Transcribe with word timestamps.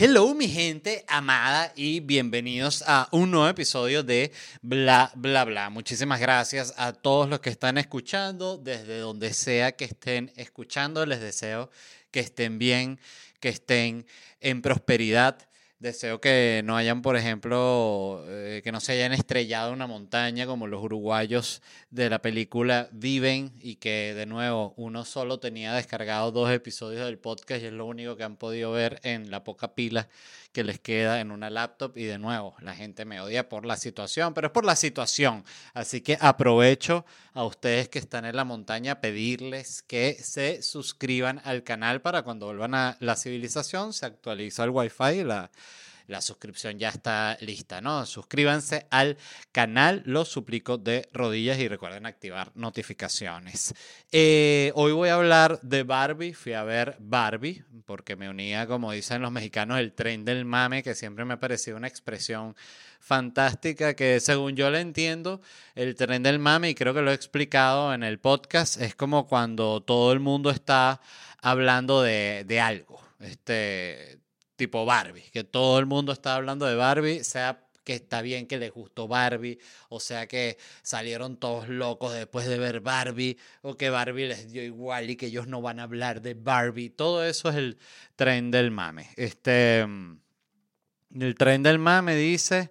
Hello 0.00 0.32
mi 0.32 0.46
gente 0.46 1.04
amada 1.08 1.72
y 1.74 1.98
bienvenidos 1.98 2.84
a 2.86 3.08
un 3.10 3.32
nuevo 3.32 3.48
episodio 3.48 4.04
de 4.04 4.30
Bla 4.62 5.10
Bla 5.16 5.44
Bla. 5.44 5.70
Muchísimas 5.70 6.20
gracias 6.20 6.72
a 6.76 6.92
todos 6.92 7.28
los 7.28 7.40
que 7.40 7.50
están 7.50 7.78
escuchando, 7.78 8.58
desde 8.58 9.00
donde 9.00 9.34
sea 9.34 9.72
que 9.72 9.86
estén 9.86 10.32
escuchando, 10.36 11.04
les 11.04 11.20
deseo 11.20 11.68
que 12.12 12.20
estén 12.20 12.60
bien, 12.60 13.00
que 13.40 13.48
estén 13.48 14.06
en 14.38 14.62
prosperidad. 14.62 15.47
Deseo 15.80 16.20
que 16.20 16.62
no 16.64 16.76
hayan, 16.76 17.02
por 17.02 17.14
ejemplo, 17.16 18.24
eh, 18.26 18.62
que 18.64 18.72
no 18.72 18.80
se 18.80 18.92
hayan 18.92 19.12
estrellado 19.12 19.72
una 19.72 19.86
montaña 19.86 20.44
como 20.44 20.66
los 20.66 20.82
uruguayos 20.82 21.62
de 21.90 22.10
la 22.10 22.20
película 22.20 22.88
Viven 22.90 23.52
y 23.60 23.76
que 23.76 24.12
de 24.12 24.26
nuevo 24.26 24.74
uno 24.76 25.04
solo 25.04 25.38
tenía 25.38 25.72
descargado 25.72 26.32
dos 26.32 26.50
episodios 26.50 27.06
del 27.06 27.18
podcast 27.18 27.62
y 27.62 27.66
es 27.66 27.72
lo 27.72 27.86
único 27.86 28.16
que 28.16 28.24
han 28.24 28.36
podido 28.36 28.72
ver 28.72 28.98
en 29.04 29.30
la 29.30 29.44
poca 29.44 29.74
pila 29.76 30.08
que 30.52 30.64
les 30.64 30.80
queda 30.80 31.20
en 31.20 31.30
una 31.30 31.50
laptop 31.50 31.96
y 31.96 32.04
de 32.04 32.18
nuevo 32.18 32.56
la 32.60 32.74
gente 32.74 33.04
me 33.04 33.20
odia 33.20 33.48
por 33.48 33.66
la 33.66 33.76
situación, 33.76 34.34
pero 34.34 34.48
es 34.48 34.52
por 34.52 34.64
la 34.64 34.76
situación. 34.76 35.44
Así 35.74 36.00
que 36.00 36.18
aprovecho 36.20 37.04
a 37.34 37.44
ustedes 37.44 37.88
que 37.88 37.98
están 37.98 38.24
en 38.24 38.36
la 38.36 38.44
montaña 38.44 39.00
pedirles 39.00 39.82
que 39.82 40.16
se 40.20 40.62
suscriban 40.62 41.40
al 41.44 41.62
canal 41.62 42.00
para 42.00 42.22
cuando 42.22 42.46
vuelvan 42.46 42.74
a 42.74 42.96
la 43.00 43.16
civilización 43.16 43.92
se 43.92 44.06
actualiza 44.06 44.64
el 44.64 44.70
wifi 44.70 45.20
y 45.20 45.24
la 45.24 45.50
la 46.08 46.20
suscripción 46.22 46.78
ya 46.78 46.88
está 46.88 47.36
lista, 47.40 47.80
¿no? 47.80 48.04
Suscríbanse 48.06 48.86
al 48.90 49.18
canal, 49.52 50.02
los 50.06 50.28
suplico 50.28 50.78
de 50.78 51.08
rodillas 51.12 51.58
y 51.58 51.68
recuerden 51.68 52.06
activar 52.06 52.50
notificaciones. 52.54 53.74
Eh, 54.10 54.72
hoy 54.74 54.92
voy 54.92 55.10
a 55.10 55.14
hablar 55.14 55.60
de 55.62 55.82
Barbie, 55.82 56.32
fui 56.32 56.54
a 56.54 56.64
ver 56.64 56.96
Barbie 56.98 57.62
porque 57.84 58.16
me 58.16 58.28
unía, 58.28 58.66
como 58.66 58.90
dicen 58.92 59.22
los 59.22 59.30
mexicanos, 59.30 59.78
el 59.78 59.92
tren 59.92 60.24
del 60.24 60.44
mame, 60.44 60.82
que 60.82 60.94
siempre 60.94 61.24
me 61.24 61.34
ha 61.34 61.40
parecido 61.40 61.76
una 61.76 61.88
expresión 61.88 62.56
fantástica 63.00 63.94
que 63.94 64.18
según 64.20 64.56
yo 64.56 64.70
la 64.70 64.80
entiendo, 64.80 65.40
el 65.74 65.94
tren 65.94 66.22
del 66.22 66.38
mame, 66.38 66.70
y 66.70 66.74
creo 66.74 66.94
que 66.94 67.02
lo 67.02 67.10
he 67.10 67.14
explicado 67.14 67.92
en 67.94 68.02
el 68.02 68.18
podcast, 68.18 68.80
es 68.80 68.94
como 68.94 69.26
cuando 69.26 69.82
todo 69.82 70.12
el 70.12 70.20
mundo 70.20 70.50
está 70.50 71.00
hablando 71.40 72.02
de, 72.02 72.44
de 72.46 72.60
algo. 72.60 73.00
Este, 73.20 74.20
tipo 74.58 74.84
Barbie, 74.84 75.30
que 75.32 75.44
todo 75.44 75.78
el 75.78 75.86
mundo 75.86 76.12
está 76.12 76.34
hablando 76.34 76.66
de 76.66 76.74
Barbie, 76.74 77.22
sea 77.22 77.64
que 77.84 77.94
está 77.94 78.20
bien 78.20 78.46
que 78.46 78.58
les 78.58 78.72
gustó 78.72 79.08
Barbie, 79.08 79.58
o 79.88 80.00
sea 80.00 80.26
que 80.26 80.58
salieron 80.82 81.38
todos 81.38 81.68
locos 81.68 82.12
después 82.12 82.46
de 82.46 82.58
ver 82.58 82.80
Barbie, 82.80 83.38
o 83.62 83.76
que 83.76 83.88
Barbie 83.88 84.26
les 84.26 84.52
dio 84.52 84.62
igual 84.62 85.08
y 85.08 85.16
que 85.16 85.26
ellos 85.26 85.46
no 85.46 85.62
van 85.62 85.80
a 85.80 85.84
hablar 85.84 86.20
de 86.20 86.34
Barbie. 86.34 86.90
Todo 86.90 87.24
eso 87.24 87.48
es 87.48 87.56
el 87.56 87.78
tren 88.16 88.50
del 88.50 88.70
mame. 88.72 89.08
Este, 89.16 89.86
mm, 89.86 90.20
el 91.20 91.34
tren 91.36 91.62
del 91.62 91.78
mame 91.78 92.14
dice, 92.16 92.70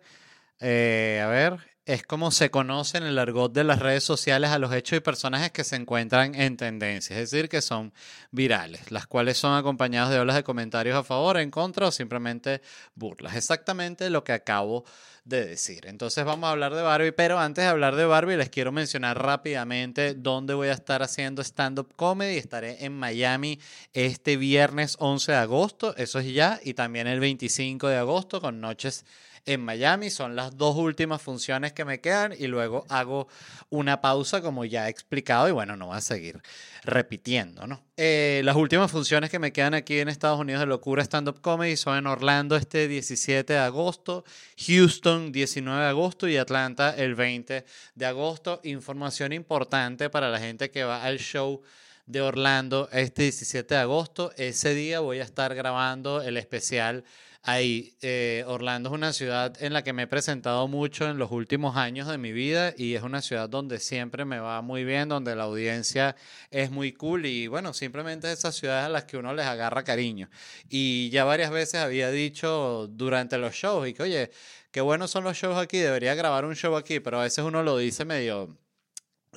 eh, 0.59 1.21
a 1.23 1.27
ver, 1.27 1.66
es 1.87 2.03
como 2.03 2.31
se 2.31 2.51
conoce 2.51 2.97
en 2.97 3.05
el 3.05 3.17
argot 3.17 3.53
de 3.53 3.63
las 3.63 3.79
redes 3.79 4.03
sociales 4.03 4.49
a 4.49 4.59
los 4.59 4.73
hechos 4.73 4.97
y 4.97 4.99
personajes 4.99 5.51
que 5.51 5.63
se 5.63 5.77
encuentran 5.77 6.35
en 6.35 6.57
tendencia, 6.57 7.17
es 7.17 7.31
decir, 7.31 7.47
que 7.47 7.61
son 7.61 7.93
virales, 8.29 8.91
las 8.91 9.07
cuales 9.07 9.37
son 9.37 9.57
acompañadas 9.57 10.09
de 10.09 10.19
olas 10.19 10.35
de 10.35 10.43
comentarios 10.43 10.97
a 10.97 11.03
favor, 11.03 11.37
en 11.37 11.49
contra 11.49 11.87
o 11.87 11.91
simplemente 11.91 12.61
burlas. 12.93 13.37
Exactamente 13.37 14.09
lo 14.09 14.25
que 14.25 14.33
acabo 14.33 14.83
de 15.23 15.45
decir. 15.45 15.85
Entonces 15.87 16.25
vamos 16.25 16.49
a 16.49 16.51
hablar 16.51 16.75
de 16.75 16.81
Barbie, 16.81 17.13
pero 17.13 17.39
antes 17.39 17.63
de 17.63 17.69
hablar 17.69 17.95
de 17.95 18.05
Barbie 18.05 18.35
les 18.35 18.49
quiero 18.49 18.73
mencionar 18.73 19.21
rápidamente 19.21 20.13
dónde 20.13 20.55
voy 20.55 20.67
a 20.67 20.73
estar 20.73 21.03
haciendo 21.03 21.41
stand-up 21.41 21.93
comedy. 21.95 22.35
Estaré 22.35 22.83
en 22.83 22.99
Miami 22.99 23.61
este 23.93 24.35
viernes 24.35 24.97
11 24.99 25.31
de 25.31 25.37
agosto, 25.37 25.95
eso 25.95 26.19
es 26.19 26.33
ya, 26.33 26.59
y 26.61 26.73
también 26.73 27.07
el 27.07 27.21
25 27.21 27.87
de 27.87 27.95
agosto 27.95 28.41
con 28.41 28.59
noches 28.59 29.05
en 29.47 29.61
Miami. 29.61 30.11
Son 30.11 30.35
las 30.35 30.55
dos 30.55 30.75
últimas 30.75 31.21
funciones 31.21 31.73
que 31.73 31.85
me 31.85 31.99
quedan 31.99 32.33
y 32.37 32.45
luego 32.45 32.85
hago 32.89 33.27
una 33.69 34.01
pausa 34.01 34.41
como 34.41 34.63
ya 34.65 34.87
he 34.87 34.91
explicado 34.91 35.47
y 35.49 35.51
bueno, 35.51 35.75
no 35.75 35.87
voy 35.87 35.97
a 35.97 36.01
seguir 36.01 36.39
repitiendo, 36.83 37.65
¿no? 37.65 37.83
Eh, 37.97 38.41
las 38.43 38.55
últimas 38.55 38.91
funciones 38.91 39.31
que 39.31 39.39
me 39.39 39.51
quedan 39.51 39.73
aquí 39.73 39.99
en 39.99 40.09
Estados 40.09 40.39
Unidos 40.39 40.59
de 40.59 40.67
Locura 40.67 41.01
Stand 41.01 41.29
Up 41.29 41.41
Comedy 41.41 41.75
son 41.75 41.97
en 41.97 42.05
Orlando 42.05 42.55
este 42.55 42.87
17 42.87 43.53
de 43.53 43.59
agosto, 43.59 44.23
Houston 44.67 45.31
19 45.31 45.81
de 45.81 45.87
agosto 45.87 46.27
y 46.27 46.37
Atlanta 46.37 46.93
el 46.95 47.15
20 47.15 47.65
de 47.95 48.05
agosto. 48.05 48.61
Información 48.63 49.33
importante 49.33 50.09
para 50.09 50.29
la 50.29 50.39
gente 50.39 50.69
que 50.69 50.83
va 50.83 51.03
al 51.03 51.17
show 51.17 51.61
de 52.05 52.21
Orlando 52.21 52.89
este 52.91 53.23
17 53.23 53.73
de 53.73 53.81
agosto. 53.81 54.31
Ese 54.37 54.73
día 54.73 54.99
voy 54.99 55.19
a 55.19 55.23
estar 55.23 55.53
grabando 55.53 56.21
el 56.21 56.37
especial 56.37 57.03
ahí. 57.47 57.95
Eh, 58.01 58.43
Orlando 58.45 58.89
es 58.89 58.93
una 58.93 59.13
ciudad 59.13 59.55
en 59.63 59.73
la 59.73 59.83
que 59.83 59.93
me 59.93 60.03
he 60.03 60.07
presentado 60.07 60.67
mucho 60.67 61.09
en 61.09 61.17
los 61.17 61.31
últimos 61.31 61.77
años 61.77 62.07
de 62.07 62.17
mi 62.17 62.33
vida 62.33 62.73
y 62.77 62.93
es 62.95 63.03
una 63.03 63.21
ciudad 63.21 63.49
donde 63.49 63.79
siempre 63.79 64.25
me 64.25 64.39
va 64.39 64.61
muy 64.61 64.83
bien, 64.83 65.07
donde 65.09 65.35
la 65.35 65.43
audiencia 65.45 66.15
es 66.51 66.71
muy 66.71 66.91
cool 66.91 67.25
y 67.25 67.47
bueno, 67.47 67.73
simplemente 67.73 68.31
esas 68.31 68.55
ciudades 68.55 68.85
a 68.85 68.89
las 68.89 69.05
que 69.05 69.17
uno 69.17 69.33
les 69.33 69.45
agarra 69.45 69.83
cariño. 69.83 70.29
Y 70.69 71.09
ya 71.09 71.23
varias 71.23 71.49
veces 71.49 71.75
había 71.81 72.11
dicho 72.11 72.87
durante 72.91 73.37
los 73.37 73.55
shows 73.55 73.87
y 73.87 73.93
que 73.93 74.03
oye, 74.03 74.31
qué 74.71 74.81
buenos 74.81 75.09
son 75.11 75.23
los 75.23 75.37
shows 75.37 75.57
aquí, 75.57 75.77
debería 75.77 76.15
grabar 76.15 76.45
un 76.45 76.55
show 76.55 76.75
aquí, 76.75 76.99
pero 76.99 77.19
a 77.19 77.23
veces 77.23 77.45
uno 77.45 77.63
lo 77.63 77.77
dice 77.77 78.03
medio 78.03 78.57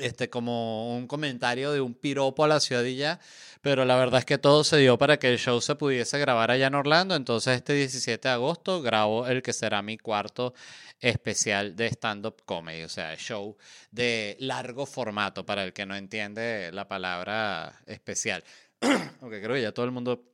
este, 0.01 0.31
como 0.31 0.97
un 0.97 1.07
comentario 1.07 1.73
de 1.73 1.81
un 1.81 1.95
piropo 1.95 2.45
a 2.45 2.49
la 2.49 2.61
ciudad 2.61 2.85
y 2.85 2.97
ya, 2.97 3.21
pero 3.61 3.85
la 3.85 3.97
verdad 3.97 4.21
es 4.21 4.25
que 4.25 4.39
todo 4.39 4.65
se 4.65 4.79
dio 4.79 4.99
para 4.99 5.19
que 5.19 5.29
el 5.29 5.39
show 5.39 5.61
se 5.61 5.75
pudiese 5.75 6.19
grabar 6.19 6.51
allá 6.51 6.69
en 6.69 6.75
Orlando, 6.75 7.15
entonces 7.15 7.57
este 7.57 7.75
17 7.75 8.29
de 8.29 8.35
agosto 8.35 8.83
grabo 8.83 9.27
el 9.27 9.43
que 9.43 9.53
será 9.53 9.83
mi 9.83 9.99
cuarto 9.99 10.55
especial 11.01 11.77
de 11.77 11.87
stand-up 11.87 12.43
comedy, 12.45 12.83
o 12.83 12.89
sea, 12.89 13.17
show 13.17 13.57
de 13.91 14.37
largo 14.41 14.87
formato, 14.87 15.45
para 15.45 15.65
el 15.65 15.73
que 15.73 15.87
no 15.87 15.97
entiende 15.97 16.71
la 16.73 16.89
palabra 16.89 17.81
especial, 17.87 18.45
aunque 19.21 19.41
creo 19.41 19.55
que 19.55 19.63
ya 19.63 19.73
todo 19.73 19.85
el 19.87 19.93
mundo 19.93 20.30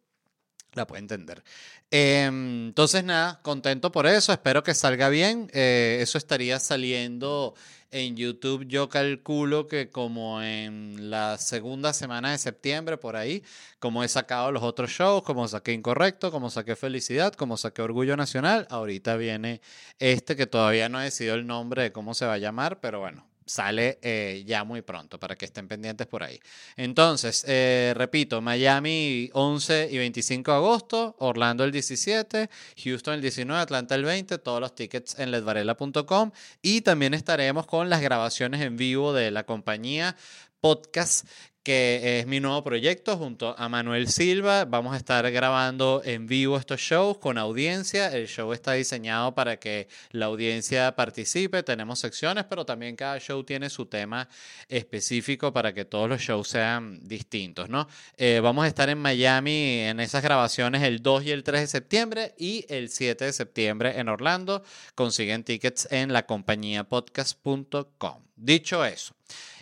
la 0.77 0.87
puede 0.87 1.01
entender. 1.01 1.43
Em, 1.91 2.67
entonces, 2.69 3.05
nada, 3.05 3.41
contento 3.43 3.93
por 3.93 4.07
eso, 4.07 4.33
espero 4.33 4.63
que 4.63 4.75
salga 4.75 5.09
bien. 5.09 5.49
Eh, 5.53 5.99
eso 6.01 6.19
estaría 6.19 6.59
saliendo 6.59 7.55
en 7.91 8.17
YouTube. 8.17 8.67
Yo 8.67 8.89
calculo 8.89 9.67
que 9.67 9.91
como 9.91 10.43
en 10.43 11.11
la 11.11 11.39
segunda 11.39 11.93
semana 11.93 12.33
de 12.33 12.39
septiembre, 12.39 12.99
por 12.99 13.17
ahí, 13.17 13.43
como 13.79 14.05
he 14.05 14.09
sacado 14.09 14.53
los 14.53 14.63
otros 14.63 14.91
shows, 14.91 15.23
como 15.23 15.49
saqué 15.49 15.73
Incorrecto, 15.73 16.31
como 16.31 16.51
saqué 16.51 16.77
Felicidad, 16.77 17.33
como 17.35 17.57
saqué 17.57 17.83
Orgullo 17.83 18.17
Nacional, 18.17 18.67
ahorita 18.71 19.17
viene 19.17 19.61
este 19.99 20.37
que 20.37 20.47
todavía 20.47 20.89
no 20.89 21.01
he 21.01 21.05
decidido 21.05 21.35
el 21.37 21.47
nombre 21.47 21.83
de 21.83 21.93
cómo 21.93 22.15
se 22.15 22.27
va 22.27 22.35
a 22.35 22.39
llamar, 22.39 22.81
pero 22.81 23.01
bueno, 23.01 23.27
sale 23.47 23.99
eh, 24.03 24.43
ya 24.47 24.65
muy 24.65 24.83
pronto 24.83 25.19
para 25.19 25.37
que 25.37 25.45
estén 25.45 25.69
pendientes 25.69 26.07
por 26.07 26.23
ahí. 26.23 26.39
Entonces, 26.77 27.45
eh, 27.47 27.95
repito, 27.97 28.43
Miami 28.43 29.31
11 29.33 29.89
y 29.91 29.99
25 29.99 30.51
de 30.51 30.57
agosto, 30.57 31.17
Orlando 31.21 31.65
el 31.65 31.73
17, 31.73 32.51
Houston 32.85 33.15
el 33.15 33.21
19, 33.23 33.61
Atlanta 33.61 33.95
el 33.95 34.05
20, 34.05 34.39
todos 34.39 34.61
los 34.61 34.75
tickets 34.75 35.19
en 35.19 35.31
ledvarela.com 35.31 36.33
y 36.61 36.81
también 36.81 37.15
estaremos 37.15 37.67
con 37.67 37.89
las 37.89 38.01
grabaciones 38.01 38.61
en 38.61 38.77
vivo 38.77 39.13
de 39.13 39.31
la 39.31 39.45
compañía 39.45 40.17
podcast 40.61 41.27
que 41.67 42.21
es 42.21 42.29
mi 42.29 42.39
nuevo 42.39 42.63
proyecto 42.63 43.17
junto 43.17 43.53
a 43.59 43.69
Manuel 43.69 44.07
Silva. 44.07 44.67
Vamos 44.67 44.95
a 44.95 44.99
estar 44.99 45.29
grabando 45.33 46.01
en 46.05 46.29
vivo 46.29 46.57
estos 46.57 46.79
shows 46.79 47.19
con 47.19 47.39
audiencia. 47.39 48.07
El 48.13 48.29
show 48.29 48.53
está 48.53 48.75
diseñado 48.75 49.35
para 49.35 49.57
que 49.57 49.89
la 50.13 50.27
audiencia 50.27 50.95
participe. 50.95 51.65
Tenemos 51.65 51.99
secciones, 51.99 52.45
pero 52.45 52.65
también 52.65 52.95
cada 52.95 53.19
show 53.19 53.43
tiene 53.43 53.69
su 53.69 53.87
tema 53.87 54.29
específico 54.69 55.53
para 55.53 55.75
que 55.75 55.85
todos 55.85 56.09
los 56.09 56.21
shows 56.21 56.47
sean 56.47 57.01
distintos, 57.03 57.69
¿no? 57.69 57.89
Eh, 58.17 58.39
vamos 58.41 58.65
a 58.65 58.69
estar 58.69 58.89
en 58.89 58.99
Miami 58.99 59.81
en 59.81 59.99
esas 59.99 60.23
grabaciones 60.23 60.85
el 60.85 61.03
2 61.03 61.25
y 61.25 61.31
el 61.33 61.43
3 61.43 61.63
de 61.63 61.67
septiembre 61.67 62.35
y 62.39 62.65
el 62.69 62.91
7 62.91 63.25
de 63.25 63.33
septiembre 63.33 63.99
en 63.99 64.09
Orlando. 64.09 64.63
Consiguen 64.95 65.43
tickets 65.43 65.89
en 65.91 66.13
la 66.13 66.27
compañía 66.27 66.85
podcast.com. 66.85 68.23
Dicho 68.37 68.85
eso. 68.85 69.17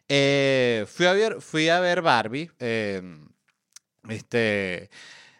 Eh, 0.08 0.84
fui, 0.86 1.06
a 1.06 1.12
ver, 1.12 1.40
fui 1.40 1.68
a 1.68 1.80
ver 1.80 2.02
Barbie. 2.02 2.50
Em, 2.58 3.26
este, 4.08 4.90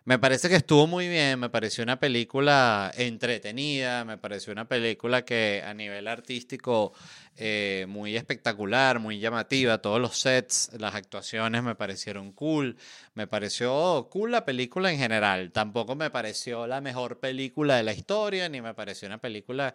me 0.06 0.18
parece 0.18 0.50
que 0.50 0.56
estuvo 0.56 0.86
muy 0.86 1.08
bien, 1.08 1.40
me 1.40 1.48
pareció 1.48 1.82
una 1.82 1.98
película 1.98 2.92
entretenida, 2.94 4.04
me 4.04 4.18
pareció 4.18 4.52
una 4.52 4.68
película 4.68 5.24
que 5.24 5.62
a 5.66 5.72
nivel 5.72 6.08
artístico 6.08 6.92
eh, 7.36 7.86
muy 7.88 8.14
espectacular, 8.14 8.98
muy 8.98 9.18
llamativa, 9.18 9.78
todos 9.78 10.00
los 10.02 10.18
sets, 10.18 10.70
las 10.78 10.94
actuaciones 10.94 11.62
me 11.62 11.74
parecieron 11.74 12.32
cool, 12.32 12.76
me 13.14 13.26
pareció 13.26 14.08
cool 14.10 14.30
la 14.32 14.44
película 14.44 14.92
en 14.92 14.98
general, 14.98 15.52
tampoco 15.52 15.96
me 15.96 16.10
pareció 16.10 16.66
la 16.66 16.82
mejor 16.82 17.18
película 17.18 17.76
de 17.76 17.84
la 17.84 17.94
historia, 17.94 18.50
ni 18.50 18.60
me 18.60 18.74
pareció 18.74 19.08
una 19.08 19.18
película 19.18 19.74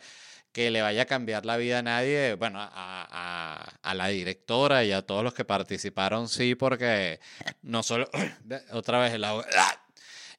que 0.52 0.70
le 0.70 0.84
vaya 0.84 1.04
a 1.04 1.06
cambiar 1.06 1.46
la 1.46 1.58
vida 1.58 1.80
a 1.80 1.84
nadie, 1.84 2.36
bueno, 2.36 2.60
a, 2.62 3.94
la 3.96 4.08
directora 4.08 4.84
y 4.84 4.92
a 4.92 5.02
todos 5.02 5.24
los 5.24 5.34
que 5.34 5.46
participaron, 5.46 6.28
sí, 6.28 6.54
porque 6.54 7.20
no 7.64 7.82
solo, 7.82 8.10
otra 8.72 9.00
vez 9.00 9.14
el 9.14 9.24
agua, 9.24 9.46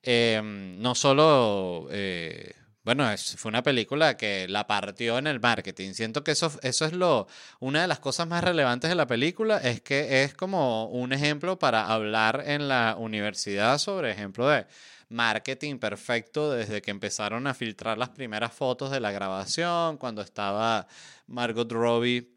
em, 0.02 0.80
no 0.80 0.94
solo, 0.94 1.88
eh, 1.90 2.54
bueno, 2.84 3.06
fue 3.36 3.50
una 3.50 3.62
película 3.62 4.16
que 4.16 4.48
la 4.48 4.66
partió 4.66 5.18
en 5.18 5.26
el 5.26 5.40
marketing. 5.40 5.92
Siento 5.92 6.24
que 6.24 6.32
eso, 6.32 6.52
eso 6.62 6.84
es 6.86 6.92
lo, 6.92 7.26
una 7.60 7.82
de 7.82 7.88
las 7.88 8.00
cosas 8.00 8.26
más 8.26 8.42
relevantes 8.42 8.90
de 8.90 8.96
la 8.96 9.06
película, 9.06 9.58
es 9.58 9.80
que 9.80 10.24
es 10.24 10.34
como 10.34 10.86
un 10.86 11.12
ejemplo 11.12 11.58
para 11.58 11.86
hablar 11.86 12.44
en 12.46 12.68
la 12.68 12.96
universidad 12.98 13.78
sobre 13.78 14.10
ejemplo 14.12 14.48
de 14.48 14.66
marketing 15.10 15.78
perfecto 15.78 16.52
desde 16.52 16.80
que 16.80 16.90
empezaron 16.92 17.46
a 17.46 17.54
filtrar 17.54 17.98
las 17.98 18.10
primeras 18.10 18.52
fotos 18.54 18.90
de 18.90 19.00
la 19.00 19.10
grabación, 19.10 19.98
cuando 19.98 20.22
estaba 20.22 20.86
Margot 21.26 21.70
Robbie 21.70 22.30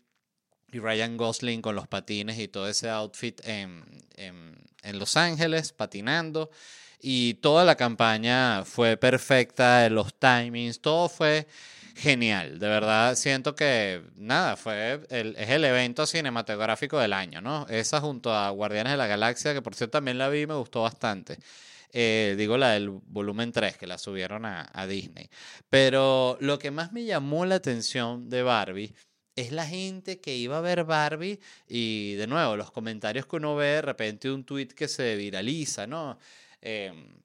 y 0.72 0.80
Ryan 0.80 1.16
Gosling 1.16 1.62
con 1.62 1.76
los 1.76 1.88
patines 1.88 2.40
y 2.40 2.48
todo 2.48 2.68
ese 2.68 2.90
outfit 2.90 3.40
en, 3.46 3.86
en, 4.16 5.00
Los 5.00 5.16
Ángeles, 5.18 5.72
patinando. 5.72 6.50
Y 7.06 7.34
toda 7.36 7.66
la 7.66 7.76
campaña 7.76 8.64
fue 8.64 8.96
perfecta, 8.96 9.90
los 9.90 10.18
timings, 10.18 10.80
todo 10.80 11.10
fue 11.10 11.48
genial. 11.96 12.60
De 12.60 12.68
verdad, 12.70 13.16
siento 13.16 13.56
que, 13.56 14.02
nada, 14.16 14.56
fue 14.56 15.02
el, 15.10 15.36
es 15.38 15.50
el 15.50 15.66
evento 15.66 16.06
cinematográfico 16.06 16.98
del 16.98 17.12
año, 17.12 17.42
¿no? 17.42 17.68
Esa 17.68 18.00
junto 18.00 18.34
a 18.34 18.50
Guardianes 18.52 18.94
de 18.94 18.98
la 18.98 19.08
Galaxia, 19.08 19.54
que 19.54 19.62
por 19.62 19.76
cierto 19.76 19.98
también 19.98 20.18
la 20.18 20.30
vi 20.30 20.44
y 20.44 20.48
me 20.48 20.56
gustó 20.56 20.84
bastante. 20.84 21.40
Eh, 21.92 22.36
digo 22.38 22.58
la 22.58 22.72
del 22.72 22.90
volumen 22.90 23.52
3, 23.52 23.78
que 23.78 23.86
la 23.86 23.98
subieron 23.98 24.46
a, 24.46 24.88
Disney. 24.88 25.30
Pero 25.70 26.38
lo 26.40 26.58
que 26.58 26.72
más 26.72 26.94
me 26.94 27.04
llamó 27.04 27.46
la 27.46 27.56
atención 27.56 28.30
de 28.30 28.44
Barbie 28.44 28.96
es 29.36 29.52
la 29.52 29.68
gente 29.68 30.22
que 30.22 30.38
iba 30.38 30.58
a 30.58 30.62
ver 30.62 30.86
Barbie 30.86 31.42
y 31.68 32.14
de 32.16 32.28
nuevo 32.28 32.56
los 32.56 32.72
comentarios 32.72 33.26
que 33.26 33.36
uno 33.36 33.56
ve 33.56 33.68
de 33.68 33.82
repente 33.82 34.32
un 34.32 34.46
tweet 34.46 34.68
que 34.68 34.88
se 34.88 35.18
viraliza, 35.18 35.86
¿no? 35.86 36.18
Em, 36.66 37.22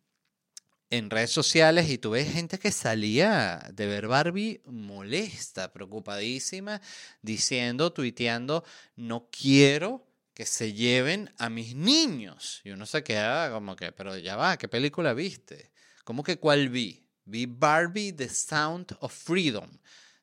en 0.91 1.11
redes 1.11 1.31
sociales 1.31 1.89
y 1.91 1.99
tú 1.99 2.11
ves 2.11 2.33
gente 2.33 2.59
que 2.59 2.73
salía 2.73 3.71
de 3.73 3.87
ver 3.87 4.09
Barbie 4.09 4.61
molesta, 4.65 5.73
preocupadísima, 5.73 6.81
diciendo, 7.23 7.93
tuiteando, 7.93 8.65
no 8.97 9.29
quiero 9.31 10.05
que 10.35 10.45
se 10.45 10.73
lleven 10.73 11.33
a 11.39 11.51
mis 11.51 11.77
niños. 11.77 12.63
Y 12.65 12.71
uno 12.71 12.85
se 12.85 13.05
queda 13.05 13.53
como 13.53 13.77
que, 13.77 13.93
pero 13.93 14.17
ya 14.19 14.35
va, 14.35 14.57
¿qué 14.57 14.67
película 14.67 15.15
viste? 15.15 15.71
¿Cómo 16.03 16.25
que 16.25 16.39
cuál 16.39 16.69
vi? 16.69 17.07
Vi 17.25 17.47
Barbie, 17.47 18.13
The 18.13 18.29
Sound 18.29 18.97
of 18.99 19.13
Freedom. 19.13 19.71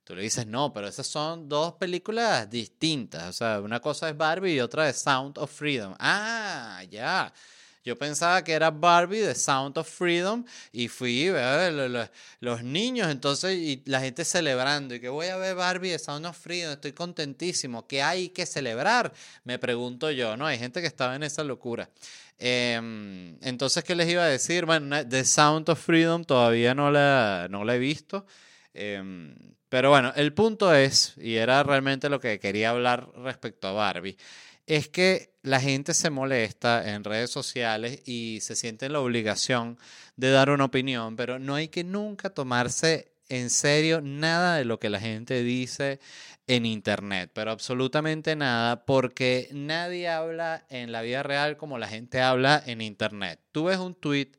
Tú 0.04 0.14
le 0.14 0.24
dices, 0.24 0.46
no, 0.46 0.74
pero 0.74 0.90
esas 0.90 1.08
son 1.08 1.48
dos 1.48 1.76
películas 1.76 2.50
distintas. 2.50 3.30
O 3.30 3.34
sea, 3.34 3.62
una 3.62 3.80
cosa 3.80 4.10
es 4.10 4.18
Barbie 4.18 4.56
y 4.56 4.60
otra 4.60 4.90
es 4.90 4.98
Sound 4.98 5.38
of 5.38 5.52
Freedom. 5.52 5.96
Ah, 6.00 6.84
ya. 6.90 7.34
Yo 7.86 7.96
pensaba 7.96 8.44
que 8.44 8.54
era 8.54 8.72
Barbie 8.72 9.22
The 9.22 9.36
Sound 9.36 9.78
of 9.78 9.88
Freedom 9.88 10.44
y 10.72 10.88
fui 10.88 11.28
a 11.28 11.56
ver 11.56 12.10
los, 12.40 12.64
niños, 12.64 13.12
entonces, 13.12 13.56
y 13.56 13.84
la 13.86 14.02
gente 14.02 14.26
celebrando, 14.26 14.96
y 14.96 15.00
que 15.00 15.08
voy 15.08 15.28
a 15.28 15.38
ver 15.38 15.54
Barbie 15.54 15.92
The 15.92 16.00
Sound 16.00 16.26
of 16.26 16.36
Freedom, 16.36 16.72
estoy 16.72 16.94
contentísimo, 16.94 17.86
¿qué 17.86 18.02
hay 18.02 18.30
que 18.30 18.48
celebrar? 18.48 19.14
Me 19.44 19.60
pregunto 19.60 20.10
yo, 20.10 20.36
¿no? 20.36 20.48
Hay 20.48 20.58
gente 20.58 20.82
que 20.82 20.88
estaba 20.88 21.16
en 21.16 21.22
esa 21.22 21.44
locura. 21.44 21.88
Em, 22.40 23.38
entonces, 23.42 23.84
¿qué 23.84 23.94
les 23.94 24.10
iba 24.10 24.24
a 24.24 24.28
decir? 24.28 24.66
Bueno, 24.66 25.08
The 25.08 25.24
Sound 25.24 25.70
of 25.70 25.80
Freedom 25.80 26.26
todavía 26.26 26.74
no 26.74 26.90
la, 26.90 27.46
no 27.52 27.64
la 27.64 27.76
he 27.76 27.80
visto. 27.80 28.26
Em, 28.74 29.36
pero 29.70 29.92
bueno, 29.92 30.12
el 30.16 30.34
punto 30.34 30.74
es, 30.74 31.14
y 31.18 31.36
era 31.36 31.62
realmente 31.62 32.10
lo 32.10 32.20
que 32.20 32.40
quería 32.40 32.72
hablar 32.72 33.10
respecto 33.16 33.68
a 33.68 33.74
Barbie, 33.74 34.18
es 34.68 34.88
que 34.90 35.36
la 35.44 35.60
gente 35.60 35.94
se 35.94 36.10
molesta 36.10 36.94
en 36.94 37.04
redes 37.04 37.30
sociales 37.30 38.02
y 38.06 38.40
se 38.42 38.56
siente 38.56 38.88
en 38.88 38.94
la 38.94 39.00
obligación 39.00 39.78
de 40.16 40.32
dar 40.32 40.50
una 40.50 40.66
opinión, 40.66 41.16
pero 41.16 41.38
no 41.40 41.56
hay 41.56 41.68
que 41.68 41.84
nunca 41.84 42.32
tomarse 42.32 43.12
en 43.30 43.50
serio 43.50 44.02
nada 44.02 44.58
de 44.58 44.66
lo 44.66 44.80
que 44.80 44.90
la 44.90 45.00
gente 45.00 45.44
dice 45.44 46.00
en 46.48 46.66
internet, 46.66 47.32
pero 47.34 47.52
absolutamente 47.52 48.36
nada, 48.36 48.86
porque 48.86 49.50
nadie 49.52 50.10
habla 50.10 50.66
en 50.70 50.92
la 50.92 51.02
vida 51.02 51.24
real 51.24 51.58
como 51.58 51.78
la 51.78 51.88
gente 51.88 52.22
habla 52.22 52.62
en 52.66 52.82
internet. 52.82 53.40
Tú 53.52 53.66
ves 53.66 53.78
un 53.78 53.96
tweet 53.96 54.32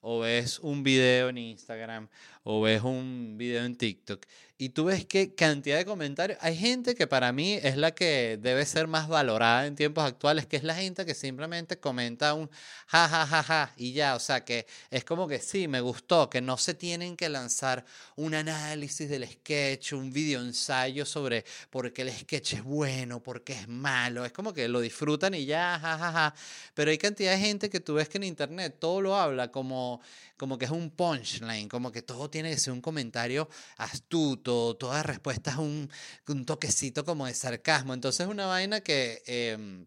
o 0.00 0.20
ves 0.20 0.58
un 0.60 0.82
video 0.82 1.28
en 1.28 1.38
Instagram 1.38 2.08
o 2.42 2.62
ves 2.62 2.82
un 2.82 3.36
video 3.36 3.64
en 3.64 3.76
TikTok 3.76 4.24
y 4.60 4.68
tú 4.68 4.84
ves 4.84 5.06
qué 5.06 5.34
cantidad 5.34 5.78
de 5.78 5.86
comentarios. 5.86 6.38
Hay 6.42 6.54
gente 6.54 6.94
que 6.94 7.06
para 7.06 7.32
mí 7.32 7.54
es 7.62 7.78
la 7.78 7.92
que 7.92 8.38
debe 8.42 8.66
ser 8.66 8.88
más 8.88 9.08
valorada 9.08 9.66
en 9.66 9.74
tiempos 9.74 10.04
actuales, 10.04 10.44
que 10.44 10.58
es 10.58 10.64
la 10.64 10.74
gente 10.74 11.06
que 11.06 11.14
simplemente 11.14 11.80
comenta 11.80 12.34
un 12.34 12.50
ja, 12.86 13.08
ja, 13.08 13.26
ja, 13.26 13.42
ja 13.42 13.72
y 13.78 13.94
ya. 13.94 14.14
O 14.16 14.20
sea, 14.20 14.44
que 14.44 14.66
es 14.90 15.02
como 15.02 15.26
que 15.26 15.38
sí, 15.38 15.66
me 15.66 15.80
gustó, 15.80 16.28
que 16.28 16.42
no 16.42 16.58
se 16.58 16.74
tienen 16.74 17.16
que 17.16 17.30
lanzar 17.30 17.86
un 18.16 18.34
análisis 18.34 19.08
del 19.08 19.26
sketch, 19.26 19.94
un 19.94 20.12
video 20.12 20.42
ensayo 20.42 21.06
sobre 21.06 21.46
por 21.70 21.90
qué 21.94 22.02
el 22.02 22.12
sketch 22.12 22.52
es 22.52 22.62
bueno, 22.62 23.22
por 23.22 23.42
qué 23.42 23.54
es 23.54 23.66
malo. 23.66 24.26
Es 24.26 24.32
como 24.32 24.52
que 24.52 24.68
lo 24.68 24.80
disfrutan 24.80 25.32
y 25.32 25.46
ya, 25.46 25.78
ja, 25.80 25.96
ja, 25.96 26.12
ja. 26.12 26.34
Pero 26.74 26.90
hay 26.90 26.98
cantidad 26.98 27.32
de 27.32 27.38
gente 27.38 27.70
que 27.70 27.80
tú 27.80 27.94
ves 27.94 28.10
que 28.10 28.18
en 28.18 28.24
internet 28.24 28.76
todo 28.78 29.00
lo 29.00 29.16
habla 29.16 29.50
como 29.50 30.02
como 30.40 30.56
que 30.56 30.64
es 30.64 30.70
un 30.70 30.88
punchline, 30.88 31.68
como 31.68 31.92
que 31.92 32.00
todo 32.00 32.30
tiene 32.30 32.48
que 32.48 32.56
ser 32.56 32.72
un 32.72 32.80
comentario 32.80 33.46
astuto, 33.76 34.49
toda 34.78 35.02
respuesta 35.02 35.52
es 35.52 35.56
un, 35.56 35.90
un 36.28 36.44
toquecito 36.44 37.04
como 37.04 37.26
de 37.26 37.34
sarcasmo. 37.34 37.94
Entonces 37.94 38.26
es 38.26 38.32
una 38.32 38.46
vaina 38.46 38.80
que... 38.80 39.22
Em, 39.26 39.86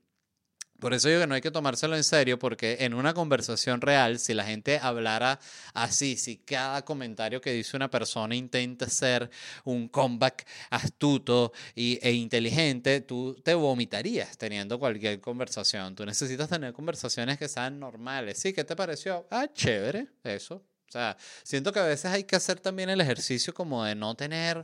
por 0.84 0.94
eso 0.94 1.08
digo 1.08 1.22
que 1.22 1.28
no 1.28 1.36
hay 1.36 1.40
que 1.40 1.50
tomárselo 1.50 1.96
en 1.96 2.04
serio, 2.04 2.38
porque 2.38 2.76
en 2.82 2.94
una 2.94 3.14
conversación 3.14 3.80
real, 3.80 4.20
si 4.20 4.34
la 4.34 4.44
gente 4.44 4.80
hablara 4.82 5.40
así, 5.74 6.18
si 6.18 6.40
cada 6.40 6.84
comentario 6.84 7.40
que 7.40 7.54
dice 7.54 7.78
una 7.78 7.90
persona 7.90 8.36
intenta 8.36 8.90
ser 8.90 9.30
un 9.64 9.88
comeback 9.88 10.46
astuto 10.72 11.54
y, 11.74 12.00
e 12.06 12.12
inteligente, 12.12 13.00
tú 13.00 13.34
te 13.42 13.54
vomitarías 13.54 14.38
teniendo 14.38 14.78
cualquier 14.78 15.22
conversación. 15.22 15.96
Tú 15.96 16.06
necesitas 16.06 16.50
tener 16.50 16.74
conversaciones 16.74 17.38
que 17.38 17.48
sean 17.48 17.80
normales. 17.80 18.40
¿Sí? 18.40 18.52
¿Qué 18.52 18.66
te 18.66 18.76
pareció? 18.76 19.26
Ah, 19.32 19.48
chévere, 19.54 20.10
eso. 20.26 20.66
O 20.94 21.00
sea, 21.00 21.18
siento 21.42 21.74
que 21.74 21.80
a 21.80 21.86
veces 21.86 22.12
hay 22.12 22.24
que 22.24 22.36
hacer 22.36 22.60
también 22.60 22.88
el 22.88 23.02
ejercicio 23.02 23.52
como 23.52 23.84
de 23.84 23.96
no 23.96 24.14
tener 24.14 24.64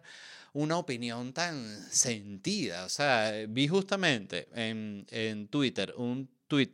una 0.54 0.78
opinión 0.78 1.34
tan 1.34 1.92
sentida. 1.92 2.86
O 2.86 2.90
sea, 2.90 3.34
vi 3.48 3.68
justamente 3.68 4.48
en, 4.54 5.08
en 5.10 5.48
Twitter 5.48 5.92
un 5.98 6.30
tweet 6.48 6.74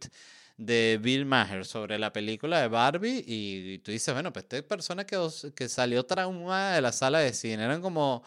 de 0.58 1.00
Bill 1.02 1.26
Maher 1.26 1.66
sobre 1.66 1.98
la 1.98 2.12
película 2.12 2.60
de 2.60 2.68
Barbie 2.68 3.24
y, 3.26 3.78
tú 3.80 3.92
dices, 3.94 4.14
bueno, 4.14 4.34
pues 4.34 4.44
esta 4.44 4.62
persona 4.68 5.06
que, 5.06 5.18
que 5.56 5.70
salió 5.70 6.06
traumada 6.06 6.76
de 6.76 6.82
la 6.82 6.92
sala 6.92 7.20
de 7.20 7.34
cine, 7.34 7.64
eran 7.64 7.82
como 7.82 8.24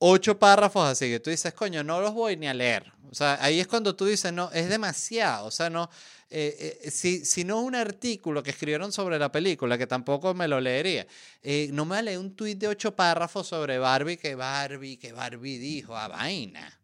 ocho 0.00 0.38
párrafos 0.38 0.86
así 0.86 1.08
que 1.08 1.20
tú 1.20 1.30
dices, 1.30 1.54
coño, 1.54 1.84
no 1.84 2.00
los 2.00 2.12
voy 2.12 2.36
ni 2.36 2.48
a 2.48 2.54
leer. 2.54 2.92
O 3.10 3.14
sea, 3.14 3.38
ahí 3.40 3.60
es 3.60 3.66
cuando 3.66 3.94
tú 3.96 4.06
dices, 4.06 4.32
no, 4.32 4.50
es 4.52 4.68
demasiado. 4.68 5.46
O 5.46 5.50
sea, 5.50 5.68
no, 5.68 5.90
eh, 6.28 6.78
eh, 6.84 6.90
si, 6.90 7.24
si, 7.24 7.44
no 7.44 7.60
un 7.60 7.74
artículo 7.74 8.42
que 8.42 8.50
escribieron 8.50 8.92
sobre 8.92 9.18
la 9.18 9.32
película, 9.32 9.76
que 9.76 9.86
tampoco 9.86 10.32
me 10.32 10.46
lo 10.46 10.60
leería, 10.60 11.06
eh, 11.42 11.70
no 11.72 11.84
me 11.84 12.00
leer 12.02 12.18
un 12.18 12.36
tuit 12.36 12.56
de 12.58 12.68
ocho 12.68 12.94
párrafos 12.94 13.48
sobre 13.48 13.78
Barbie, 13.78 14.16
que 14.16 14.36
Barbie, 14.36 14.96
que 14.96 15.12
Barbie 15.12 15.58
dijo, 15.58 15.96
a 15.96 16.08
vaina. 16.08 16.80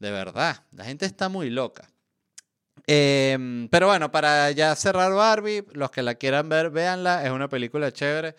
De 0.00 0.10
verdad, 0.10 0.64
la 0.72 0.84
gente 0.84 1.06
está 1.06 1.28
muy 1.28 1.50
loca. 1.50 1.88
Em, 2.86 3.68
pero 3.68 3.86
bueno, 3.86 4.10
para 4.10 4.50
ya 4.50 4.74
cerrar 4.74 5.12
Barbie, 5.12 5.64
los 5.72 5.90
que 5.90 6.02
la 6.02 6.14
quieran 6.16 6.48
ver, 6.48 6.70
véanla. 6.70 7.24
Es 7.24 7.30
una 7.30 7.48
película 7.48 7.92
chévere. 7.92 8.34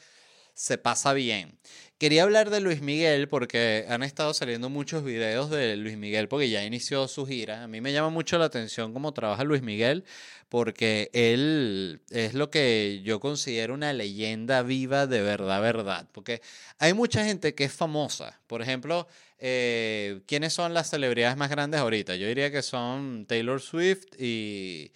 Se 0.53 0.77
pasa 0.77 1.13
bien. 1.13 1.57
Quería 1.99 2.23
hablar 2.23 2.49
de 2.49 2.61
Luis 2.61 2.81
Miguel 2.81 3.27
porque 3.27 3.85
han 3.89 4.03
estado 4.03 4.33
saliendo 4.33 4.69
muchos 4.69 5.03
videos 5.03 5.49
de 5.49 5.75
Luis 5.75 5.97
Miguel 5.97 6.29
porque 6.29 6.49
ya 6.49 6.63
inició 6.63 7.09
su 7.09 7.25
gira. 7.25 7.63
A 7.63 7.67
mí 7.67 7.81
me 7.81 7.91
llama 7.91 8.09
mucho 8.09 8.37
la 8.37 8.45
atención 8.45 8.93
cómo 8.93 9.13
trabaja 9.13 9.43
Luis 9.43 9.61
Miguel 9.61 10.05
porque 10.47 11.09
él 11.11 12.01
es 12.09 12.35
lo 12.35 12.49
que 12.49 13.01
yo 13.03 13.19
considero 13.19 13.73
una 13.73 13.91
leyenda 13.91 14.61
viva 14.61 15.07
de 15.07 15.21
verdad, 15.21 15.61
verdad. 15.61 16.07
Porque 16.13 16.41
hay 16.77 16.93
mucha 16.93 17.25
gente 17.25 17.53
que 17.53 17.65
es 17.65 17.73
famosa. 17.73 18.39
Por 18.47 18.61
ejemplo, 18.61 19.05
eh, 19.37 20.21
¿quiénes 20.25 20.53
son 20.53 20.73
las 20.73 20.89
celebridades 20.89 21.35
más 21.35 21.49
grandes 21.49 21.81
ahorita? 21.81 22.15
Yo 22.15 22.27
diría 22.27 22.49
que 22.49 22.61
son 22.61 23.25
Taylor 23.25 23.59
Swift 23.59 24.05
y, 24.17 24.93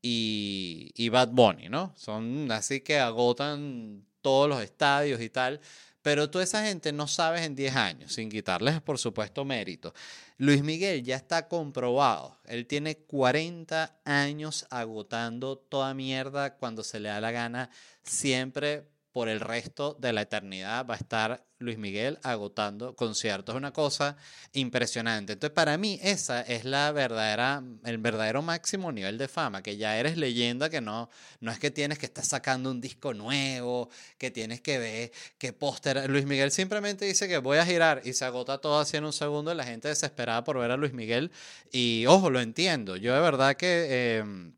y, 0.00 0.92
y 0.96 1.08
Bad 1.10 1.28
Bunny, 1.28 1.68
¿no? 1.68 1.92
Son 1.94 2.50
así 2.52 2.80
que 2.80 2.98
agotan 2.98 4.06
todos 4.22 4.48
los 4.48 4.62
estadios 4.62 5.20
y 5.20 5.28
tal. 5.28 5.60
Pero 6.08 6.30
toda 6.30 6.42
esa 6.42 6.64
gente 6.64 6.90
no 6.90 7.06
sabes 7.06 7.42
en 7.42 7.54
10 7.54 7.76
años, 7.76 8.14
sin 8.14 8.30
quitarles, 8.30 8.80
por 8.80 8.96
supuesto, 8.96 9.44
mérito. 9.44 9.92
Luis 10.38 10.62
Miguel 10.62 11.02
ya 11.02 11.16
está 11.16 11.48
comprobado. 11.48 12.38
Él 12.46 12.66
tiene 12.66 12.96
40 12.96 14.00
años 14.06 14.66
agotando 14.70 15.58
toda 15.58 15.92
mierda 15.92 16.56
cuando 16.56 16.82
se 16.82 16.98
le 16.98 17.10
da 17.10 17.20
la 17.20 17.30
gana, 17.30 17.68
siempre 18.02 18.88
por 19.12 19.28
el 19.28 19.40
resto 19.40 19.96
de 19.98 20.12
la 20.12 20.22
eternidad 20.22 20.86
va 20.86 20.94
a 20.94 20.98
estar 20.98 21.44
Luis 21.58 21.78
Miguel 21.78 22.18
agotando 22.22 22.94
conciertos. 22.94 23.54
Es 23.54 23.56
una 23.56 23.72
cosa 23.72 24.16
impresionante. 24.52 25.32
Entonces, 25.32 25.54
para 25.54 25.76
mí, 25.76 25.98
esa 26.02 26.40
es 26.42 26.64
la 26.64 26.92
verdadera, 26.92 27.62
el 27.84 27.98
verdadero 27.98 28.42
máximo 28.42 28.92
nivel 28.92 29.18
de 29.18 29.28
fama, 29.28 29.62
que 29.62 29.76
ya 29.76 29.98
eres 29.98 30.16
leyenda, 30.16 30.70
que 30.70 30.80
no, 30.80 31.10
no 31.40 31.50
es 31.50 31.58
que 31.58 31.70
tienes 31.70 31.98
que 31.98 32.06
estar 32.06 32.24
sacando 32.24 32.70
un 32.70 32.80
disco 32.80 33.12
nuevo, 33.14 33.90
que 34.18 34.30
tienes 34.30 34.60
que 34.60 34.78
ver 34.78 35.12
qué 35.38 35.52
póster. 35.52 36.08
Luis 36.08 36.26
Miguel 36.26 36.52
simplemente 36.52 37.04
dice 37.04 37.26
que 37.26 37.38
voy 37.38 37.58
a 37.58 37.66
girar 37.66 38.02
y 38.04 38.12
se 38.12 38.24
agota 38.24 38.58
todo 38.58 38.78
así 38.78 38.96
en 38.96 39.04
un 39.04 39.12
segundo 39.12 39.52
y 39.52 39.56
la 39.56 39.64
gente 39.64 39.88
desesperada 39.88 40.44
por 40.44 40.58
ver 40.58 40.70
a 40.70 40.76
Luis 40.76 40.92
Miguel. 40.92 41.32
Y 41.72 42.06
ojo, 42.06 42.30
lo 42.30 42.40
entiendo. 42.40 42.96
Yo 42.96 43.14
de 43.14 43.20
verdad 43.20 43.56
que... 43.56 44.18
Em, 44.18 44.57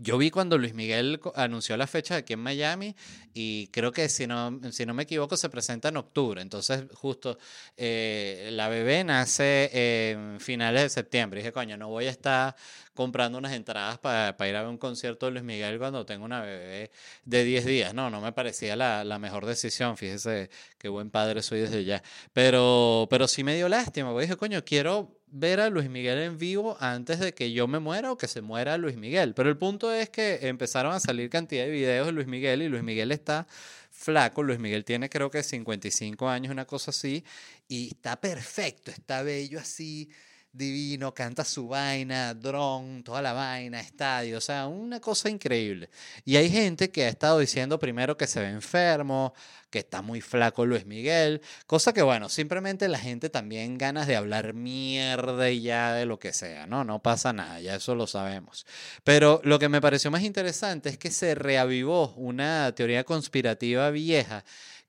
yo 0.00 0.18
vi 0.18 0.30
cuando 0.30 0.58
Luis 0.58 0.74
Miguel 0.74 1.20
anunció 1.34 1.76
la 1.76 1.86
fecha 1.86 2.16
aquí 2.16 2.34
en 2.34 2.40
Miami 2.40 2.94
y 3.34 3.68
creo 3.68 3.92
que 3.92 4.08
si 4.08 4.26
no, 4.26 4.60
si 4.70 4.86
no 4.86 4.94
me 4.94 5.04
equivoco 5.04 5.36
se 5.36 5.48
presenta 5.48 5.88
en 5.88 5.96
octubre. 5.96 6.40
Entonces 6.40 6.84
justo 6.94 7.38
eh, 7.76 8.50
la 8.52 8.68
bebé 8.68 9.04
nace 9.04 9.70
en 10.12 10.40
finales 10.40 10.82
de 10.82 10.88
septiembre. 10.88 11.40
Y 11.40 11.42
dije, 11.42 11.52
coño, 11.52 11.76
no 11.76 11.88
voy 11.88 12.06
a 12.06 12.10
estar 12.10 12.56
comprando 12.94 13.38
unas 13.38 13.52
entradas 13.52 13.98
para, 13.98 14.34
ir 14.48 14.56
a 14.56 14.62
ver 14.62 14.68
un 14.68 14.78
concierto 14.78 15.26
de 15.26 15.32
Luis 15.32 15.44
Miguel 15.44 15.78
cuando 15.78 16.04
tengo 16.04 16.24
una 16.24 16.40
bebé 16.40 16.90
de 17.24 17.44
10 17.44 17.64
días. 17.64 17.94
No, 17.94 18.10
no 18.10 18.20
me 18.20 18.32
parecía 18.32 18.76
la, 18.76 19.04
la, 19.04 19.18
mejor 19.18 19.46
decisión. 19.46 19.96
Fíjese 19.96 20.50
qué 20.78 20.88
buen 20.88 21.10
padre 21.10 21.42
soy 21.42 21.60
desde 21.60 21.84
ya. 21.84 22.02
Pero, 22.32 23.06
pero 23.10 23.28
sí 23.28 23.44
me 23.44 23.54
dio 23.54 23.68
lástima. 23.68 24.18
Dije, 24.20 24.36
coño, 24.36 24.64
quiero 24.64 25.17
ver 25.30 25.60
a 25.60 25.70
Luis 25.70 25.88
Miguel 25.88 26.18
en 26.18 26.38
vivo 26.38 26.76
antes 26.80 27.20
de 27.20 27.34
que 27.34 27.52
yo 27.52 27.66
me 27.66 27.78
muera 27.78 28.12
o 28.12 28.16
que 28.16 28.28
se 28.28 28.40
muera 28.40 28.78
Luis 28.78 28.96
Miguel. 28.96 29.34
Pero 29.34 29.48
el 29.48 29.56
punto 29.56 29.92
es 29.92 30.10
que 30.10 30.38
empezaron 30.42 30.92
a 30.92 31.00
salir 31.00 31.30
cantidad 31.30 31.64
de 31.64 31.70
videos 31.70 32.06
de 32.06 32.12
Luis 32.12 32.26
Miguel 32.26 32.62
y 32.62 32.68
Luis 32.68 32.82
Miguel 32.82 33.12
está 33.12 33.46
flaco. 33.90 34.42
Luis 34.42 34.58
Miguel 34.58 34.84
tiene 34.84 35.08
creo 35.08 35.30
que 35.30 35.42
55 35.42 36.28
años, 36.28 36.52
una 36.52 36.64
cosa 36.66 36.90
así, 36.90 37.24
y 37.68 37.88
está 37.88 38.20
perfecto, 38.20 38.90
está 38.90 39.22
bello 39.22 39.60
así 39.60 40.10
divino, 40.58 41.14
canta 41.14 41.44
su 41.44 41.68
vaina, 41.68 42.34
dron, 42.34 43.02
toda 43.04 43.22
la 43.22 43.32
vaina, 43.32 43.80
estadio, 43.80 44.38
o 44.38 44.40
sea, 44.40 44.66
una 44.66 45.00
cosa 45.00 45.30
increíble. 45.30 45.88
Y 46.24 46.36
hay 46.36 46.50
gente 46.50 46.90
que 46.90 47.04
ha 47.04 47.08
estado 47.08 47.38
diciendo 47.38 47.78
primero 47.78 48.16
que 48.16 48.26
se 48.26 48.40
ve 48.40 48.48
enfermo, 48.48 49.32
que 49.70 49.78
está 49.78 50.02
muy 50.02 50.20
flaco 50.20 50.66
Luis 50.66 50.86
Miguel, 50.86 51.40
cosa 51.66 51.92
que 51.92 52.02
bueno, 52.02 52.28
simplemente 52.28 52.88
la 52.88 52.98
gente 52.98 53.30
también 53.30 53.78
ganas 53.78 54.06
de 54.06 54.16
hablar 54.16 54.54
mierda 54.54 55.50
y 55.50 55.62
ya 55.62 55.92
de 55.92 56.06
lo 56.06 56.18
que 56.18 56.32
sea, 56.32 56.66
¿no? 56.66 56.84
No 56.84 57.00
pasa 57.02 57.32
nada, 57.32 57.60
ya 57.60 57.76
eso 57.76 57.94
lo 57.94 58.06
sabemos. 58.06 58.66
Pero 59.04 59.40
lo 59.44 59.58
que 59.58 59.68
me 59.68 59.80
pareció 59.80 60.10
más 60.10 60.22
interesante 60.22 60.88
es 60.88 60.98
que 60.98 61.10
se 61.10 61.34
reavivó 61.34 62.14
una 62.16 62.72
teoría 62.74 63.04
conspirativa 63.04 63.90
vieja 63.90 64.44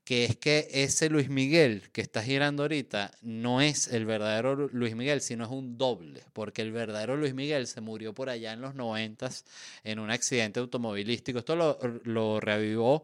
que 0.09 0.25
es 0.25 0.37
que 0.37 0.67
ese 0.71 1.07
Luis 1.07 1.29
Miguel 1.29 1.91
que 1.91 2.01
está 2.01 2.23
girando 2.23 2.63
ahorita 2.63 3.11
no 3.21 3.61
es 3.61 3.89
el 3.89 4.07
verdadero 4.07 4.55
Luis 4.55 4.95
Miguel, 4.95 5.21
sino 5.21 5.43
es 5.43 5.51
un 5.51 5.77
doble, 5.77 6.23
porque 6.33 6.63
el 6.63 6.71
verdadero 6.71 7.15
Luis 7.15 7.35
Miguel 7.35 7.67
se 7.67 7.79
murió 7.79 8.11
por 8.11 8.27
allá 8.27 8.53
en 8.53 8.59
los 8.59 8.73
noventas 8.73 9.45
en 9.83 9.99
un 9.99 10.09
accidente 10.09 10.59
automovilístico. 10.59 11.37
Esto 11.37 11.55
lo, 11.55 11.77
lo 12.05 12.39
reavivó 12.39 13.03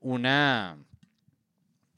una, 0.00 0.78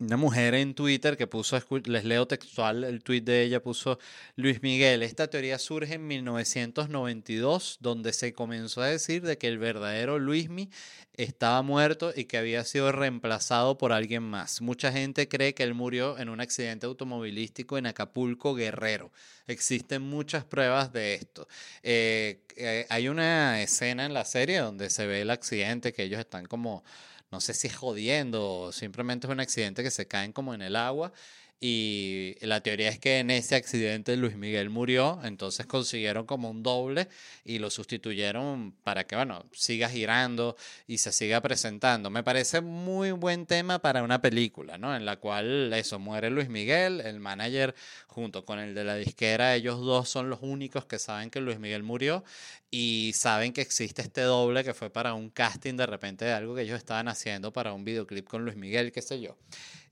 una 0.00 0.16
mujer 0.16 0.54
en 0.54 0.74
Twitter 0.74 1.16
que 1.16 1.26
puso, 1.26 1.60
les 1.84 2.04
leo 2.04 2.26
textual 2.26 2.84
el 2.84 3.02
tweet 3.02 3.22
de 3.22 3.42
ella, 3.42 3.62
puso 3.62 3.98
Luis 4.36 4.62
Miguel, 4.62 5.02
esta 5.02 5.28
teoría 5.28 5.58
surge 5.58 5.94
en 5.94 6.06
1992, 6.06 7.78
donde 7.80 8.12
se 8.12 8.32
comenzó 8.32 8.82
a 8.82 8.86
decir 8.86 9.22
de 9.22 9.38
que 9.38 9.48
el 9.48 9.58
verdadero 9.58 10.18
Luismi 10.18 10.70
estaba 11.14 11.62
muerto 11.62 12.12
y 12.14 12.26
que 12.26 12.38
había 12.38 12.64
sido 12.64 12.92
reemplazado 12.92 13.76
por 13.76 13.92
alguien 13.92 14.22
más. 14.22 14.60
Mucha 14.60 14.92
gente 14.92 15.28
cree 15.28 15.52
que 15.52 15.64
él 15.64 15.74
murió 15.74 16.16
en 16.16 16.28
un 16.28 16.40
accidente 16.40 16.86
automovilístico 16.86 17.76
en 17.76 17.86
Acapulco, 17.86 18.54
Guerrero. 18.54 19.10
Existen 19.48 20.02
muchas 20.02 20.44
pruebas 20.44 20.92
de 20.92 21.14
esto. 21.14 21.48
Eh, 21.82 22.44
eh, 22.56 22.86
hay 22.88 23.08
una 23.08 23.60
escena 23.60 24.06
en 24.06 24.14
la 24.14 24.24
serie 24.24 24.58
donde 24.58 24.90
se 24.90 25.06
ve 25.06 25.22
el 25.22 25.30
accidente, 25.30 25.92
que 25.92 26.04
ellos 26.04 26.20
están 26.20 26.46
como 26.46 26.84
no 27.30 27.40
sé 27.40 27.54
si 27.54 27.66
es 27.66 27.76
jodiendo 27.76 28.48
o 28.48 28.72
simplemente 28.72 29.26
es 29.26 29.32
un 29.32 29.40
accidente 29.40 29.82
que 29.82 29.90
se 29.90 30.06
caen 30.06 30.32
como 30.32 30.54
en 30.54 30.62
el 30.62 30.76
agua 30.76 31.12
y 31.60 32.36
la 32.40 32.60
teoría 32.60 32.88
es 32.88 33.00
que 33.00 33.18
en 33.18 33.30
ese 33.30 33.56
accidente 33.56 34.16
Luis 34.16 34.36
Miguel 34.36 34.70
murió, 34.70 35.18
entonces 35.24 35.66
consiguieron 35.66 36.24
como 36.24 36.50
un 36.50 36.62
doble 36.62 37.08
y 37.44 37.58
lo 37.58 37.68
sustituyeron 37.68 38.72
para 38.84 39.04
que, 39.08 39.16
bueno, 39.16 39.44
siga 39.52 39.88
girando 39.88 40.56
y 40.86 40.98
se 40.98 41.10
siga 41.10 41.40
presentando. 41.40 42.10
Me 42.10 42.22
parece 42.22 42.60
muy 42.60 43.10
buen 43.10 43.46
tema 43.46 43.80
para 43.80 44.04
una 44.04 44.20
película, 44.20 44.78
¿no? 44.78 44.94
En 44.94 45.04
la 45.04 45.16
cual 45.16 45.72
eso, 45.72 45.98
muere 45.98 46.30
Luis 46.30 46.48
Miguel, 46.48 47.00
el 47.00 47.18
manager 47.18 47.74
junto 48.06 48.44
con 48.44 48.60
el 48.60 48.74
de 48.74 48.84
la 48.84 48.94
disquera, 48.94 49.56
ellos 49.56 49.80
dos 49.80 50.08
son 50.08 50.30
los 50.30 50.38
únicos 50.42 50.84
que 50.86 51.00
saben 51.00 51.28
que 51.28 51.40
Luis 51.40 51.58
Miguel 51.58 51.82
murió 51.82 52.22
y 52.70 53.12
saben 53.16 53.52
que 53.52 53.62
existe 53.62 54.02
este 54.02 54.20
doble 54.20 54.62
que 54.62 54.74
fue 54.74 54.90
para 54.90 55.14
un 55.14 55.30
casting 55.30 55.74
de 55.74 55.86
repente 55.86 56.24
de 56.24 56.32
algo 56.32 56.54
que 56.54 56.62
ellos 56.62 56.78
estaban 56.78 57.08
haciendo 57.08 57.52
para 57.52 57.72
un 57.72 57.84
videoclip 57.84 58.28
con 58.28 58.44
Luis 58.44 58.56
Miguel, 58.56 58.92
qué 58.92 59.02
sé 59.02 59.20
yo 59.20 59.36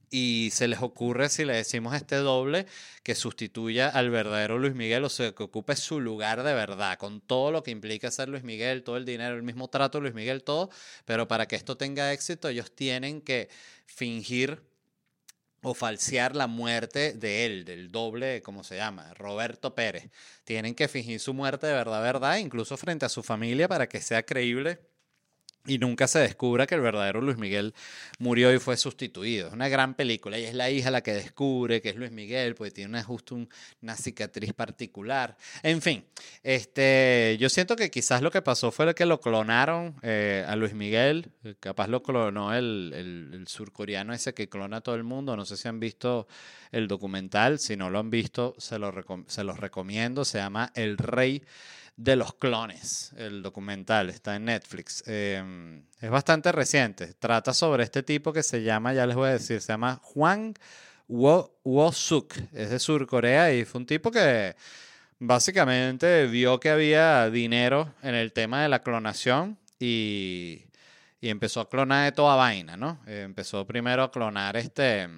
y 0.09 0.49
se 0.53 0.67
les 0.67 0.81
ocurre 0.81 1.29
si 1.29 1.45
le 1.45 1.53
decimos 1.53 1.95
este 1.95 2.15
doble 2.17 2.65
que 3.03 3.15
sustituya 3.15 3.89
al 3.89 4.09
verdadero 4.09 4.57
Luis 4.57 4.73
Miguel, 4.73 5.03
o 5.03 5.09
sea, 5.09 5.33
que 5.33 5.43
ocupe 5.43 5.75
su 5.75 5.99
lugar 5.99 6.43
de 6.43 6.53
verdad, 6.53 6.97
con 6.97 7.21
todo 7.21 7.51
lo 7.51 7.63
que 7.63 7.71
implica 7.71 8.11
ser 8.11 8.29
Luis 8.29 8.43
Miguel, 8.43 8.83
todo 8.83 8.97
el 8.97 9.05
dinero, 9.05 9.35
el 9.35 9.43
mismo 9.43 9.67
trato 9.69 9.99
Luis 9.99 10.13
Miguel, 10.13 10.43
todo, 10.43 10.69
pero 11.05 11.27
para 11.27 11.47
que 11.47 11.55
esto 11.55 11.77
tenga 11.77 12.13
éxito 12.13 12.47
ellos 12.49 12.71
tienen 12.73 13.21
que 13.21 13.49
fingir 13.85 14.61
o 15.61 15.73
falsear 15.73 16.35
la 16.35 16.47
muerte 16.47 17.13
de 17.13 17.45
él, 17.45 17.65
del 17.65 17.91
doble, 17.91 18.41
¿cómo 18.41 18.63
se 18.63 18.77
llama? 18.77 19.13
Roberto 19.15 19.75
Pérez. 19.75 20.09
Tienen 20.43 20.75
que 20.75 20.87
fingir 20.87 21.19
su 21.19 21.33
muerte 21.33 21.67
de 21.67 21.73
verdad, 21.73 22.01
verdad, 22.01 22.37
incluso 22.37 22.77
frente 22.77 23.05
a 23.05 23.09
su 23.09 23.23
familia 23.23 23.67
para 23.67 23.89
que 23.89 23.99
sea 24.01 24.23
creíble 24.23 24.79
y 25.67 25.77
nunca 25.77 26.07
se 26.07 26.19
descubra 26.19 26.65
que 26.65 26.75
el 26.75 26.81
verdadero 26.81 27.21
Luis 27.21 27.37
Miguel 27.37 27.73
murió 28.19 28.53
y 28.53 28.59
fue 28.59 28.77
sustituido. 28.77 29.47
Es 29.47 29.53
una 29.53 29.67
gran 29.69 29.93
película 29.93 30.39
y 30.39 30.45
es 30.45 30.53
la 30.53 30.69
hija 30.69 30.89
la 30.89 31.01
que 31.01 31.13
descubre 31.13 31.81
que 31.81 31.89
es 31.89 31.95
Luis 31.95 32.11
Miguel, 32.11 32.55
porque 32.55 32.71
tiene 32.71 32.89
una, 32.89 33.03
justo 33.03 33.35
una 33.35 33.95
cicatriz 33.95 34.53
particular. 34.53 35.37
En 35.63 35.81
fin, 35.81 36.05
este, 36.43 37.37
yo 37.39 37.49
siento 37.49 37.75
que 37.75 37.91
quizás 37.91 38.21
lo 38.21 38.31
que 38.31 38.41
pasó 38.41 38.71
fue 38.71 38.87
que 38.95 39.05
lo 39.05 39.19
clonaron 39.19 39.95
eh, 40.01 40.45
a 40.47 40.55
Luis 40.55 40.73
Miguel, 40.73 41.31
capaz 41.59 41.87
lo 41.87 42.01
clonó 42.01 42.53
el, 42.53 42.93
el, 43.33 43.47
surcoreano 43.47 44.13
ese 44.13 44.33
que 44.33 44.49
clona 44.49 44.77
a 44.77 44.81
todo 44.81 44.95
el 44.95 45.03
mundo. 45.03 45.35
No 45.35 45.45
sé 45.45 45.57
si 45.57 45.67
han 45.67 45.79
visto 45.79 46.27
el 46.71 46.87
documental, 46.87 47.59
si 47.59 47.75
no 47.75 47.89
lo 47.89 47.99
han 47.99 48.09
visto, 48.09 48.55
se, 48.57 48.79
lo, 48.79 48.93
se 49.27 49.43
los 49.43 49.59
recomiendo, 49.59 50.25
se 50.25 50.37
llama 50.37 50.71
El 50.75 50.97
Rey 50.97 51.43
de 51.97 52.15
los 52.15 52.35
clones, 52.35 53.11
el 53.17 53.41
documental, 53.41 54.09
está 54.09 54.35
en 54.35 54.45
Netflix. 54.45 55.03
Em, 55.07 55.83
es 55.99 56.09
bastante 56.09 56.51
reciente, 56.51 57.13
trata 57.15 57.53
sobre 57.53 57.83
este 57.83 58.03
tipo 58.03 58.31
que 58.31 58.43
se 58.43 58.61
llama, 58.61 58.93
ya 58.93 59.07
les 59.07 59.15
voy 59.15 59.29
a 59.29 59.33
decir, 59.33 59.59
se 59.61 59.73
llama 59.73 59.99
Juan 60.03 60.53
Wo-suk, 61.07 62.35
es 62.53 62.69
de 62.69 62.79
Surcorea 62.79 63.51
y 63.53 63.65
fue 63.65 63.79
un 63.81 63.87
tipo 63.87 64.11
que 64.11 64.55
básicamente 65.19 66.27
vio 66.27 66.59
que 66.59 66.69
había 66.69 67.29
dinero 67.31 67.93
en 68.03 68.13
el 68.13 68.31
tema 68.31 68.61
de 68.61 68.69
la 68.69 68.83
clonación 68.83 69.57
y, 69.79 70.65
y 71.19 71.29
empezó 71.29 71.61
a 71.61 71.69
clonar 71.69 72.05
de 72.05 72.11
toda 72.11 72.35
vaina, 72.35 72.77
¿no? 72.77 72.99
empezó 73.07 73.65
primero 73.65 74.03
a 74.03 74.11
clonar 74.11 74.55
este 74.55 75.09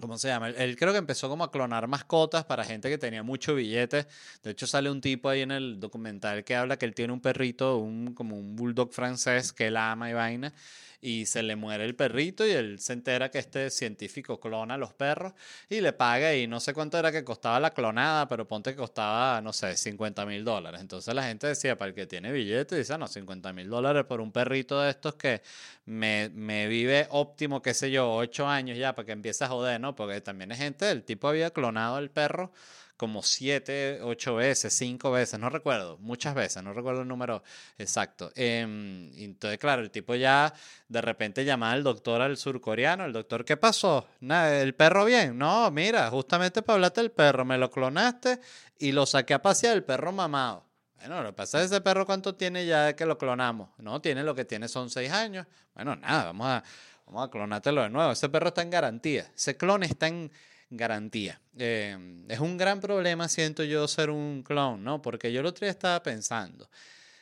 ¿Cómo 0.00 0.16
se 0.16 0.28
llama? 0.28 0.50
Él, 0.50 0.76
creo 0.76 0.92
que 0.92 0.98
empezó 0.98 1.28
como 1.28 1.42
a 1.42 1.50
clonar 1.50 1.88
mascotas 1.88 2.44
para 2.44 2.62
gente 2.64 2.88
que 2.88 2.98
tenía 2.98 3.24
mucho 3.24 3.56
billete. 3.56 4.06
De 4.44 4.52
hecho, 4.52 4.66
sale 4.68 4.90
un 4.90 5.00
tipo 5.00 5.28
ahí 5.28 5.40
en 5.40 5.50
el 5.50 5.80
documental 5.80 6.44
que 6.44 6.54
habla 6.54 6.78
que 6.78 6.86
él 6.86 6.94
tiene 6.94 7.12
un 7.12 7.20
perrito, 7.20 7.78
un, 7.78 8.14
como 8.14 8.36
un 8.38 8.54
bulldog 8.54 8.92
francés 8.92 9.52
que 9.52 9.66
él 9.66 9.76
ama 9.76 10.08
y 10.08 10.12
vaina. 10.12 10.54
Y 11.00 11.26
se 11.26 11.44
le 11.44 11.54
muere 11.54 11.84
el 11.84 11.94
perrito 11.94 12.44
y 12.44 12.50
él 12.50 12.80
se 12.80 12.92
entera 12.92 13.30
que 13.30 13.38
este 13.38 13.70
científico 13.70 14.40
clona 14.40 14.76
los 14.76 14.92
perros 14.94 15.32
y 15.68 15.80
le 15.80 15.92
paga 15.92 16.34
y 16.34 16.48
no 16.48 16.58
sé 16.58 16.74
cuánto 16.74 16.98
era 16.98 17.12
que 17.12 17.22
costaba 17.22 17.60
la 17.60 17.72
clonada, 17.72 18.26
pero 18.26 18.48
ponte 18.48 18.70
que 18.72 18.76
costaba, 18.76 19.40
no 19.40 19.52
sé, 19.52 19.76
50 19.76 20.26
mil 20.26 20.44
dólares. 20.44 20.80
Entonces 20.80 21.14
la 21.14 21.22
gente 21.22 21.46
decía, 21.46 21.78
para 21.78 21.90
el 21.90 21.94
que 21.94 22.06
tiene 22.06 22.32
billete, 22.32 22.76
dice, 22.76 22.94
"Ah, 22.94 22.98
no, 22.98 23.06
50 23.06 23.52
mil 23.52 23.68
dólares 23.68 24.04
por 24.06 24.20
un 24.20 24.32
perrito 24.32 24.80
de 24.80 24.90
estos 24.90 25.14
que 25.14 25.40
me, 25.86 26.30
me 26.34 26.66
vive 26.66 27.06
óptimo, 27.10 27.62
qué 27.62 27.74
sé 27.74 27.90
yo, 27.92 28.12
ocho 28.12 28.48
años 28.48 28.76
ya, 28.76 28.94
para 28.94 29.06
que 29.06 29.12
empiece 29.12 29.44
a 29.44 29.48
joder, 29.48 29.80
¿no? 29.80 29.94
Porque 29.94 30.20
también 30.20 30.50
es 30.52 30.58
gente, 30.58 30.90
el 30.90 31.04
tipo 31.04 31.28
había 31.28 31.50
clonado 31.50 31.96
al 31.96 32.10
perro 32.10 32.50
como 32.98 33.22
siete, 33.22 34.00
ocho 34.02 34.34
veces, 34.34 34.74
cinco 34.74 35.12
veces, 35.12 35.38
no 35.38 35.48
recuerdo, 35.48 35.96
muchas 35.98 36.34
veces, 36.34 36.62
no 36.64 36.72
recuerdo 36.74 37.02
el 37.02 37.08
número 37.08 37.44
exacto. 37.78 38.32
Y 38.34 39.24
entonces, 39.24 39.58
claro, 39.58 39.82
el 39.82 39.90
tipo 39.92 40.16
ya 40.16 40.52
de 40.88 41.00
repente 41.00 41.44
llamaba 41.44 41.72
al 41.72 41.84
doctor 41.84 42.20
al 42.20 42.36
surcoreano, 42.36 43.04
el 43.04 43.12
doctor, 43.12 43.44
¿qué 43.44 43.56
pasó? 43.56 44.08
Nada, 44.18 44.60
¿El 44.60 44.74
perro 44.74 45.04
bien? 45.04 45.38
No, 45.38 45.70
mira, 45.70 46.10
justamente 46.10 46.60
para 46.60 46.74
hablarte 46.74 47.00
del 47.00 47.12
perro, 47.12 47.44
me 47.44 47.56
lo 47.56 47.70
clonaste 47.70 48.40
y 48.80 48.90
lo 48.90 49.06
saqué 49.06 49.32
a 49.32 49.40
pasear, 49.40 49.76
el 49.76 49.84
perro 49.84 50.10
mamado. 50.10 50.66
Bueno, 50.96 51.22
lo 51.22 51.28
que 51.28 51.34
pasa 51.34 51.60
es 51.60 51.70
ese 51.70 51.80
perro 51.80 52.04
cuánto 52.04 52.34
tiene 52.34 52.66
ya 52.66 52.86
de 52.86 52.96
que 52.96 53.06
lo 53.06 53.16
clonamos. 53.16 53.70
No, 53.78 54.00
tiene 54.00 54.24
lo 54.24 54.34
que 54.34 54.44
tiene 54.44 54.66
son 54.66 54.90
seis 54.90 55.12
años. 55.12 55.46
Bueno, 55.72 55.94
nada, 55.94 56.24
vamos 56.24 56.48
a, 56.48 56.64
vamos 57.06 57.28
a 57.28 57.30
clonártelo 57.30 57.82
de 57.82 57.90
nuevo. 57.90 58.10
Ese 58.10 58.28
perro 58.28 58.48
está 58.48 58.62
en 58.62 58.70
garantía. 58.70 59.30
Ese 59.36 59.56
clon 59.56 59.84
está 59.84 60.08
en 60.08 60.32
garantía. 60.70 61.40
Eh, 61.56 62.24
es 62.28 62.40
un 62.40 62.56
gran 62.56 62.80
problema, 62.80 63.28
siento 63.28 63.64
yo, 63.64 63.88
ser 63.88 64.10
un 64.10 64.42
clon, 64.42 64.84
¿no? 64.84 65.02
Porque 65.02 65.32
yo 65.32 65.40
el 65.40 65.46
otro 65.46 65.64
día 65.64 65.70
estaba 65.70 66.02
pensando, 66.02 66.68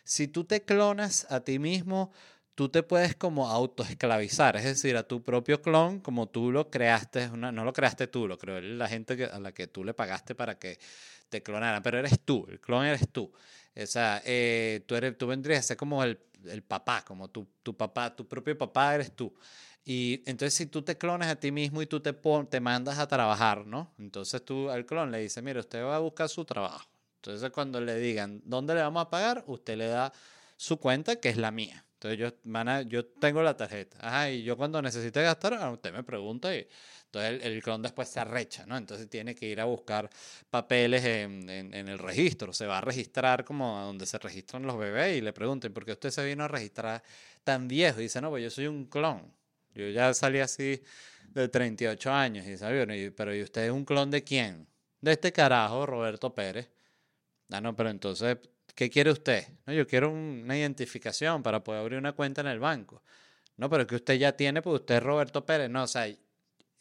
si 0.04 0.28
tú 0.28 0.44
te 0.44 0.62
clonas 0.62 1.26
a 1.30 1.40
ti 1.40 1.58
mismo, 1.58 2.12
tú 2.54 2.68
te 2.68 2.82
puedes 2.82 3.14
como 3.14 3.48
autoesclavizar, 3.48 4.56
es 4.56 4.64
decir, 4.64 4.96
a 4.96 5.02
tu 5.02 5.22
propio 5.22 5.60
clon, 5.60 6.00
como 6.00 6.28
tú 6.28 6.50
lo 6.50 6.70
creaste, 6.70 7.28
no 7.28 7.52
lo 7.52 7.72
creaste 7.72 8.06
tú, 8.06 8.26
lo 8.26 8.38
creó 8.38 8.60
la 8.60 8.88
gente 8.88 9.16
que, 9.16 9.24
a 9.24 9.38
la 9.38 9.52
que 9.52 9.66
tú 9.66 9.84
le 9.84 9.94
pagaste 9.94 10.34
para 10.34 10.58
que 10.58 10.78
te 11.28 11.42
clonaran, 11.42 11.82
pero 11.82 11.98
eres 11.98 12.20
tú, 12.24 12.46
el 12.48 12.60
clon 12.60 12.86
eres 12.86 13.08
tú. 13.10 13.32
O 13.76 13.86
sea, 13.86 14.22
eh, 14.24 14.82
tú, 14.86 14.94
eres, 14.94 15.18
tú 15.18 15.26
vendrías 15.26 15.60
a 15.60 15.62
ser 15.68 15.76
como 15.76 16.02
el, 16.02 16.18
el 16.46 16.62
papá, 16.62 17.04
como 17.04 17.28
tu, 17.28 17.46
tu 17.62 17.76
papá, 17.76 18.14
tu 18.16 18.26
propio 18.26 18.56
papá 18.56 18.94
eres 18.94 19.14
tú. 19.14 19.34
Y 19.88 20.22
entonces 20.26 20.54
si 20.54 20.66
tú 20.66 20.82
te 20.82 20.98
clonas 20.98 21.28
a 21.28 21.36
ti 21.36 21.52
mismo 21.52 21.80
y 21.80 21.86
tú 21.86 22.00
te, 22.00 22.12
te 22.12 22.60
mandas 22.60 22.98
a 22.98 23.06
trabajar, 23.06 23.66
¿no? 23.66 23.94
Entonces 23.98 24.44
tú 24.44 24.68
al 24.68 24.84
clon 24.84 25.12
le 25.12 25.20
dices, 25.20 25.42
mire, 25.44 25.60
usted 25.60 25.82
va 25.84 25.96
a 25.96 26.00
buscar 26.00 26.28
su 26.28 26.44
trabajo. 26.44 26.88
Entonces 27.16 27.50
cuando 27.50 27.80
le 27.80 27.96
digan, 27.98 28.42
¿dónde 28.44 28.74
le 28.74 28.82
vamos 28.82 29.02
a 29.02 29.10
pagar? 29.10 29.44
Usted 29.46 29.76
le 29.76 29.86
da 29.88 30.12
su 30.56 30.78
cuenta, 30.78 31.16
que 31.20 31.28
es 31.28 31.36
la 31.36 31.52
mía. 31.52 31.84
Entonces 31.94 32.18
yo, 32.18 32.32
van 32.44 32.88
yo 32.88 33.06
tengo 33.06 33.42
la 33.42 33.56
tarjeta. 33.56 33.96
Ajá, 34.00 34.30
y 34.30 34.42
yo 34.42 34.56
cuando 34.56 34.82
necesite 34.82 35.22
gastar, 35.22 35.54
ah, 35.54 35.70
usted 35.70 35.92
me 35.92 36.02
pregunta 36.02 36.54
y 36.54 36.66
entonces 37.06 37.30
el, 37.44 37.52
el 37.54 37.62
clon 37.62 37.80
después 37.82 38.08
se 38.08 38.20
arrecha, 38.20 38.66
¿no? 38.66 38.76
Entonces 38.76 39.08
tiene 39.08 39.34
que 39.36 39.46
ir 39.48 39.60
a 39.60 39.64
buscar 39.66 40.10
papeles 40.50 41.04
en, 41.04 41.48
en- 41.48 41.72
en 41.74 41.88
el 41.88 41.98
registro. 41.98 42.52
Se 42.52 42.66
va 42.66 42.78
a 42.78 42.80
registrar 42.80 43.44
como 43.44 43.78
a 43.78 43.84
donde 43.84 44.04
se 44.06 44.18
registran 44.18 44.64
los 44.64 44.76
bebés 44.78 45.16
y 45.16 45.20
le 45.20 45.32
pregunten, 45.32 45.72
¿por 45.72 45.84
qué 45.84 45.92
usted 45.92 46.10
se 46.10 46.24
vino 46.24 46.44
a 46.44 46.48
registrar 46.48 47.02
tan 47.44 47.68
viejo? 47.68 48.00
Y 48.00 48.04
dice, 48.04 48.20
no, 48.20 48.30
pues 48.30 48.42
yo 48.44 48.50
soy 48.50 48.66
un 48.66 48.86
clon. 48.86 49.32
Yo 49.76 49.88
ya 49.90 50.12
salí 50.14 50.40
así 50.40 50.82
de 51.28 51.48
38 51.48 52.12
años. 52.12 52.46
Y 52.46 52.50
dice, 52.52 52.64
"Bueno, 52.66 52.94
y- 52.94 53.10
pero 53.10 53.34
¿y 53.34 53.42
usted 53.42 53.66
es 53.66 53.70
un 53.70 53.84
clon 53.84 54.10
de 54.10 54.24
quién? 54.24 54.66
De 55.00 55.12
este 55.12 55.32
carajo, 55.32 55.86
Roberto 55.86 56.34
Pérez. 56.34 56.68
Ah, 57.50 57.60
no, 57.60 57.76
pero 57.76 57.90
entonces, 57.90 58.38
¿qué 58.74 58.90
quiere 58.90 59.10
usted? 59.10 59.46
No, 59.66 59.72
yo 59.72 59.86
quiero 59.86 60.10
un- 60.10 60.42
una 60.44 60.56
identificación 60.58 61.42
para 61.42 61.62
poder 61.62 61.80
abrir 61.82 61.98
una 61.98 62.12
cuenta 62.12 62.40
en 62.40 62.48
el 62.48 62.58
banco. 62.58 63.02
No, 63.56 63.70
pero 63.70 63.86
que 63.86 63.96
usted 63.96 64.14
ya 64.14 64.32
tiene, 64.36 64.62
pues 64.62 64.80
usted 64.80 64.96
es 64.96 65.02
Roberto 65.02 65.44
Pérez. 65.46 65.70
No, 65.70 65.84
o 65.84 65.86
sea, 65.86 66.06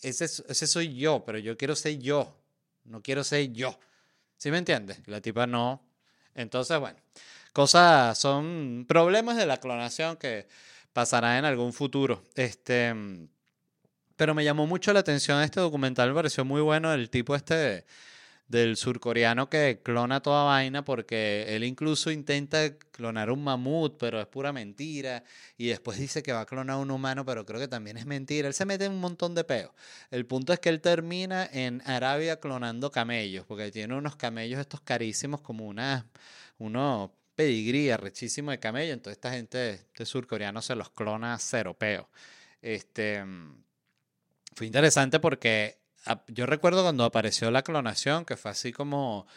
ese, 0.01 0.25
es- 0.25 0.43
ese 0.47 0.67
soy 0.67 0.95
yo, 0.95 1.23
pero 1.25 1.37
yo 1.39 1.57
quiero 1.57 1.75
ser 1.75 1.99
yo. 1.99 2.37
No 2.85 3.01
quiero 3.01 3.23
ser 3.23 3.51
yo. 3.53 3.77
¿Sí 4.37 4.51
me 4.51 4.57
entiendes? 4.59 4.99
La 5.07 5.21
tipa 5.21 5.47
no. 5.47 5.81
Entonces, 6.35 6.79
bueno, 6.79 6.97
cosas, 7.53 8.17
son 8.17 8.85
problemas 8.87 9.37
de 9.37 9.45
la 9.45 9.59
clonación 9.59 10.17
que 10.17 10.47
pasará 10.95 11.37
en 11.37 11.43
algún 11.43 11.73
futuro. 11.73 12.23
Este, 12.35 12.95
pero 14.15 14.33
me 14.33 14.45
llamó 14.45 14.65
mucho 14.65 14.93
la 14.93 15.01
atención 15.01 15.41
este 15.41 15.59
documental, 15.59 16.07
me 16.07 16.15
pareció 16.15 16.45
muy 16.45 16.61
bueno 16.61 16.93
el 16.93 17.09
tipo 17.09 17.35
este 17.35 17.53
de- 17.53 17.85
del 18.47 18.77
surcoreano 18.77 19.49
que 19.49 19.81
clona 19.83 20.21
toda 20.21 20.43
vaina 20.45 20.85
porque 20.85 21.45
él 21.49 21.65
incluso 21.65 22.11
intenta 22.11 22.77
clonar 22.91 23.29
un 23.31 23.43
mamut, 23.43 23.97
pero 23.99 24.21
es 24.21 24.27
pura 24.27 24.53
mentira. 24.53 25.23
Y 25.57 25.67
después 25.67 25.97
dice 25.99 26.23
que 26.23 26.31
va 26.31 26.41
a 26.41 26.45
clonar 26.45 26.77
un 26.77 26.91
humano, 26.91 27.25
pero 27.25 27.45
creo 27.45 27.59
que 27.59 27.67
también 27.67 27.97
es 27.97 28.05
mentira. 28.05 28.47
Él 28.47 28.53
se 28.53 28.65
mete 28.65 28.85
en 28.85 28.93
un 28.93 29.01
montón 29.01 29.35
de 29.35 29.43
peos. 29.43 29.71
El 30.11 30.25
punto 30.27 30.53
es 30.53 30.59
que 30.59 30.69
él 30.69 30.79
termina 30.79 31.49
en 31.51 31.81
Arabia 31.85 32.39
clonando 32.39 32.91
camellos, 32.91 33.45
porque 33.47 33.71
tiene 33.71 33.95
unos 33.95 34.15
camellos 34.15 34.59
estos 34.61 34.79
carísimos 34.81 35.41
como 35.41 35.65
una, 35.67 36.05
unos 36.59 37.09
pedigrí 37.35 37.89
arrechísimo 37.89 38.51
de 38.51 38.59
camello. 38.59 38.93
Entonces 38.93 39.17
esta 39.17 39.31
gente, 39.31 39.73
este 39.73 40.05
surcoreano 40.05 40.61
se 40.61 40.75
los 40.75 40.89
clona 40.89 41.33
a 41.33 41.39
cero 41.39 41.75
peo. 41.77 42.09
Este, 42.61 43.23
mm, 43.23 43.63
fue 44.55 44.67
interesante 44.67 45.19
porque 45.19 45.77
yo 46.27 46.45
recuerdo 46.45 46.83
cuando 46.83 47.03
apareció 47.03 47.51
la 47.51 47.63
clonación, 47.63 48.25
que 48.25 48.37
fue 48.37 48.51
así 48.51 48.71
como, 48.71 49.27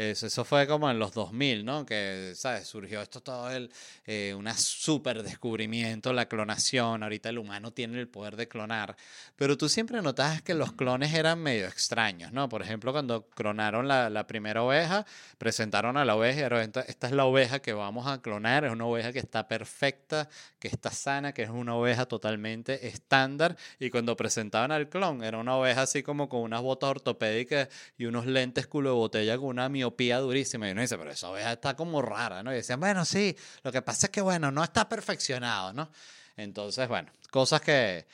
eso, 0.00 0.26
eso 0.26 0.44
fue 0.44 0.66
como 0.66 0.90
en 0.90 0.98
los 0.98 1.12
2000, 1.12 1.64
¿no? 1.64 1.86
Que, 1.86 2.32
¿sabes? 2.34 2.66
Surgió 2.66 3.02
esto 3.02 3.20
todo 3.22 3.50
el, 3.50 3.70
eh, 4.06 4.34
un 4.36 4.50
súper 4.54 5.22
descubrimiento, 5.22 6.12
la 6.12 6.26
clonación, 6.26 7.02
ahorita 7.02 7.28
el 7.28 7.38
humano 7.38 7.72
tiene 7.72 8.00
el 8.00 8.08
poder 8.08 8.36
de 8.36 8.48
clonar, 8.48 8.96
pero 9.36 9.56
tú 9.56 9.68
siempre 9.68 10.02
notabas 10.02 10.42
que 10.42 10.54
los 10.54 10.72
clones 10.72 11.14
eran 11.14 11.38
medio 11.40 11.66
extraños, 11.66 12.32
¿no? 12.32 12.48
Por 12.48 12.62
ejemplo, 12.62 12.92
cuando 12.92 13.28
clonaron 13.28 13.88
la, 13.88 14.10
la 14.10 14.26
primera 14.26 14.62
oveja, 14.62 15.06
presentaron 15.38 15.96
a 15.96 16.04
la 16.04 16.16
oveja 16.16 16.40
esta, 16.60 16.80
es 16.80 17.12
la 17.12 17.24
oveja 17.24 17.60
que 17.60 17.72
vamos 17.72 18.06
a 18.06 18.20
clonar, 18.22 18.64
es 18.64 18.72
una 18.72 18.86
oveja 18.86 19.12
que 19.12 19.18
está 19.18 19.48
perfecta, 19.48 20.28
que 20.58 20.68
está 20.68 20.90
sana, 20.90 21.32
que 21.32 21.42
es 21.42 21.50
una 21.50 21.74
oveja 21.74 22.06
totalmente 22.06 22.88
estándar. 22.88 23.56
Y 23.78 23.90
cuando 23.90 24.16
presentaban 24.16 24.72
al 24.72 24.88
clon, 24.88 25.22
era 25.22 25.38
una 25.38 25.56
oveja 25.56 25.82
así 25.82 26.02
como 26.02 26.28
con 26.28 26.40
unas 26.40 26.62
botas 26.62 26.90
ortopédicas 26.90 27.68
y 27.98 28.06
unos 28.06 28.26
lentes 28.26 28.66
culo 28.66 28.90
de 28.90 28.96
botella 28.96 29.36
con 29.36 29.46
una 29.46 29.68
durísima. 29.96 30.68
Y 30.68 30.72
uno 30.72 30.80
dice, 30.80 30.98
pero 30.98 31.10
esa 31.10 31.30
oveja 31.30 31.52
está 31.52 31.74
como 31.76 32.02
rara, 32.02 32.42
¿no? 32.42 32.52
Y 32.52 32.56
decían, 32.56 32.80
bueno, 32.80 33.04
sí, 33.04 33.36
lo 33.62 33.72
que 33.72 33.82
pasa 33.82 34.06
es 34.06 34.10
que, 34.10 34.20
bueno, 34.20 34.50
no 34.50 34.62
está 34.64 34.88
perfeccionado, 34.88 35.72
¿no? 35.72 35.90
Entonces, 36.36 36.88
bueno, 36.88 37.10
cosas 37.30 37.60
que, 37.60 38.06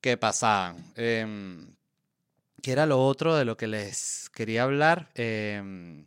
que 0.00 0.16
pasaban. 0.16 0.76
Em, 0.96 1.74
¿Qué 2.62 2.72
era 2.72 2.86
lo 2.86 3.04
otro 3.04 3.34
de 3.36 3.44
lo 3.44 3.56
que 3.56 3.66
les 3.66 4.30
quería 4.30 4.62
hablar? 4.62 5.08
Em, 5.14 6.06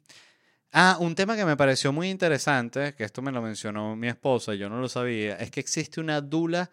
Ah, 0.77 0.97
un 0.99 1.15
tema 1.15 1.37
que 1.37 1.45
me 1.45 1.55
pareció 1.55 1.93
muy 1.93 2.09
interesante, 2.09 2.93
que 2.95 3.05
esto 3.05 3.21
me 3.21 3.31
lo 3.31 3.41
mencionó 3.41 3.95
mi 3.95 4.09
esposa, 4.09 4.53
y 4.53 4.57
yo 4.57 4.67
no 4.67 4.81
lo 4.81 4.89
sabía, 4.89 5.37
es 5.37 5.49
que 5.49 5.61
existe 5.61 6.01
una 6.01 6.19
dula 6.19 6.69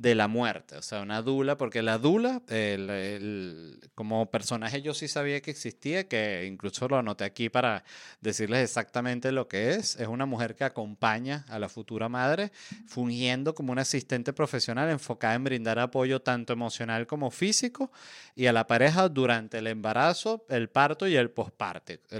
de 0.00 0.14
la 0.14 0.28
muerte, 0.28 0.76
o 0.76 0.82
sea, 0.82 1.02
una 1.02 1.20
dula, 1.20 1.58
porque 1.58 1.82
la 1.82 1.98
dula, 1.98 2.40
el- 2.48 3.78
como 3.94 4.30
personaje 4.30 4.80
yo 4.80 4.94
sí 4.94 5.08
sabía 5.08 5.42
que 5.42 5.50
existía, 5.50 6.08
que 6.08 6.46
incluso 6.46 6.88
lo 6.88 6.96
anoté 6.96 7.24
aquí 7.24 7.50
para 7.50 7.84
decirles 8.22 8.60
exactamente 8.64 9.30
lo 9.30 9.46
que 9.46 9.72
es, 9.74 9.96
es 9.96 10.08
una 10.08 10.24
mujer 10.24 10.56
que 10.56 10.64
acompaña 10.64 11.44
a 11.48 11.58
la 11.58 11.68
futura 11.68 12.08
madre, 12.08 12.50
fungiendo 12.86 13.54
como 13.54 13.72
una 13.72 13.82
asistente 13.82 14.32
profesional 14.32 14.88
enfocada 14.88 15.34
en 15.34 15.44
brindar 15.44 15.78
apoyo 15.78 16.22
tanto 16.22 16.54
emocional 16.54 17.06
como 17.06 17.30
físico 17.30 17.92
y 18.34 18.46
a 18.46 18.54
la 18.54 18.66
pareja 18.66 19.06
durante 19.10 19.58
el 19.58 19.66
embarazo, 19.66 20.46
el 20.48 20.70
parto 20.70 21.06
y. 21.06 21.16
El 21.16 21.30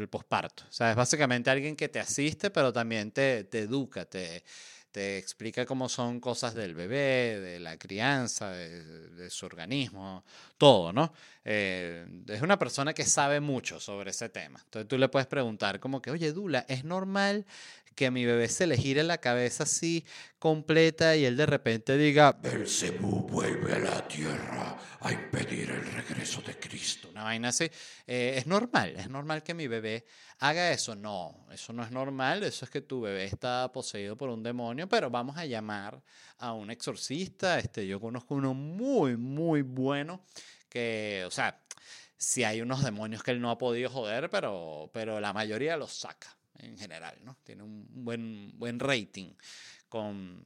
posparto. 0.09 0.65
O 0.69 0.73
sea, 0.73 0.91
es 0.91 0.97
básicamente 0.97 1.49
alguien 1.49 1.77
que 1.77 1.89
te 1.89 1.99
asiste, 1.99 2.51
pero 2.51 2.73
también 2.73 3.11
te, 3.11 3.45
te 3.45 3.61
educa, 3.61 4.05
te, 4.05 4.45
te 4.93 5.19
explica 5.19 5.65
cómo 5.67 5.89
son 5.89 6.21
cosas 6.21 6.55
del 6.55 6.75
bebé, 6.75 7.39
de 7.41 7.61
la 7.61 7.77
crianza, 7.77 8.51
de, 8.51 9.31
su 9.31 9.47
organismo, 9.47 10.25
todo, 10.59 10.93
¿no? 10.93 11.13
Eh, 11.45 12.07
es 12.27 12.43
una 12.43 12.59
persona 12.59 12.93
que 12.93 13.05
sabe 13.05 13.41
mucho 13.41 13.79
sobre 13.79 14.11
ese 14.11 14.29
tema. 14.29 14.61
Entonces 14.65 14.89
tú 14.89 14.99
le 14.99 15.09
puedes 15.09 15.27
preguntar 15.29 15.79
como 15.79 16.03
que, 16.03 16.11
oye, 16.11 16.33
Dula, 16.33 16.65
¿es 16.69 16.85
normal 16.85 17.47
que 17.95 18.07
a 18.07 18.11
mi 18.11 18.25
bebé 18.25 18.49
se 18.49 18.67
le 18.67 18.77
gire 18.77 19.03
la 19.03 19.19
cabeza 19.19 19.65
así 19.65 20.05
completa 20.39 21.17
y 21.17 21.25
él 21.25 21.37
de 21.37 21.47
repente 21.47 21.97
diga, 21.97 22.33
Belcebú 22.33 23.29
vuelve 23.29 23.75
a 23.75 23.79
la 23.79 24.09
tierra 24.09 24.79
a 25.01 25.13
impedir 25.13 25.71
el 25.71 25.85
regreso 25.85 26.43
de 26.43 26.59
Cristo. 26.59 27.09
una 27.11 27.25
vaina 27.25 27.49
así. 27.49 27.71
Eh, 28.07 28.35
¿Es 28.37 28.47
normal? 28.47 28.95
¿Es 28.97 29.09
normal 29.09 29.43
que 29.43 29.55
mi 29.55 29.67
bebé 29.67 30.05
haga 30.39 30.71
eso? 30.71 30.95
No, 30.95 31.47
eso 31.51 31.73
no 31.73 31.83
es 31.83 31.91
normal. 31.91 32.43
Eso 32.43 32.65
es 32.65 32.71
que 32.71 32.81
tu 32.81 33.01
bebé 33.01 33.25
está 33.25 33.71
poseído 33.73 34.17
por 34.17 34.31
un 34.31 34.43
demonio, 34.43 34.89
pero 34.89 35.11
vamos 35.11 35.37
a 35.37 35.47
llamar 35.47 36.03
a 36.39 36.53
un 36.53 36.71
exorcista. 36.71 37.59
Este, 37.59 37.87
yo 37.87 38.01
conozco 38.01 38.35
uno 38.35 38.55
muy, 38.55 39.17
muy 39.17 39.63
bueno 39.63 40.25
que, 40.69 41.25
o 41.27 41.31
sea, 41.31 41.61
si 42.17 42.45
hay 42.45 42.61
unos 42.61 42.85
demonios 42.85 43.23
que 43.23 43.31
él 43.31 43.41
no 43.41 43.51
ha 43.51 43.59
podido 43.59 43.89
joder, 43.91 44.29
pero, 44.29 44.91
pero 44.93 45.21
la 45.21 45.33
mayoría 45.33 45.77
los 45.77 45.93
saca 45.93 46.37
en 46.63 46.79
general, 46.79 47.19
¿no? 47.25 47.37
Tiene 47.45 47.63
un 47.63 47.87
buen, 48.05 48.53
buen 48.59 48.79
rating 48.79 49.33
con... 49.89 50.45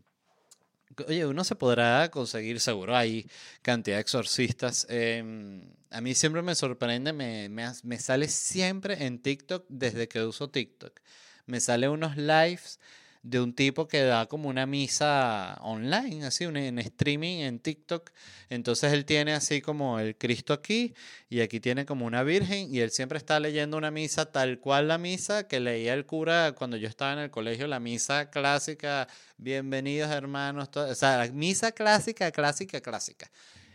Oye, 1.08 1.26
uno 1.26 1.42
se 1.42 1.56
podrá 1.56 2.08
conseguir 2.10 2.60
seguro, 2.60 2.96
hay 2.96 3.28
cantidad 3.62 3.96
de 3.96 4.02
exorcistas. 4.02 4.86
Em, 4.88 5.68
a 5.90 6.00
mí 6.00 6.14
siempre 6.14 6.40
me 6.40 6.54
sorprende, 6.54 7.12
me, 7.12 7.48
me, 7.48 7.64
me 7.82 7.98
sale 7.98 8.28
siempre 8.28 9.04
en 9.04 9.18
TikTok 9.18 9.66
desde 9.68 10.06
que 10.06 10.22
uso 10.22 10.50
TikTok. 10.50 11.00
Me 11.46 11.60
sale 11.60 11.88
unos 11.88 12.16
lives 12.16 12.78
de 13.24 13.40
un 13.40 13.54
tipo 13.54 13.88
que 13.88 14.02
da 14.02 14.26
como 14.26 14.50
una 14.50 14.66
misa 14.66 15.56
online, 15.62 16.26
así, 16.26 16.44
en 16.44 16.78
streaming 16.78 17.38
en 17.38 17.58
TikTok. 17.58 18.10
Entonces 18.50 18.92
él 18.92 19.06
tiene 19.06 19.32
así 19.32 19.62
como 19.62 19.98
el 19.98 20.14
Cristo 20.16 20.52
aquí 20.52 20.94
y 21.30 21.40
aquí 21.40 21.58
tiene 21.58 21.86
como 21.86 22.04
una 22.04 22.22
virgen 22.22 22.72
y 22.72 22.80
él 22.80 22.90
siempre 22.90 23.16
está 23.16 23.40
leyendo 23.40 23.78
una 23.78 23.90
misa 23.90 24.30
tal 24.30 24.60
cual 24.60 24.88
la 24.88 24.98
misa 24.98 25.48
que 25.48 25.58
leía 25.58 25.94
el 25.94 26.04
cura 26.04 26.52
cuando 26.52 26.76
yo 26.76 26.86
estaba 26.86 27.14
en 27.14 27.20
el 27.20 27.30
colegio, 27.30 27.66
la 27.66 27.80
misa 27.80 28.30
clásica, 28.30 29.08
bienvenidos 29.38 30.10
hermanos, 30.10 30.68
o 30.74 30.94
sea, 30.94 31.16
la 31.16 31.32
misa 31.32 31.72
clásica, 31.72 32.30
clásica, 32.30 32.82
clásica. 32.82 33.30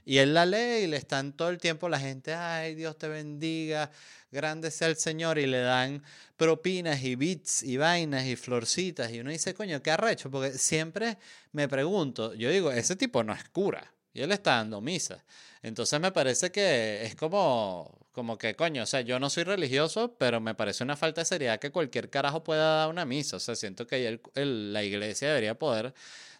Y 0.10 0.18
él 0.18 0.34
la 0.34 0.44
lee 0.44 0.86
y 0.86 0.88
le 0.88 0.98
están 0.98 1.34
todo 1.34 1.50
el 1.50 1.60
tiempo 1.60 1.88
la 1.88 2.00
gente, 2.00 2.34
ay, 2.34 2.74
Dios 2.74 2.98
te 2.98 3.08
bendiga, 3.08 3.92
grande 4.32 4.72
sea 4.72 4.88
el 4.88 4.96
Señor, 4.96 5.38
y 5.38 5.46
le 5.46 5.60
dan 5.60 6.02
propinas 6.36 7.04
y 7.04 7.16
bits 7.16 7.62
y 7.62 7.78
vainas 7.78 8.26
y 8.26 8.36
florcitas. 8.36 9.12
Y 9.12 9.20
uno 9.20 9.30
dice, 9.30 9.54
coño, 9.54 9.84
qué 9.84 9.92
arrecho, 9.92 10.32
porque 10.32 10.58
siempre 10.58 11.20
me 11.52 11.68
pregunto, 11.68 12.34
yo 12.34 12.50
digo, 12.50 12.72
ese 12.72 12.96
tipo 12.96 13.24
no 13.24 13.34
es 13.34 13.48
cura, 13.50 13.94
y 14.12 14.22
él 14.22 14.32
está 14.32 14.56
dando 14.56 14.82
misa. 14.82 15.24
Entonces 15.62 16.00
me 16.00 16.12
parece 16.12 16.52
que 16.52 17.06
es 17.06 17.14
como, 17.14 18.08
como 18.12 18.36
que, 18.40 18.56
coño, 18.56 18.82
o 18.82 18.88
sea, 18.88 19.02
yo 19.02 19.20
no 19.20 19.30
soy 19.30 19.44
religioso, 19.44 20.16
pero 20.18 20.42
me 20.42 20.56
parece 20.56 20.84
una 20.84 20.98
falta 20.98 21.22
de 21.22 21.26
seriedad 21.26 21.60
que 21.60 21.70
cualquier 21.70 22.10
carajo 22.10 22.44
pueda 22.44 22.78
dar 22.78 22.90
una 22.90 23.06
misa. 23.06 23.38
O 23.38 23.40
sea, 23.40 23.56
siento 23.56 23.86
que 23.86 24.20
la 24.34 24.84
iglesia 24.84 25.28
debería 25.28 25.54
poder 25.54 25.94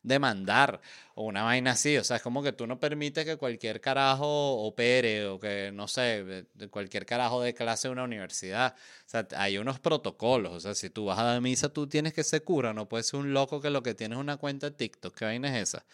demandar 0.04 0.82
o 1.16 1.24
una 1.24 1.44
vaina 1.44 1.72
así. 1.72 1.98
O 1.98 2.04
sea, 2.04 2.18
es 2.18 2.22
como 2.22 2.44
que 2.44 2.52
tú 2.54 2.68
no 2.68 2.80
permites 2.80 3.26
que 3.26 3.38
cualquier 3.38 3.82
carajo 3.82 4.62
opere 4.64 5.28
o 5.28 5.40
que, 5.40 5.72
no 5.74 5.88
sé, 5.88 6.46
cualquier 6.70 7.06
carajo 7.06 7.42
de 7.42 7.54
clase 7.54 7.88
de 7.88 7.92
una 7.94 8.04
universidad. 8.04 8.76
O 9.06 9.10
sea, 9.10 9.28
hay 9.38 9.58
unos 9.58 9.80
protocolos. 9.80 10.54
O 10.54 10.60
sea, 10.60 10.76
si 10.76 10.90
tú 10.90 11.06
vas 11.06 11.20
a 11.20 11.34
la 11.34 11.42
misa, 11.42 11.70
tú 11.70 11.88
tienes 11.88 12.14
que 12.14 12.24
ser 12.24 12.44
cura. 12.44 12.74
No 12.74 12.88
puedes 12.88 13.08
ser 13.08 13.20
un 13.20 13.34
loco 13.34 13.62
que 13.62 13.70
lo 13.70 13.84
que 13.84 13.94
tienes 13.94 14.18
es 14.18 14.22
una 14.22 14.38
cuenta 14.38 14.70
de 14.70 14.76
TikTok. 14.76 15.16
¿Qué 15.16 15.26
vaina 15.26 15.56
es 15.58 15.70
esa? 15.70 15.86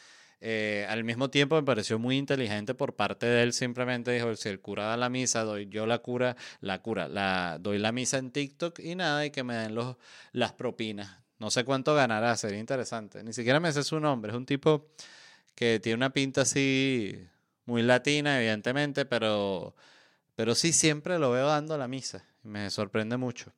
Eh, 0.42 0.86
al 0.90 1.04
mismo 1.04 1.30
tiempo 1.30 1.56
me 1.56 1.64
pareció 1.64 1.98
muy 1.98 2.18
inteligente 2.18 2.74
por 2.76 2.96
parte 2.96 3.26
de 3.26 3.44
él, 3.44 3.54
simplemente 3.54 4.12
dijo, 4.12 4.36
si 4.36 4.50
el 4.50 4.60
cura 4.60 4.86
da 4.86 4.98
la 4.98 5.10
misa, 5.10 5.44
doy 5.44 5.68
yo 5.70 5.86
la 5.86 6.00
cura, 6.00 6.36
la 6.62 6.82
cura, 6.82 7.08
la, 7.08 7.58
doy 7.60 7.80
la 7.80 7.92
misa 7.92 8.18
en 8.18 8.32
TikTok 8.32 8.80
y 8.80 8.96
nada, 8.96 9.26
y 9.26 9.32
que 9.32 9.44
me 9.44 9.56
den 9.56 9.76
los, 9.76 9.96
las 10.34 10.54
propinas. 10.54 11.25
No 11.40 11.52
sé 11.52 11.66
cuánto 11.66 11.94
ganará, 11.96 12.36
sería 12.38 12.60
interesante. 12.60 13.24
Ni 13.24 13.34
siquiera 13.34 13.60
me 13.60 13.72
sé 13.72 13.84
su 13.84 14.00
nombre. 14.00 14.32
Es 14.32 14.38
un 14.38 14.46
tipo 14.46 14.88
que 15.56 15.80
tiene 15.80 15.98
una 15.98 16.12
pinta 16.12 16.42
así 16.42 17.28
muy 17.66 17.82
latina, 17.82 18.38
evidentemente, 18.40 19.06
pero, 19.06 19.76
pero 20.36 20.56
sí 20.56 20.74
siempre 20.74 21.20
lo 21.20 21.32
veo 21.32 21.48
dando 21.48 21.78
la 21.78 21.88
misa. 21.88 22.26
Me 22.44 22.70
sorprende 22.70 23.18
mucho. 23.18 23.54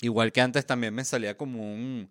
Igual 0.00 0.32
que 0.32 0.40
antes 0.40 0.66
también 0.66 0.94
me 0.94 1.04
salía 1.04 1.36
como 1.36 1.62
un, 1.62 2.10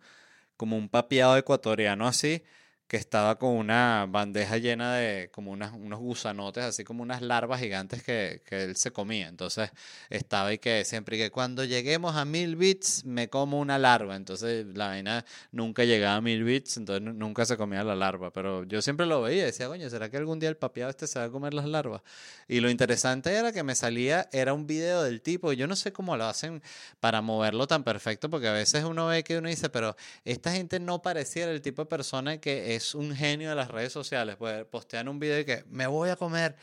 como 0.58 0.78
un 0.78 0.90
papiado 0.90 1.38
ecuatoriano 1.38 2.08
así 2.08 2.44
que 2.88 2.98
estaba 2.98 3.40
con 3.40 3.52
una 3.52 4.06
bandeja 4.08 4.58
llena 4.58 4.96
de 4.96 5.30
como 5.32 5.52
unas, 5.52 5.74
unos 5.74 6.00
gusanotes, 6.00 6.64
así 6.64 6.84
como 6.84 7.02
unas 7.02 7.22
larvas 7.22 7.60
gigantes 7.60 8.04
que, 8.04 8.42
que, 8.46 8.64
él 8.64 8.76
se 8.76 8.92
comía. 8.92 9.28
Entonces 9.28 9.72
estaba 10.10 10.54
y 10.54 10.60
que 10.60 10.86
siempre 10.86 11.18
que 11.18 11.32
cuando 11.32 11.64
lleguemos 11.64 12.16
a 12.16 12.26
mil 12.26 12.56
bits 12.56 13.06
me 13.06 13.30
como 13.30 13.60
una 13.60 13.80
larva. 13.80 14.16
Entonces 14.16 14.66
la 14.76 14.88
vaina 14.88 15.26
nunca 15.52 15.84
llegaba 15.84 16.18
a 16.18 16.22
mil 16.22 16.44
bits, 16.44 16.78
entonces 16.78 17.02
nunca 17.02 17.46
se 17.46 17.58
comía 17.58 17.84
la 17.84 17.96
larva. 17.96 18.32
Pero 18.32 18.64
yo 18.66 18.82
siempre 18.82 19.06
lo 19.06 19.22
veía 19.22 19.46
decía, 19.46 19.68
coño, 19.68 19.90
¿será 19.90 20.10
que 20.10 20.18
algún 20.18 20.40
día 20.40 20.50
el 20.50 20.58
papiado 20.58 20.90
este 20.90 21.08
se 21.08 21.20
va 21.20 21.26
a 21.26 21.30
comer 21.30 21.54
las 21.54 21.66
larvas? 21.66 22.02
Y 22.48 22.60
lo 22.60 22.70
interesante 22.70 23.34
era 23.34 23.52
que 23.52 23.64
me 23.64 23.76
salía, 23.76 24.30
era 24.32 24.54
un 24.54 24.68
video 24.68 25.04
del 25.04 25.22
tipo, 25.22 25.54
yo 25.54 25.68
no 25.68 25.76
sé 25.76 25.92
cómo 25.92 26.16
lo 26.18 26.26
hacen 26.26 26.62
para 27.00 27.22
moverlo 27.22 27.68
tan 27.68 27.84
perfecto, 27.84 28.30
porque 28.30 28.48
a 28.48 28.54
veces 28.54 28.84
uno 28.84 29.08
ve 29.08 29.24
que 29.24 29.38
uno 29.38 29.50
dice, 29.50 29.70
pero 29.70 29.96
esta 30.24 30.52
gente 30.52 30.80
no 30.80 31.02
pareciera 31.02 31.52
el 31.52 31.62
tipo 31.62 31.84
de 31.84 31.88
persona 31.88 32.38
que 32.38 32.75
es 32.76 32.96
un 32.96 33.16
genio 33.16 33.50
de 33.50 33.56
las 33.56 33.70
redes 33.70 33.94
sociales. 33.94 34.36
Pues 34.38 34.66
postean 34.66 35.08
un 35.08 35.20
video 35.20 35.40
y 35.40 35.46
que 35.46 35.64
me 35.70 35.88
voy 35.88 36.10
a 36.10 36.16
comer 36.16 36.56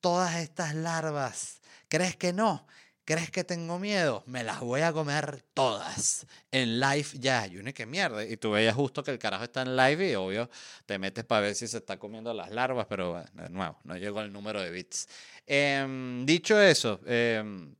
todas 0.00 0.36
estas 0.36 0.74
larvas. 0.74 1.60
¿Crees 1.88 2.16
que 2.16 2.32
no? 2.32 2.66
¿Crees 3.04 3.30
que 3.32 3.42
tengo 3.42 3.80
miedo? 3.80 4.22
Me 4.26 4.44
las 4.44 4.60
voy 4.60 4.82
a 4.82 4.92
comer 4.92 5.42
todas. 5.52 6.26
En 6.52 6.78
live 6.78 7.08
ya. 7.14 7.44
Y 7.48 7.60
mierda. 7.86 8.24
Y 8.24 8.36
tú 8.36 8.52
veías 8.52 8.76
justo 8.76 9.02
que 9.02 9.10
el 9.10 9.18
carajo 9.18 9.42
está 9.42 9.62
en 9.62 9.76
live 9.76 10.12
y 10.12 10.14
obvio 10.14 10.48
te 10.86 10.96
metes 10.98 11.24
para 11.24 11.40
ver 11.40 11.54
si 11.56 11.66
se 11.66 11.78
está 11.78 11.98
comiendo 11.98 12.32
las 12.32 12.50
larvas, 12.50 12.86
pero 12.88 13.24
de 13.32 13.48
nuevo, 13.48 13.78
no 13.82 13.96
llegó 13.96 14.20
el 14.20 14.32
número 14.32 14.60
de 14.60 14.70
bits. 14.70 15.08
Em, 15.44 16.24
dicho 16.24 16.60
eso, 16.60 17.00
em, 17.04 17.74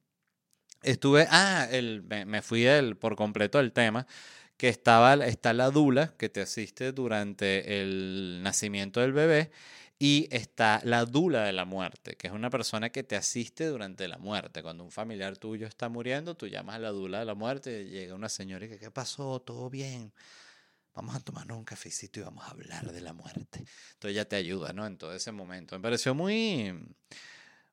estuve. 0.83 1.29
Ah, 1.31 1.69
el, 1.71 2.03
me, 2.03 2.43
fui 2.43 2.67
el, 2.67 2.97
por 2.97 3.15
completo 3.15 3.59
del 3.59 3.73
tema 3.73 4.09
que 4.61 4.69
estaba, 4.69 5.15
está 5.15 5.55
la 5.55 5.71
dula 5.71 6.13
que 6.19 6.29
te 6.29 6.43
asiste 6.43 6.93
durante 6.93 7.81
el 7.81 8.41
nacimiento 8.43 9.01
del 9.01 9.15
bebé 9.15 9.51
y 9.99 10.29
está 10.31 10.83
la 10.85 11.07
dula 11.07 11.45
de 11.45 11.55
la 11.55 11.65
muerte, 11.65 12.15
que 12.15 12.27
es 12.27 12.33
una 12.35 12.51
persona 12.51 12.91
que 12.91 13.03
te 13.03 13.17
asiste 13.17 13.65
durante 13.65 14.07
la 14.07 14.19
muerte. 14.19 14.63
Cuando 14.63 14.85
un 14.85 14.91
familiar 14.91 15.39
tuyo 15.39 15.67
está 15.67 15.89
muriendo, 15.89 16.37
tú 16.37 16.47
llamas 16.47 16.77
a 16.77 16.79
la 16.79 16.91
dula 16.91 17.21
de 17.21 17.25
la 17.25 17.35
muerte 17.35 17.85
y 17.85 17.89
llega 17.89 18.15
una 18.15 18.29
señora 18.29 18.67
y 18.67 18.69
que, 18.69 18.79
¿qué 18.79 18.91
pasó? 18.91 19.41
¿Todo 19.41 19.71
bien? 19.71 20.13
Vamos 20.95 21.17
a 21.17 21.21
tomarnos 21.21 21.57
un 21.57 21.65
cafecito 21.65 22.21
y 22.21 22.25
vamos 22.25 22.45
a 22.45 22.51
hablar 22.51 22.93
de 22.93 23.01
la 23.01 23.15
muerte. 23.15 23.65
Entonces 23.95 24.15
ya 24.15 24.27
te 24.27 24.37
ayuda, 24.37 24.75
¿no? 24.75 24.87
En 24.87 24.99
todo 24.99 25.15
ese 25.15 25.33
momento. 25.33 25.75
Me 25.75 25.81
pareció 25.81 26.15
muy 26.15 26.75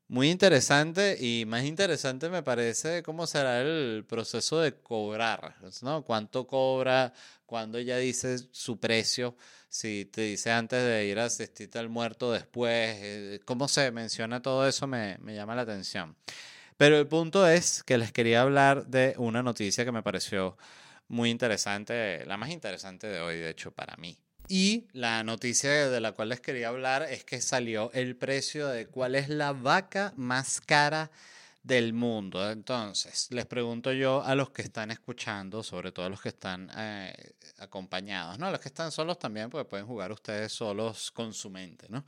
muy 0.10 0.30
interesante 0.30 1.17
y 1.20 1.46
más 1.46 1.63
interesante 1.63 2.30
me 2.30 2.43
parece 2.43 3.04
cómo 3.04 3.28
será 3.28 3.62
el 3.62 4.06
proceso 4.08 4.60
de 4.60 4.74
cobrar, 4.80 5.56
¿no? 5.82 6.04
¿Cuánto 6.04 6.48
cobra? 6.48 7.13
Cuando 7.46 7.78
ella 7.78 7.98
dice 7.98 8.38
su 8.52 8.80
precio? 8.80 9.36
Si 9.70 10.06
te 10.06 10.22
dice 10.22 10.52
antes 10.52 10.82
de 10.84 11.06
ir 11.08 11.20
a 11.20 11.26
asistir 11.26 11.70
al 11.78 11.89
muerto 11.89 12.32
después, 12.32 12.98
eh, 13.02 13.39
cómo 13.46 13.67
se 13.67 13.91
menciona 13.91 14.41
todo 14.41 14.67
eso 14.67 14.88
me, 14.88 15.17
me 15.20 15.36
llama 15.36 15.56
la 15.56 15.63
atención. 15.63 16.15
Pero 16.78 16.98
el 16.98 17.08
punto 17.08 17.48
es 17.48 17.84
que 17.84 17.98
les 17.98 18.12
quería 18.12 18.41
hablar 18.43 18.88
de 18.88 19.15
una 19.17 19.43
noticia 19.43 19.84
que 19.86 19.91
me 19.91 20.04
pareció 20.04 20.58
muy 21.08 21.30
interesante, 21.30 22.26
la 22.26 22.38
más 22.38 22.50
interesante 22.50 23.08
de 23.08 23.20
hoy, 23.22 23.38
de 23.38 23.50
hecho, 23.50 23.72
para 23.72 23.96
mí. 23.98 24.17
Y 24.48 24.88
la 24.94 25.24
noticia 25.24 25.90
de 25.90 26.00
la 26.00 26.14
cual 26.14 26.30
les 26.30 26.40
quería 26.40 26.70
hablar 26.70 27.04
es 27.04 27.26
que 27.26 27.42
salió 27.42 27.92
el 27.94 28.16
precio 28.16 28.68
de 28.68 28.88
cuál 28.88 29.16
es 29.16 29.28
la 29.28 29.52
vaca 29.52 30.14
más 30.16 30.62
cara 30.62 31.12
del 31.68 31.92
mundo. 31.92 32.50
Entonces, 32.50 33.28
les 33.32 33.46
pregunto 33.46 33.92
yo 33.92 34.24
a 34.24 34.36
los 34.36 34.52
que 34.52 34.62
están 34.62 34.90
escuchando, 34.90 35.64
sobre 35.64 35.92
todo 35.92 36.06
a 36.06 36.10
los 36.10 36.22
que 36.22 36.30
están 36.30 36.72
eh, 36.78 37.34
acompañados, 37.60 38.40
¿no? 38.40 38.48
A 38.48 38.52
los 38.52 38.62
que 38.62 38.70
están 38.70 38.90
solos 38.90 39.20
también, 39.20 39.50
porque 39.50 39.66
pueden 39.66 39.86
jugar 39.86 40.14
ustedes 40.14 40.54
solos 40.54 41.12
con 41.12 41.34
su 41.34 41.50
mente, 41.50 41.88
¿no? 41.90 42.06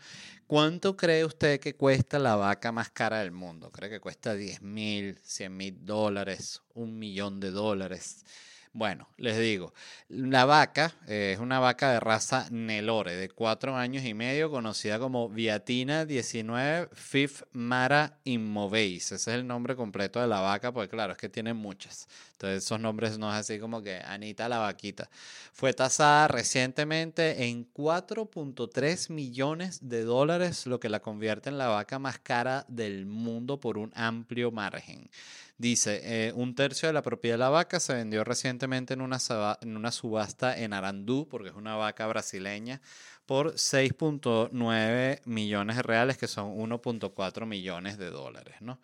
¿Cuánto 0.47 0.95
cree 0.95 1.25
usted 1.25 1.59
que 1.59 1.75
cuesta 1.75 2.17
la 2.19 2.37
vaca 2.37 2.71
más 2.71 2.89
cara 2.89 3.19
del 3.19 3.31
mundo? 3.31 3.69
¿Cree 3.69 3.89
que 3.89 3.99
cuesta 3.99 4.33
10 4.33 4.61
mil, 4.61 5.19
100 5.23 5.57
mil 5.57 5.85
dólares, 5.85 6.61
un 6.73 6.97
millón 6.97 7.41
de 7.41 7.51
dólares? 7.51 8.23
Bueno, 8.71 9.09
les 9.17 9.39
digo, 9.39 9.73
la 10.09 10.45
vaca 10.45 10.93
eh, 11.07 11.31
es 11.33 11.39
una 11.39 11.59
vaca 11.59 11.91
de 11.91 11.99
raza 11.99 12.47
Nelore 12.51 13.15
de 13.15 13.27
cuatro 13.27 13.75
años 13.75 14.05
y 14.05 14.13
medio, 14.13 14.51
conocida 14.51 14.99
como 14.99 15.27
Viatina 15.27 16.05
19 16.05 16.89
Fifth 16.93 17.45
Mara 17.51 18.19
Immoveis. 18.25 19.05
Ese 19.11 19.15
es 19.15 19.27
el 19.27 19.47
nombre 19.47 19.75
completo 19.75 20.21
de 20.21 20.27
la 20.27 20.41
vaca, 20.41 20.71
porque 20.71 20.89
claro, 20.89 21.13
es 21.13 21.17
que 21.17 21.29
tiene 21.29 21.55
muchas. 21.55 22.07
Entonces 22.33 22.63
esos 22.63 22.79
nombres 22.79 23.17
no 23.17 23.31
es 23.33 23.39
así 23.39 23.57
como 23.57 23.81
que 23.81 24.01
Anita 24.05 24.47
la 24.47 24.59
vaquita. 24.59 25.09
Fue 25.51 25.73
tasada 25.73 26.27
recientemente 26.27 27.45
en 27.45 27.73
4.3 27.73 29.09
millones 29.09 29.79
de 29.81 30.03
dólares, 30.03 30.67
lo 30.67 30.79
que 30.79 30.89
la 30.89 30.99
convierte 30.99 31.49
en 31.49 31.57
la 31.57 31.69
vaca 31.69 31.97
más 31.97 32.19
cara 32.19 32.65
del 32.67 33.07
mundo 33.07 33.59
por 33.59 33.79
un 33.79 33.91
amplio 33.95 34.51
margen. 34.51 35.09
Dice, 35.59 35.99
eh, 36.05 36.31
un 36.33 36.55
tercio 36.55 36.87
de 36.87 36.93
la 36.93 37.01
propiedad 37.01 37.33
de 37.33 37.39
la 37.39 37.49
vaca 37.49 37.81
se 37.81 37.93
vendió 37.93 38.23
recientemente 38.23 38.93
en 38.93 39.01
una, 39.01 39.17
en 39.59 39.75
una 39.75 39.91
subasta 39.91 40.57
en 40.57 40.71
Arandú, 40.71 41.27
porque 41.29 41.49
es 41.49 41.55
una 41.55 41.75
vaca 41.75 42.07
brasileña, 42.07 42.79
por 43.25 43.55
6.9 43.55 45.19
millones 45.25 45.75
de 45.75 45.81
reales, 45.81 46.17
que 46.17 46.29
son 46.29 46.55
1.4 46.55 47.45
millones 47.45 47.97
de 47.97 48.09
dólares. 48.09 48.55
¿no? 48.61 48.79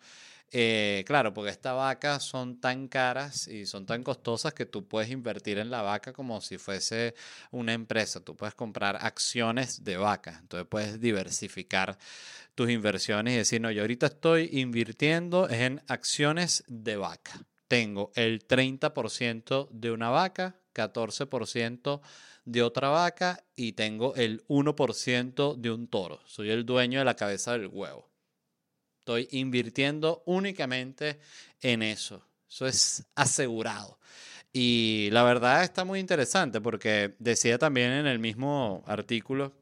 Eh, 0.52 1.02
claro, 1.06 1.34
porque 1.34 1.50
estas 1.50 1.74
vacas 1.74 2.22
son 2.22 2.60
tan 2.60 2.86
caras 2.86 3.48
y 3.48 3.66
son 3.66 3.84
tan 3.84 4.02
costosas 4.02 4.54
que 4.54 4.64
tú 4.64 4.86
puedes 4.86 5.10
invertir 5.10 5.58
en 5.58 5.70
la 5.70 5.82
vaca 5.82 6.12
como 6.12 6.40
si 6.40 6.56
fuese 6.56 7.14
una 7.50 7.72
empresa. 7.72 8.20
Tú 8.20 8.36
puedes 8.36 8.54
comprar 8.54 8.96
acciones 9.00 9.82
de 9.82 9.96
vaca. 9.96 10.38
Entonces 10.40 10.68
puedes 10.68 11.00
diversificar 11.00 11.98
tus 12.54 12.70
inversiones 12.70 13.34
y 13.34 13.36
decir, 13.38 13.60
no, 13.60 13.70
yo 13.70 13.82
ahorita 13.82 14.06
estoy 14.06 14.48
invirtiendo 14.52 15.50
en 15.50 15.82
acciones 15.88 16.64
de 16.68 16.96
vaca. 16.96 17.44
Tengo 17.68 18.12
el 18.14 18.46
30% 18.46 19.68
de 19.70 19.90
una 19.90 20.10
vaca, 20.10 20.56
14% 20.74 22.00
de 22.44 22.62
otra 22.62 22.88
vaca 22.88 23.44
y 23.56 23.72
tengo 23.72 24.14
el 24.14 24.44
1% 24.46 25.56
de 25.56 25.70
un 25.72 25.88
toro. 25.88 26.20
Soy 26.26 26.50
el 26.50 26.64
dueño 26.64 27.00
de 27.00 27.04
la 27.04 27.16
cabeza 27.16 27.52
del 27.52 27.66
huevo. 27.66 28.08
Estoy 29.06 29.28
invirtiendo 29.30 30.24
únicamente 30.26 31.20
en 31.60 31.84
eso. 31.84 32.26
Eso 32.50 32.66
es 32.66 33.04
asegurado. 33.14 34.00
Y 34.52 35.10
la 35.12 35.22
verdad 35.22 35.62
está 35.62 35.84
muy 35.84 36.00
interesante 36.00 36.60
porque 36.60 37.14
decía 37.20 37.56
también 37.56 37.92
en 37.92 38.08
el 38.08 38.18
mismo 38.18 38.82
artículo 38.84 39.52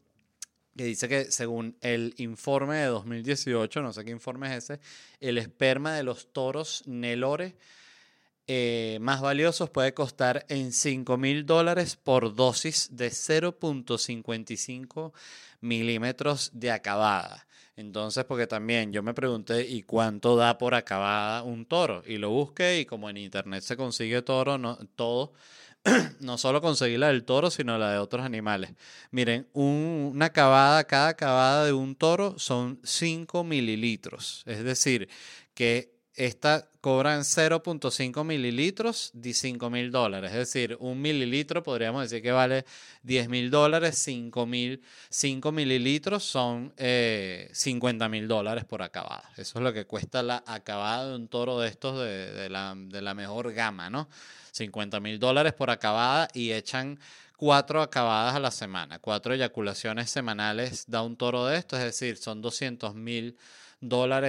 que 0.75 0.85
dice 0.85 1.09
que 1.09 1.31
según 1.31 1.77
el 1.83 2.15
informe 2.17 2.77
de 2.77 2.87
2018, 2.87 3.83
no 3.83 3.93
sé 3.93 4.03
qué 4.03 4.13
informe 4.13 4.47
es 4.47 4.65
ese, 4.65 4.81
el 5.21 5.37
esperma 5.37 5.95
de 5.95 6.05
los 6.05 6.33
toros 6.33 6.83
Nelore 6.87 7.55
eh, 8.47 8.97
más 9.03 9.21
valiosos 9.21 9.69
puede 9.69 9.93
costar 9.93 10.47
en 10.49 10.73
5 10.73 11.19
mil 11.19 11.45
dólares 11.45 11.97
por 11.97 12.35
dosis 12.35 12.89
de 12.93 13.11
0.55 13.11 15.13
milímetros 15.61 16.51
de 16.55 16.71
acabada. 16.71 17.47
Entonces, 17.77 18.25
porque 18.25 18.47
también 18.47 18.93
yo 18.93 19.03
me 19.03 19.15
pregunté, 19.15 19.67
¿y 19.69 19.83
cuánto 19.83 20.37
da 20.37 20.59
por 20.59 20.75
acabada 20.75 21.43
un 21.43 21.67
toro? 21.67 22.03
Y 22.07 22.19
lo 22.19 22.31
busqué 22.31 22.81
y 22.81 22.87
como 22.87 23.11
en 23.11 23.17
internet 23.17 23.63
se 23.63 23.77
consigue 23.77 24.23
toro, 24.23 24.59
no, 24.59 24.79
todo, 24.95 25.33
no 26.21 26.39
solo 26.39 26.61
conseguí 26.61 26.97
la 26.97 27.09
del 27.09 27.25
toro, 27.25 27.51
sino 27.51 27.77
la 27.77 27.91
de 27.93 27.99
otros 27.99 28.25
animales. 28.25 28.73
Miren, 29.11 29.49
una 29.55 30.27
acabada, 30.27 30.85
cada 30.85 31.09
acabada 31.09 31.65
de 31.65 31.73
un 31.73 31.97
toro 31.97 32.39
son 32.39 32.79
5 32.85 33.43
mililitros. 33.45 34.45
Es 34.47 34.63
decir, 34.63 35.09
que 35.55 35.94
esta 36.17 36.69
cobran 36.81 37.23
0.5 37.23 38.25
mililitros 38.25 39.11
de 39.15 39.35
5 39.35 39.71
mil 39.71 39.91
dólares. 39.91 40.31
Es 40.33 40.39
decir, 40.39 40.77
un 40.79 41.01
mililitro 41.01 41.63
podríamos 41.63 42.03
decir 42.03 42.23
que 42.23 42.31
vale 42.31 42.65
10 43.03 43.29
mil 43.29 43.51
dólares, 43.51 43.99
5, 43.99 44.47
mil, 44.47 44.83
5 45.09 45.51
mililitros 45.51 46.23
son 46.23 46.73
50 46.77 46.77
eh, 46.77 48.09
mil 48.09 48.29
dólares 48.29 48.65
por 48.65 48.83
acabada. 48.83 49.29
Eso 49.37 49.59
es 49.59 49.65
lo 49.65 49.73
que 49.73 49.87
cuesta 49.87 50.23
la 50.23 50.45
acabada 50.47 51.09
de 51.09 51.17
un 51.17 51.29
toro 51.29 51.59
de 51.59 51.69
estos 51.69 51.99
de, 51.99 52.49
la, 52.49 52.75
de 52.77 53.03
la, 53.03 53.15
mejor 53.15 53.53
gama, 53.53 53.91
¿no? 53.91 54.09
50 54.53 55.01
mil 55.01 55.19
dólares 55.19 55.53
por 55.53 55.71
acabada 55.71 56.29
y 56.33 56.53
echan 56.53 57.01
cuatro 57.37 57.83
acabadas 57.83 58.37
a 58.37 58.41
la 58.41 58.53
semana, 58.53 59.01
cuatro 59.01 59.35
eyaculaciones 59.35 60.11
semanales 60.11 60.85
da 60.87 61.03
un 61.03 61.17
toro 61.17 61.47
de 61.47 61.59
esto, 61.59 61.77
es 61.77 61.83
decir, 61.83 62.19
son 62.19 62.41
200 62.41 62.95
mil 62.95 63.33
dólares 63.33 63.64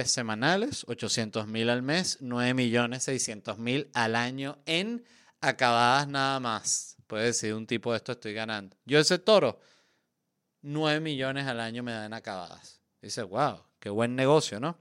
semanales, 0.04 0.84
800 0.88 1.46
mil 1.46 1.70
al 1.70 1.82
mes, 1.82 2.18
9 2.20 2.54
millones 2.54 3.04
600 3.04 3.58
mil 3.58 3.90
al 3.94 4.16
año 4.16 4.58
en 4.66 5.04
acabadas 5.40 6.08
nada 6.08 6.40
más. 6.40 6.96
Puede 7.06 7.26
decir 7.26 7.54
un 7.54 7.66
tipo 7.66 7.92
de 7.92 7.98
esto 7.98 8.12
estoy 8.12 8.34
ganando. 8.34 8.76
Yo 8.84 8.98
ese 8.98 9.18
toro, 9.18 9.60
9 10.62 11.00
millones 11.00 11.46
al 11.46 11.60
año 11.60 11.82
me 11.82 11.92
dan 11.92 12.12
acabadas. 12.12 12.80
Dice, 13.00 13.22
wow, 13.22 13.62
qué 13.78 13.88
buen 13.88 14.16
negocio, 14.16 14.58
¿no? 14.58 14.78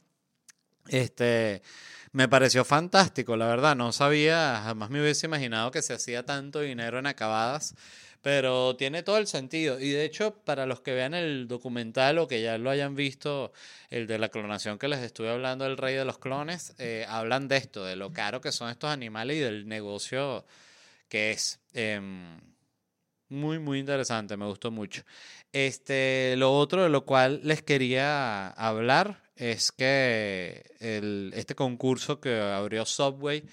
Este, 0.87 1.61
me 2.11 2.27
pareció 2.27 2.63
fantástico, 2.65 3.35
la 3.35 3.47
verdad. 3.47 3.75
No 3.75 3.91
sabía, 3.91 4.61
jamás 4.63 4.89
me 4.89 5.01
hubiese 5.01 5.27
imaginado 5.27 5.71
que 5.71 5.81
se 5.81 5.93
hacía 5.93 6.25
tanto 6.25 6.61
dinero 6.61 6.97
en 6.97 7.07
acabadas. 7.07 7.75
Pero 8.25 8.75
tiene 8.75 9.03
todo 9.03 9.19
el 9.19 9.27
sentido. 9.27 9.79
Y 9.79 9.91
de 9.91 10.03
hecho, 10.03 10.33
para 10.33 10.65
los 10.65 10.81
que 10.81 10.95
vean 10.95 11.13
el 11.13 11.47
documental 11.47 12.17
o 12.17 12.27
que 12.27 12.41
ya 12.41 12.57
lo 12.57 12.71
hayan 12.71 12.95
visto, 12.95 13.53
el 13.91 14.07
de 14.07 14.17
la 14.17 14.29
clonación 14.29 14.79
que 14.79 14.87
les 14.87 15.01
estuve 15.01 15.29
hablando, 15.29 15.67
el 15.67 15.77
rey 15.77 15.93
de 15.93 16.05
los 16.05 16.17
clones, 16.17 16.73
eh, 16.79 17.05
hablan 17.07 17.47
de 17.47 17.57
esto, 17.57 17.85
de 17.85 17.95
lo 17.95 18.13
caro 18.13 18.41
que 18.41 18.51
son 18.51 18.71
estos 18.71 18.89
animales 18.89 19.37
y 19.37 19.41
del 19.41 19.67
negocio 19.67 20.43
que 21.07 21.29
es. 21.29 21.59
Em, 21.73 22.41
muy, 23.29 23.59
muy 23.59 23.77
interesante, 23.77 24.37
me 24.37 24.47
gustó 24.47 24.71
mucho. 24.71 25.03
Este, 25.53 26.33
lo 26.35 26.51
otro 26.57 26.81
de 26.81 26.89
lo 26.89 27.05
cual 27.05 27.41
les 27.43 27.61
quería 27.61 28.47
hablar 28.47 29.21
es 29.35 29.71
que 29.71 30.63
este 30.79 31.53
concurso 31.53 32.19
que 32.19 32.39
abrió 32.39 32.87
Subway, 32.87 33.43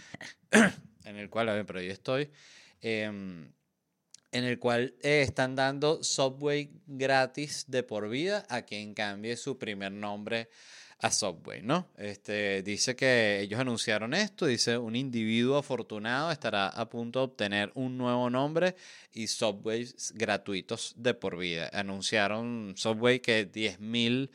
en 1.05 1.17
el 1.17 1.29
cual, 1.29 1.63
pero 1.67 1.83
yo 1.83 1.93
estoy. 1.93 2.31
Em, 2.81 3.53
en 4.33 4.45
el 4.45 4.59
cual 4.59 4.95
eh, 5.03 5.23
están 5.23 5.55
dando 5.55 6.03
Subway 6.03 6.71
gratis 6.87 7.67
de 7.69 7.83
por 7.83 8.09
vida 8.09 8.45
a 8.49 8.63
quien 8.63 8.95
cambie 8.95 9.37
su 9.37 9.59
primer 9.59 9.93
nombre 9.93 10.49
a 10.99 11.11
Subway, 11.11 11.63
¿no? 11.63 11.89
Este, 11.99 12.63
dice 12.63 12.95
que 12.95 13.41
ellos 13.41 13.61
anunciaron 13.61 14.15
esto, 14.15 14.47
dice 14.47 14.79
un 14.79 14.95
individuo 14.95 15.59
afortunado 15.59 16.31
estará 16.31 16.69
a 16.69 16.89
punto 16.89 17.19
de 17.19 17.25
obtener 17.25 17.73
un 17.75 17.99
nuevo 17.99 18.31
nombre 18.31 18.77
y 19.13 19.27
Subways 19.27 20.13
gratuitos 20.15 20.95
de 20.97 21.13
por 21.15 21.37
vida. 21.37 21.69
Anunciaron 21.73 22.75
Subway 22.77 23.19
que 23.19 23.51
10.000 23.51 24.31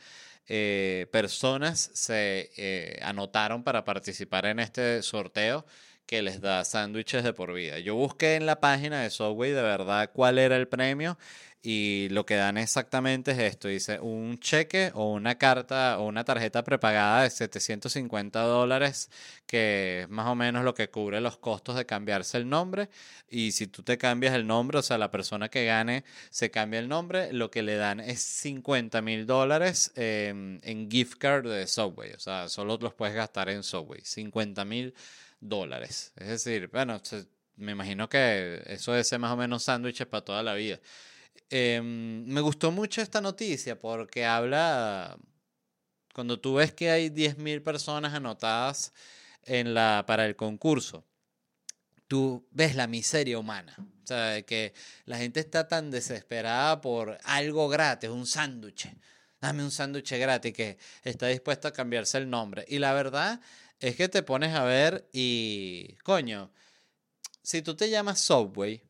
eh, 0.46 1.06
personas 1.10 1.90
se 1.94 2.50
eh, 2.56 2.98
anotaron 3.02 3.64
para 3.64 3.84
participar 3.84 4.44
en 4.46 4.60
este 4.60 5.02
sorteo 5.02 5.64
que 6.08 6.22
les 6.22 6.40
da 6.40 6.64
sándwiches 6.64 7.22
de 7.22 7.34
por 7.34 7.52
vida. 7.52 7.78
Yo 7.80 7.94
busqué 7.94 8.36
en 8.36 8.46
la 8.46 8.60
página 8.60 9.02
de 9.02 9.10
Subway 9.10 9.52
de 9.52 9.60
verdad 9.60 10.10
cuál 10.10 10.38
era 10.38 10.56
el 10.56 10.66
premio 10.66 11.18
y 11.60 12.08
lo 12.12 12.24
que 12.24 12.36
dan 12.36 12.56
exactamente 12.56 13.32
es 13.32 13.38
esto. 13.40 13.68
Dice 13.68 14.00
un 14.00 14.38
cheque 14.38 14.90
o 14.94 15.12
una 15.12 15.36
carta 15.36 15.98
o 15.98 16.06
una 16.06 16.24
tarjeta 16.24 16.64
prepagada 16.64 17.24
de 17.24 17.30
750 17.30 18.40
dólares, 18.40 19.10
que 19.46 20.02
es 20.02 20.08
más 20.08 20.28
o 20.28 20.34
menos 20.34 20.64
lo 20.64 20.72
que 20.72 20.88
cubre 20.88 21.20
los 21.20 21.36
costos 21.36 21.76
de 21.76 21.84
cambiarse 21.84 22.38
el 22.38 22.48
nombre. 22.48 22.88
Y 23.28 23.52
si 23.52 23.66
tú 23.66 23.82
te 23.82 23.98
cambias 23.98 24.34
el 24.34 24.46
nombre, 24.46 24.78
o 24.78 24.82
sea, 24.82 24.96
la 24.96 25.10
persona 25.10 25.50
que 25.50 25.66
gane 25.66 26.04
se 26.30 26.50
cambia 26.50 26.80
el 26.80 26.88
nombre, 26.88 27.34
lo 27.34 27.50
que 27.50 27.62
le 27.62 27.76
dan 27.76 28.00
es 28.00 28.22
50 28.22 29.02
mil 29.02 29.26
dólares 29.26 29.92
en 29.94 30.88
gift 30.90 31.18
card 31.18 31.46
de 31.46 31.66
Subway. 31.66 32.12
O 32.12 32.18
sea, 32.18 32.48
solo 32.48 32.78
los 32.80 32.94
puedes 32.94 33.14
gastar 33.14 33.50
en 33.50 33.62
Subway. 33.62 34.00
50 34.02 34.64
mil 34.64 34.94
dólares. 34.94 35.27
Es 36.16 36.28
decir, 36.28 36.68
bueno, 36.68 37.00
me 37.56 37.72
imagino 37.72 38.08
que 38.08 38.62
eso 38.66 38.92
debe 38.92 39.04
ser 39.04 39.18
más 39.18 39.32
o 39.32 39.36
menos 39.36 39.64
sándwiches 39.64 40.06
para 40.06 40.24
toda 40.24 40.42
la 40.42 40.54
vida. 40.54 40.80
Em, 41.50 42.24
me 42.24 42.40
gustó 42.40 42.70
mucho 42.70 43.00
esta 43.00 43.20
noticia 43.20 43.80
porque 43.80 44.24
habla, 44.24 45.16
cuando 46.14 46.40
tú 46.40 46.54
ves 46.54 46.72
que 46.72 46.90
hay 46.90 47.10
10.000 47.10 47.62
personas 47.62 48.14
anotadas 48.14 48.92
en 49.44 49.74
la, 49.74 50.04
para 50.06 50.26
el 50.26 50.36
concurso, 50.36 51.04
tú 52.06 52.46
ves 52.50 52.74
la 52.74 52.86
miseria 52.86 53.38
humana. 53.38 53.74
O 53.78 54.06
sea, 54.06 54.42
que 54.42 54.72
la 55.04 55.18
gente 55.18 55.40
está 55.40 55.68
tan 55.68 55.90
desesperada 55.90 56.80
por 56.80 57.18
algo 57.24 57.68
gratis, 57.68 58.10
un 58.10 58.26
sándwich. 58.26 58.88
Dame 59.40 59.62
un 59.62 59.70
sándwich 59.70 60.12
gratis 60.12 60.52
que 60.52 60.78
está 61.04 61.28
dispuesto 61.28 61.68
a 61.68 61.72
cambiarse 61.72 62.18
el 62.18 62.28
nombre. 62.28 62.64
Y 62.68 62.78
la 62.78 62.92
verdad 62.92 63.40
es 63.80 63.96
que 63.96 64.08
te 64.08 64.22
pones 64.22 64.54
a 64.54 64.64
ver 64.64 65.08
y, 65.12 65.96
coño, 66.04 66.52
si 67.42 67.62
tú 67.62 67.74
te 67.76 67.90
llamas 67.90 68.20
Subway, 68.20 68.87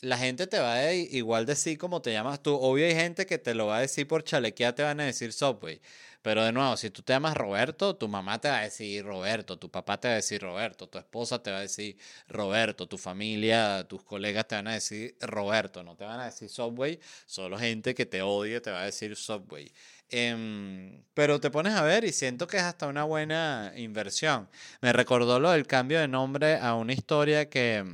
la 0.00 0.18
gente 0.18 0.46
te 0.46 0.58
va 0.58 0.74
a 0.74 0.92
igual 0.92 1.46
decir 1.46 1.78
como 1.78 2.02
te 2.02 2.12
llamas 2.12 2.42
tú. 2.42 2.54
Obvio 2.54 2.86
hay 2.86 2.94
gente 2.94 3.26
que 3.26 3.38
te 3.38 3.54
lo 3.54 3.66
va 3.66 3.78
a 3.78 3.80
decir 3.80 4.06
por 4.06 4.24
chalequía, 4.24 4.74
te 4.74 4.82
van 4.82 5.00
a 5.00 5.04
decir 5.04 5.32
Subway. 5.32 5.80
Pero 6.26 6.44
de 6.44 6.50
nuevo, 6.50 6.76
si 6.76 6.90
tú 6.90 7.02
te 7.02 7.12
llamas 7.12 7.36
Roberto, 7.36 7.94
tu 7.94 8.08
mamá 8.08 8.40
te 8.40 8.48
va 8.48 8.58
a 8.58 8.62
decir 8.62 9.04
Roberto, 9.04 9.58
tu 9.58 9.70
papá 9.70 10.00
te 10.00 10.08
va 10.08 10.14
a 10.14 10.16
decir 10.16 10.42
Roberto, 10.42 10.88
tu 10.88 10.98
esposa 10.98 11.40
te 11.40 11.52
va 11.52 11.58
a 11.58 11.60
decir 11.60 11.96
Roberto, 12.26 12.88
tu 12.88 12.98
familia, 12.98 13.84
tus 13.88 14.02
colegas 14.02 14.48
te 14.48 14.56
van 14.56 14.66
a 14.66 14.72
decir 14.74 15.16
Roberto, 15.20 15.84
no 15.84 15.94
te 15.96 16.04
van 16.04 16.18
a 16.18 16.24
decir 16.24 16.48
Subway, 16.48 16.98
solo 17.26 17.56
gente 17.58 17.94
que 17.94 18.06
te 18.06 18.22
odie 18.22 18.60
te 18.60 18.72
va 18.72 18.82
a 18.82 18.84
decir 18.86 19.14
Subway. 19.14 19.72
Em, 20.08 21.02
pero 21.14 21.40
te 21.40 21.50
pones 21.50 21.74
a 21.74 21.82
ver 21.82 22.04
y 22.04 22.12
siento 22.12 22.46
que 22.48 22.56
es 22.56 22.62
hasta 22.64 22.88
una 22.88 23.04
buena 23.04 23.72
inversión. 23.76 24.48
Me 24.80 24.92
recordó 24.92 25.38
lo 25.38 25.50
del 25.52 25.66
cambio 25.68 26.00
de 26.00 26.08
nombre 26.08 26.56
a 26.56 26.74
una 26.74 26.92
historia 26.92 27.48
que 27.48 27.84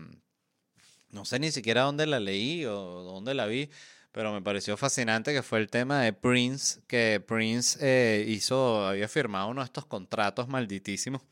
no 1.13 1.25
sé 1.25 1.39
ni 1.39 1.53
siquiera 1.53 1.83
dónde 1.83 2.07
la 2.07 2.21
leí 2.21 2.65
o 2.65 2.75
dónde 3.03 3.35
la 3.35 3.47
vi, 3.47 3.71
pero 4.13 4.33
me 4.33 4.43
pareció 4.43 4.77
fascinante 4.77 5.33
que 5.33 5.43
fue 5.43 5.59
el 5.61 5.71
tema 5.71 6.03
de 6.03 6.13
Prince, 6.13 6.81
que 6.87 7.23
Prince 7.27 7.79
eh, 7.81 8.25
hizo, 8.29 8.87
había 8.87 9.09
firmado 9.09 9.49
uno 9.49 9.63
de 9.63 9.67
estos 9.67 9.87
contratos 9.87 10.49
malditísimos 10.49 11.23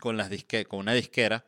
con, 0.00 0.16
las 0.16 0.30
disque, 0.30 0.64
con 0.66 0.80
una 0.80 0.92
disquera 0.92 1.46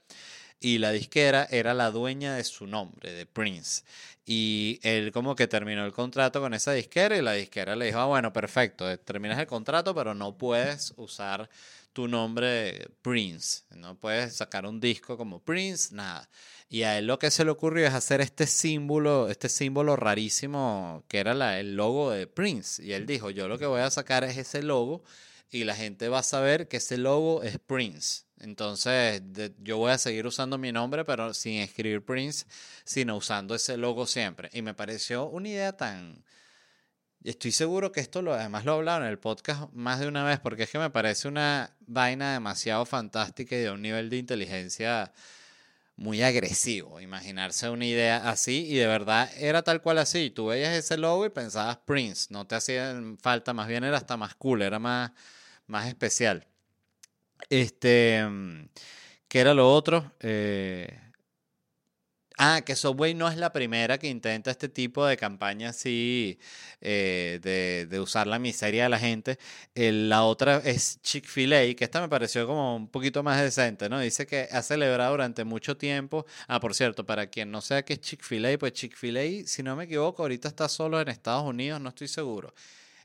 y 0.61 0.79
la 0.79 0.91
disquera 0.93 1.47
era 1.51 1.75
la 1.75 1.91
dueña 1.91 2.35
de 2.35 2.45
su 2.45 2.67
nombre, 2.67 3.13
de 3.13 3.27
Prince. 3.27 3.85
Y 4.25 4.81
él 4.83 5.13
como 5.13 5.37
que 5.37 5.47
terminó 5.47 5.85
el 5.85 5.93
contrato 5.93 6.41
con 6.41 6.55
esa 6.55 6.73
disquera 6.73 7.17
y 7.17 7.23
la 7.23 7.33
disquera 7.33 7.77
le 7.77 7.87
dijo, 7.87 7.99
ah, 7.99 8.07
bueno, 8.07 8.33
perfecto, 8.33 8.99
terminas 9.01 9.39
el 9.39 9.47
contrato, 9.47 9.95
pero 9.95 10.15
no 10.15 10.37
puedes 10.37 10.95
usar 10.97 11.49
tu 11.97 12.09
nombre 12.09 12.91
Prince. 13.01 13.63
No 13.75 13.99
puedes 13.99 14.37
sacar 14.37 14.67
un 14.67 14.81
disco 14.81 15.17
como 15.17 15.43
Prince, 15.43 15.95
nada. 15.95 16.29
Y 16.69 16.83
a 16.83 16.99
él 16.99 17.07
lo 17.07 17.19
que 17.19 17.31
se 17.31 17.43
le 17.43 17.51
ocurrió 17.51 17.87
es 17.87 17.95
hacer 17.95 18.21
este 18.21 18.47
símbolo, 18.47 19.31
este 19.31 19.49
símbolo 19.49 19.97
rarísimo 19.97 21.05
que 21.09 21.21
era 21.21 21.59
el 21.59 21.75
logo 21.75 22.11
de 22.11 22.27
Prince. 22.27 22.85
Y 22.85 22.93
él 22.93 23.07
dijo, 23.07 23.31
yo 23.31 23.49
lo 23.49 23.59
que 23.59 23.65
voy 23.65 23.81
a 23.81 23.91
sacar 23.91 24.25
es 24.25 24.37
ese 24.37 24.63
logo 24.63 25.05
y 25.51 25.65
la 25.65 25.75
gente 25.75 26.11
va 26.11 26.19
a 26.19 26.23
saber 26.23 26.69
que 26.69 26.77
ese 26.77 26.99
logo 26.99 27.43
es 27.43 27.59
Prince. 27.59 28.25
Entonces, 28.41 29.23
yo 29.63 29.79
voy 29.79 29.93
a 29.93 29.97
seguir 29.97 30.27
usando 30.27 30.59
mi 30.59 30.73
nombre, 30.73 31.07
pero 31.07 31.33
sin 31.33 31.61
escribir 31.61 32.05
Prince, 32.05 32.45
sino 32.85 33.17
usando 33.17 33.55
ese 33.55 33.79
logo 33.79 34.07
siempre. 34.07 34.51
Y 34.53 34.61
me 34.61 34.75
pareció 34.75 35.25
una 35.31 35.49
idea 35.49 35.75
tan... 35.75 36.23
Estoy 37.25 37.53
seguro 37.53 37.91
que 37.93 38.01
esto 38.01 38.23
lo, 38.23 38.35
además 38.35 38.65
lo 38.65 38.73
he 38.73 38.75
hablado 38.77 39.03
en 39.03 39.09
el 39.09 39.19
podcast 39.19 39.73
más 39.73 39.99
de 40.01 40.07
una 40.09 40.25
vez, 40.25 40.39
porque 40.41 40.65
es 40.65 40.71
que 40.71 40.79
me 40.79 40.91
parece 40.91 41.29
una 41.29 41.75
vaina 41.81 42.33
demasiado 42.33 42.85
fantástica 42.87 43.57
y 43.57 43.61
de 43.61 43.71
un 43.71 43.83
nivel 43.83 44.11
de 44.11 44.19
inteligencia 44.19 45.13
muy 45.97 46.23
agresivo. 46.23 47.01
Imaginarse 47.01 47.69
una 47.71 47.87
idea 47.87 48.29
así 48.31 48.67
y 48.67 48.77
de 48.77 48.87
verdad 48.87 49.31
era 49.39 49.63
tal 49.63 49.83
cual 49.83 49.99
así. 49.99 50.31
Tú 50.31 50.47
veías 50.47 50.75
ese 50.75 50.99
logo 50.99 51.27
y 51.27 51.31
pensabas 51.31 51.79
Prince, 51.79 52.29
no 52.31 52.47
te 52.47 52.55
hacía 52.55 52.95
falta, 53.21 53.53
más 53.55 53.69
bien 53.69 53.85
era 53.85 53.97
hasta 53.97 54.17
más 54.17 54.35
cool, 54.37 54.63
era 54.63 54.79
más, 54.79 55.13
más 55.67 55.89
especial. 55.89 56.47
Este, 57.51 58.25
mm, 58.29 58.69
¿qué 59.29 59.41
era 59.41 59.55
lo 59.55 59.73
otro? 59.73 60.13
Eh, 60.21 60.99
ah, 62.37 62.63
que 62.65 62.77
Subway 62.77 63.15
no 63.15 63.29
es 63.29 63.37
la 63.37 63.53
primera 63.53 63.99
que 63.99 64.09
intenta 64.09 64.51
este 64.51 64.69
tipo 64.69 65.07
de 65.07 65.17
campaña 65.17 65.71
así, 65.71 66.39
eh, 66.81 67.39
de, 67.43 67.87
de, 67.87 68.01
usar 68.01 68.27
la 68.27 68.39
miseria 68.39 68.85
de 68.85 68.89
la 68.89 68.99
gente. 68.99 69.39
la 69.75 70.25
otra 70.25 70.59
es 70.65 71.01
Chick-fil-A, 71.03 71.75
que 71.75 71.85
esta 71.85 72.01
me 72.01 72.09
pareció 72.09 72.47
como 72.47 72.77
un 72.77 72.89
poquito 72.89 73.23
más 73.23 73.41
decente, 73.41 73.89
¿no? 73.89 74.01
Dice 74.01 74.27
que 74.27 74.49
ha 74.51 74.63
celebrado 74.63 75.13
durante 75.13 75.45
mucho 75.45 75.77
tiempo. 75.77 76.27
Ah, 76.49 76.61
por 76.61 76.75
cierto, 76.75 77.05
para 77.07 77.29
quien 77.29 77.51
no 77.51 77.61
sea 77.61 77.85
qué 77.85 77.95
es 77.95 78.01
Chick-fil-A, 78.01 78.59
pues 78.59 78.73
Chick-fil-A, 78.73 79.47
si 79.47 79.63
no 79.63 79.77
me 79.77 79.85
equivoco, 79.85 80.23
ahorita 80.23 80.49
está 80.49 80.69
solo 80.69 81.01
en 81.01 81.09
Estados 81.09 81.45
Unidos, 81.45 81.81
no 81.81 81.91
estoy 81.91 82.09
seguro. 82.09 82.55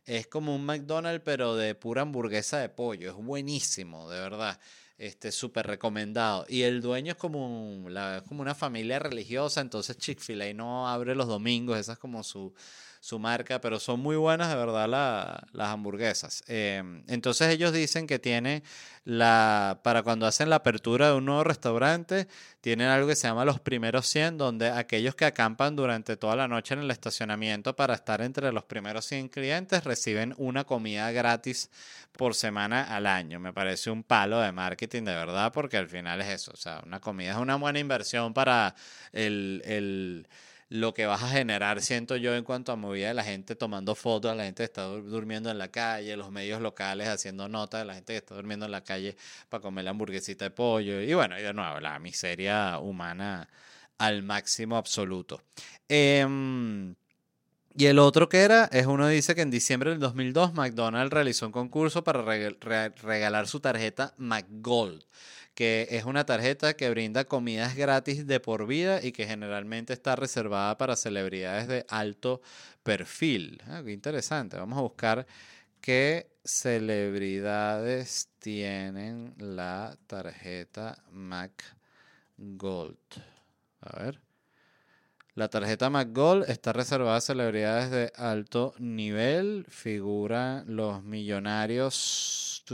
Es 0.05 0.27
como 0.27 0.55
un 0.55 0.65
McDonald's, 0.65 1.21
pero 1.23 1.55
de 1.55 1.75
pura 1.75 2.01
hamburguesa 2.01 2.59
de 2.59 2.69
pollo. 2.69 3.11
Es 3.11 3.15
buenísimo, 3.15 4.09
de 4.09 4.19
verdad. 4.19 4.59
Este, 5.01 5.31
súper 5.31 5.65
recomendado. 5.65 6.45
Y 6.47 6.61
el 6.61 6.79
dueño 6.79 7.13
es 7.13 7.17
como, 7.17 7.89
la, 7.89 8.23
como 8.27 8.43
una 8.43 8.53
familia 8.53 8.99
religiosa, 8.99 9.59
entonces 9.59 9.97
Chick-fil-A 9.97 10.53
no 10.53 10.87
abre 10.87 11.15
los 11.15 11.27
domingos, 11.27 11.79
esa 11.79 11.93
es 11.93 11.97
como 11.97 12.23
su, 12.23 12.53
su 13.01 13.17
marca, 13.17 13.59
pero 13.59 13.79
son 13.79 13.99
muy 13.99 14.15
buenas 14.15 14.49
de 14.49 14.55
verdad 14.55 14.87
las 14.87 15.69
hamburguesas. 15.69 16.43
Em, 16.47 17.03
entonces 17.07 17.49
ellos 17.49 17.73
dicen 17.73 18.05
que 18.05 18.19
tiene 18.19 18.61
la, 19.05 19.79
para 19.83 20.03
cuando 20.03 20.27
hacen 20.27 20.51
la 20.51 20.57
apertura 20.57 21.07
de 21.09 21.15
un 21.15 21.25
nuevo 21.25 21.43
restaurante, 21.43 22.27
tienen 22.61 22.89
algo 22.89 23.07
que 23.07 23.15
se 23.15 23.27
llama 23.27 23.43
los 23.43 23.59
primeros 23.59 24.05
100, 24.05 24.37
donde 24.37 24.69
aquellos 24.69 25.15
que 25.15 25.25
acampan 25.25 25.75
durante 25.75 26.15
toda 26.15 26.35
la 26.35 26.47
noche 26.47 26.75
en 26.75 26.81
el 26.81 26.91
estacionamiento 26.91 27.75
para 27.75 27.95
estar 27.95 28.21
entre 28.21 28.51
los 28.51 28.65
primeros 28.65 29.03
100 29.05 29.29
clientes 29.29 29.83
reciben 29.83 30.35
una 30.37 30.63
comida 30.63 31.11
gratis 31.11 31.71
por 32.11 32.35
semana 32.35 32.83
al 32.95 33.07
año. 33.07 33.39
Me 33.39 33.51
parece 33.51 33.89
un 33.89 34.03
palo 34.03 34.39
de 34.39 34.51
marketing 34.51 35.05
de 35.05 35.15
verdad, 35.15 35.51
porque 35.51 35.77
al 35.77 35.87
final 35.87 36.21
es 36.21 36.27
eso, 36.27 36.51
o 36.53 36.57
sea, 36.57 36.83
una 36.85 36.99
comida 36.99 37.31
es 37.31 37.37
una 37.37 37.55
buena 37.55 37.79
inversión 37.79 38.31
para 38.35 38.75
el, 39.11 39.63
el 39.65 40.27
lo 40.71 40.93
que 40.93 41.05
vas 41.05 41.21
a 41.21 41.27
generar, 41.27 41.81
siento 41.81 42.15
yo, 42.15 42.34
en 42.34 42.45
cuanto 42.45 42.71
a 42.71 42.77
movida 42.77 43.10
de 43.10 43.13
la 43.13 43.25
gente 43.25 43.57
tomando 43.57 43.93
fotos, 43.93 44.38
la 44.38 44.45
gente 44.45 44.62
que 44.62 44.67
está 44.67 44.86
durmiendo 44.86 45.51
en 45.51 45.57
la 45.57 45.67
calle, 45.67 46.15
los 46.15 46.31
medios 46.31 46.62
locales 46.62 47.10
haciendo 47.10 47.49
notas 47.49 47.81
de 47.81 47.86
la 47.88 47.93
gente 47.95 48.13
que 48.13 48.17
está 48.17 48.36
durmiendo 48.36 48.67
en 48.67 48.71
la 48.71 48.81
calle 48.81 49.17
para 49.49 49.62
comer 49.62 49.84
la 49.84 49.91
hamburguesita 49.91 50.45
de 50.45 50.51
pollo. 50.51 51.01
Y 51.01 51.13
bueno, 51.13 51.38
y 51.38 51.41
de 51.41 51.53
nuevo, 51.53 51.81
la 51.81 51.99
miseria 51.99 52.79
humana 52.79 53.49
al 53.97 54.23
máximo 54.23 54.77
absoluto. 54.77 55.43
Em, 55.89 56.95
y 57.75 57.86
el 57.86 57.99
otro 57.99 58.29
que 58.29 58.39
era, 58.39 58.65
es 58.65 58.86
uno 58.86 59.07
dice 59.07 59.36
que 59.36 59.41
en 59.41 59.51
diciembre 59.51 59.91
del 59.91 59.99
2002 59.99 60.53
McDonald's 60.53 61.13
realizó 61.13 61.45
un 61.45 61.51
concurso 61.51 62.03
para 62.03 62.21
regalar 62.23 63.47
su 63.47 63.60
tarjeta 63.60 64.13
McGold 64.17 65.03
que 65.53 65.88
es 65.91 66.05
una 66.05 66.25
tarjeta 66.25 66.75
que 66.75 66.89
brinda 66.89 67.25
comidas 67.25 67.75
gratis 67.75 68.25
de 68.25 68.39
por 68.39 68.67
vida 68.67 69.03
y 69.03 69.12
que 69.12 69.27
generalmente 69.27 69.93
está 69.93 70.15
reservada 70.15 70.77
para 70.77 70.95
celebridades 70.95 71.67
de 71.67 71.86
alto 71.89 72.41
perfil. 72.84 73.62
Ah, 73.67 73.81
qué 73.84 73.91
interesante. 73.91 74.57
Vamos 74.57 74.77
a 74.77 74.81
buscar 74.81 75.27
qué 75.81 76.31
celebridades 76.43 78.29
tienen 78.39 79.34
la 79.38 79.97
tarjeta 80.07 81.03
Mac 81.12 81.63
Gold. 82.38 82.97
A 83.81 84.03
ver. 84.03 84.30
La 85.33 85.47
tarjeta 85.47 85.89
McGold 85.89 86.49
está 86.49 86.73
reservada 86.73 87.15
a 87.15 87.21
celebridades 87.21 87.89
de 87.89 88.11
alto 88.17 88.73
nivel. 88.79 89.65
Figuran 89.69 90.65
los 90.67 91.03
millonarios. 91.03 92.65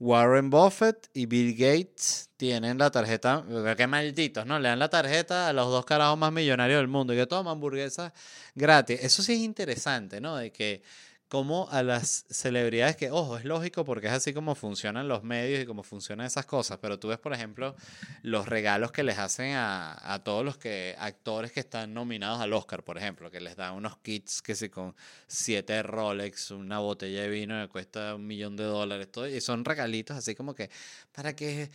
Warren 0.00 0.50
Buffett 0.50 1.08
y 1.14 1.24
Bill 1.24 1.54
Gates 1.54 2.28
tienen 2.36 2.76
la 2.76 2.90
tarjeta, 2.90 3.44
qué 3.76 3.86
malditos, 3.86 4.44
¿no? 4.44 4.58
Le 4.58 4.68
dan 4.68 4.78
la 4.78 4.90
tarjeta 4.90 5.48
a 5.48 5.52
los 5.54 5.68
dos 5.68 5.86
carajos 5.86 6.18
más 6.18 6.32
millonarios 6.32 6.78
del 6.78 6.88
mundo 6.88 7.14
y 7.14 7.16
que 7.16 7.26
toman 7.26 7.52
hamburguesas 7.52 8.12
gratis. 8.54 9.00
Eso 9.02 9.22
sí 9.22 9.32
es 9.32 9.38
interesante, 9.38 10.20
¿no? 10.20 10.36
De 10.36 10.52
que 10.52 10.82
como 11.28 11.68
a 11.70 11.82
las 11.82 12.26
celebridades 12.30 12.96
que, 12.96 13.10
ojo, 13.10 13.36
es 13.36 13.44
lógico 13.44 13.84
porque 13.84 14.06
es 14.06 14.12
así 14.12 14.32
como 14.32 14.54
funcionan 14.54 15.08
los 15.08 15.24
medios 15.24 15.60
y 15.62 15.66
cómo 15.66 15.82
funcionan 15.82 16.26
esas 16.26 16.46
cosas, 16.46 16.78
pero 16.80 16.98
tú 16.98 17.08
ves, 17.08 17.18
por 17.18 17.32
ejemplo, 17.32 17.74
los 18.22 18.46
regalos 18.46 18.92
que 18.92 19.02
les 19.02 19.18
hacen 19.18 19.54
a, 19.56 20.20
todos 20.24 20.44
los 20.44 20.56
que, 20.56 20.94
actores 20.98 21.50
que 21.52 21.60
están 21.60 21.94
nominados 21.94 22.40
al 22.40 22.52
Oscar, 22.52 22.84
por 22.84 22.98
ejemplo, 22.98 23.30
que 23.30 23.40
les 23.40 23.56
dan 23.56 23.74
unos 23.74 23.98
kits 23.98 24.42
que 24.42 24.54
si 24.54 24.68
con 24.68 24.94
siete 25.26 25.82
Rolex, 25.82 26.50
una 26.50 26.78
botella 26.78 27.22
de 27.22 27.28
vino 27.28 27.60
que 27.62 27.68
cuesta 27.68 28.14
un 28.14 28.26
millón 28.26 28.56
de 28.56 28.64
dólares, 28.64 29.10
todo, 29.10 29.26
y 29.26 29.40
son 29.40 29.64
regalitos 29.64 30.16
así 30.16 30.34
como 30.34 30.54
que, 30.54 30.70
para 31.12 31.34
que 31.34 31.70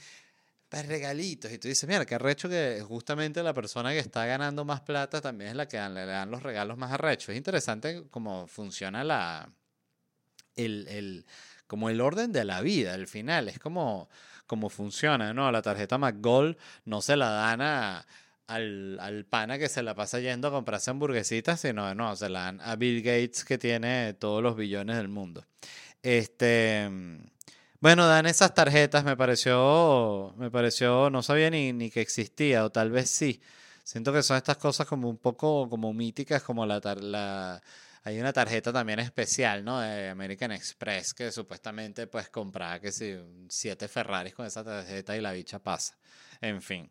para 0.70 0.88
regalitos. 0.88 1.52
Y 1.52 1.58
tú 1.58 1.68
dices, 1.68 1.90
mira, 1.90 2.06
qué 2.06 2.16
arrecho 2.16 2.48
que 2.48 2.84
justamente 2.88 3.42
la 3.44 3.54
persona 3.54 3.92
que 3.92 4.00
está 4.00 4.26
ganando 4.26 4.64
más 4.64 4.82
plata 4.82 5.20
también 5.20 5.52
es 5.52 5.56
la 5.56 5.68
que 5.68 5.78
le 5.78 6.06
dan 6.06 6.30
los 6.30 6.44
regalos 6.44 6.78
más 6.78 6.92
arrechos. 6.92 7.30
Es 7.30 7.38
interesante 7.38 8.04
cómo 8.12 8.48
funciona 8.48 9.04
la, 9.04 9.50
el, 10.56 10.88
el, 10.88 11.26
como 11.68 11.90
el 11.90 12.00
orden 12.00 12.32
de 12.32 12.46
la 12.46 12.62
vida 12.62 12.94
al 12.94 13.08
final. 13.08 13.50
Es 13.50 13.60
como, 13.60 14.10
como 14.46 14.70
funciona, 14.70 15.34
¿no? 15.34 15.52
La 15.52 15.64
tarjeta 15.64 15.98
McGold 15.98 16.56
no 16.86 17.02
se 17.02 17.16
la 17.16 17.30
dan 17.32 17.62
a, 17.62 18.06
al, 18.46 19.00
al, 19.02 19.26
pana 19.26 19.58
que 19.58 19.70
se 19.70 19.82
la 19.82 19.96
pasa 19.96 20.20
yendo 20.20 20.50
a 20.50 20.52
comprarse 20.52 20.92
hamburguesitas, 20.92 21.62
sino 21.62 21.96
no, 21.96 22.16
se 22.16 22.30
la 22.30 22.44
dan 22.44 22.62
a 22.62 22.76
Bill 22.76 23.02
Gates 23.02 23.44
que 23.44 23.58
tiene 23.58 24.14
todos 24.14 24.44
los 24.44 24.56
billones 24.56 24.98
del 24.98 25.08
mundo. 25.08 25.46
Este... 26.04 26.90
Bueno, 27.82 28.08
dan 28.08 28.26
esas 28.26 28.54
tarjetas, 28.54 29.06
me 29.06 29.16
pareció, 29.16 30.34
me 30.38 30.52
pareció, 30.52 31.10
no 31.10 31.24
sabía 31.24 31.50
ni, 31.50 31.72
ni 31.72 31.90
que 31.90 32.02
existía, 32.02 32.66
o 32.66 32.70
tal 32.72 32.92
vez 32.92 33.10
sí. 33.10 33.42
Siento 33.86 34.12
que 34.12 34.22
son 34.22 34.36
estas 34.36 34.58
cosas 34.58 34.86
como 34.86 35.10
un 35.10 35.18
poco 35.18 35.70
como 35.70 35.94
míticas, 35.94 36.44
como 36.44 36.66
la, 36.66 36.82
la 37.02 37.62
hay 38.04 38.20
una 38.20 38.34
tarjeta 38.34 38.74
también 38.74 39.00
especial, 39.00 39.64
¿no? 39.64 39.80
De 39.80 40.10
American 40.10 40.52
Express, 40.52 41.14
que 41.14 41.32
supuestamente 41.32 42.08
pues 42.08 42.30
comprar 42.30 42.82
que 42.82 42.92
si 42.92 43.16
siete 43.48 43.88
Ferraris 43.88 44.34
con 44.34 44.46
esa 44.46 44.64
tarjeta 44.64 45.16
y 45.16 45.22
la 45.22 45.32
bicha 45.32 45.60
pasa. 45.60 45.98
En 46.42 46.62
fin. 46.62 46.90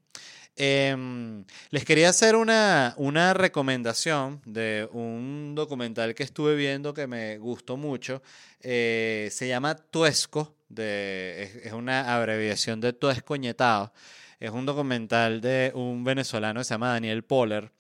Em, 0.57 1.45
les 1.71 1.85
quería 1.85 2.09
hacer 2.09 2.35
una, 2.35 2.95
una 2.97 3.35
recomendación 3.35 4.41
de 4.45 4.89
un 4.93 5.55
documental 5.55 6.15
que 6.15 6.25
estuve 6.25 6.57
viendo 6.57 6.95
que 6.95 7.07
me 7.07 7.39
gustó 7.39 7.77
mucho. 7.77 8.23
Eh, 8.61 9.29
se 9.31 9.49
llama 9.49 9.77
Tuesco 9.77 10.58
de, 10.69 11.61
es, 11.65 11.73
una 11.73 12.15
abreviación 12.15 12.81
de 12.81 12.93
Todo 12.93 13.11
Escoñetado. 13.11 13.93
Es 14.41 14.51
un 14.51 14.67
documental 14.67 15.41
de 15.41 15.73
un 15.75 16.05
venezolano 16.05 16.61
que 16.61 16.65
se 16.65 16.75
llama 16.75 16.93
Daniel 16.93 17.25
Poller. 17.25 17.73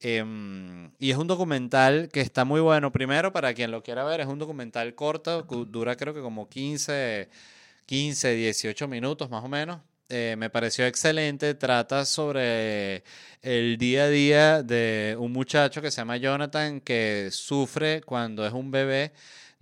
Em, 0.00 0.90
y 0.98 1.10
es 1.10 1.16
un 1.16 1.28
documental 1.28 2.08
que 2.12 2.20
está 2.20 2.44
muy 2.44 2.60
bueno. 2.60 2.92
Primero, 2.92 3.32
para 3.32 3.54
quien 3.54 3.70
lo 3.70 3.82
quiera 3.82 4.04
ver, 4.04 4.20
es 4.20 4.26
un 4.26 4.38
documental 4.38 4.94
corto, 4.94 5.42
dura 5.42 5.96
creo 5.96 6.12
que 6.12 6.20
como 6.20 6.48
15, 6.48 7.28
15 7.86 8.34
18 8.34 8.88
minutos 8.88 9.30
más 9.30 9.44
o 9.44 9.48
menos. 9.48 9.80
Eh, 10.08 10.34
me 10.36 10.50
pareció 10.50 10.86
excelente. 10.86 11.54
Trata 11.54 12.04
sobre 12.04 13.02
el 13.40 13.78
día 13.78 14.04
a 14.04 14.08
día 14.08 14.62
de 14.62 15.16
un 15.18 15.32
muchacho 15.32 15.80
que 15.80 15.90
se 15.90 15.98
llama 15.98 16.18
Jonathan 16.18 16.80
que 16.80 17.28
sufre 17.32 18.02
cuando 18.02 18.46
es 18.46 18.52
un 18.52 18.70
bebé 18.70 19.12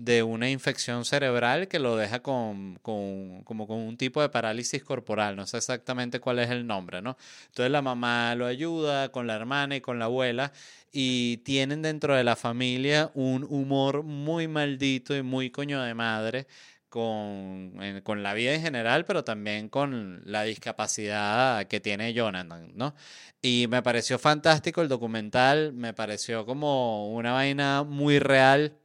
de 0.00 0.22
una 0.22 0.48
infección 0.48 1.04
cerebral 1.04 1.68
que 1.68 1.78
lo 1.78 1.94
deja 1.94 2.20
con, 2.22 2.78
con, 2.80 3.42
como 3.44 3.66
con 3.66 3.76
un 3.80 3.98
tipo 3.98 4.22
de 4.22 4.30
parálisis 4.30 4.82
corporal, 4.82 5.36
no 5.36 5.46
sé 5.46 5.58
exactamente 5.58 6.20
cuál 6.20 6.38
es 6.38 6.48
el 6.48 6.66
nombre, 6.66 7.02
¿no? 7.02 7.18
Entonces 7.48 7.70
la 7.70 7.82
mamá 7.82 8.34
lo 8.34 8.46
ayuda 8.46 9.10
con 9.10 9.26
la 9.26 9.36
hermana 9.36 9.76
y 9.76 9.82
con 9.82 9.98
la 9.98 10.06
abuela 10.06 10.52
y 10.90 11.38
tienen 11.38 11.82
dentro 11.82 12.16
de 12.16 12.24
la 12.24 12.34
familia 12.34 13.10
un 13.12 13.44
humor 13.44 14.02
muy 14.02 14.48
maldito 14.48 15.14
y 15.14 15.22
muy 15.22 15.50
coño 15.50 15.82
de 15.82 15.92
madre 15.92 16.46
con, 16.88 18.00
con 18.02 18.22
la 18.22 18.32
vida 18.32 18.54
en 18.54 18.62
general, 18.62 19.04
pero 19.04 19.22
también 19.22 19.68
con 19.68 20.22
la 20.24 20.44
discapacidad 20.44 21.66
que 21.66 21.78
tiene 21.80 22.14
Jonathan, 22.14 22.72
¿no? 22.74 22.94
Y 23.42 23.66
me 23.68 23.82
pareció 23.82 24.18
fantástico 24.18 24.80
el 24.80 24.88
documental, 24.88 25.74
me 25.74 25.92
pareció 25.92 26.46
como 26.46 27.12
una 27.12 27.32
vaina 27.32 27.82
muy 27.82 28.18
real, 28.18 28.78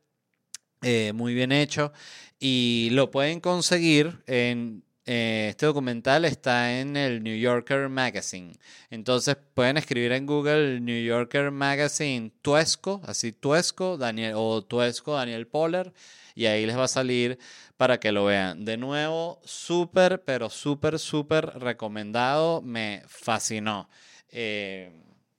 eh, 0.85 1.11
muy 1.13 1.33
bien 1.33 1.51
hecho, 1.51 1.91
y 2.39 2.89
lo 2.91 3.09
pueden 3.09 3.39
conseguir 3.39 4.21
en... 4.27 4.83
eh, 5.05 5.47
este 5.49 5.65
documental 5.65 6.25
está 6.25 6.79
en 6.79 6.97
el 6.97 7.21
New 7.23 7.37
Yorker 7.37 7.89
Magazine. 7.89 8.53
Entonces 8.89 9.37
pueden 9.53 9.77
escribir 9.77 10.11
en 10.11 10.25
Google 10.25 10.79
New 10.79 11.03
Yorker 11.03 11.51
Magazine 11.51 12.31
Tuesco, 12.41 13.01
así 13.05 13.31
Tuesco, 13.31 13.97
Daniel, 13.97 14.33
o 14.35 14.63
Tuesco 14.63 15.13
Daniel 15.13 15.47
Poller, 15.47 15.93
y 16.33 16.47
ahí 16.47 16.65
les 16.65 16.77
va 16.77 16.85
a 16.85 16.87
salir 16.87 17.37
para 17.77 17.99
que 17.99 18.11
lo 18.11 18.25
vean. 18.25 18.65
De 18.65 18.77
nuevo, 18.77 19.39
súper, 19.45 20.23
pero 20.23 20.49
súper, 20.49 20.99
súper 20.99 21.45
recomendado. 21.59 22.61
Me 22.61 23.03
fascinó. 23.07 23.89
Eh, 24.29 24.91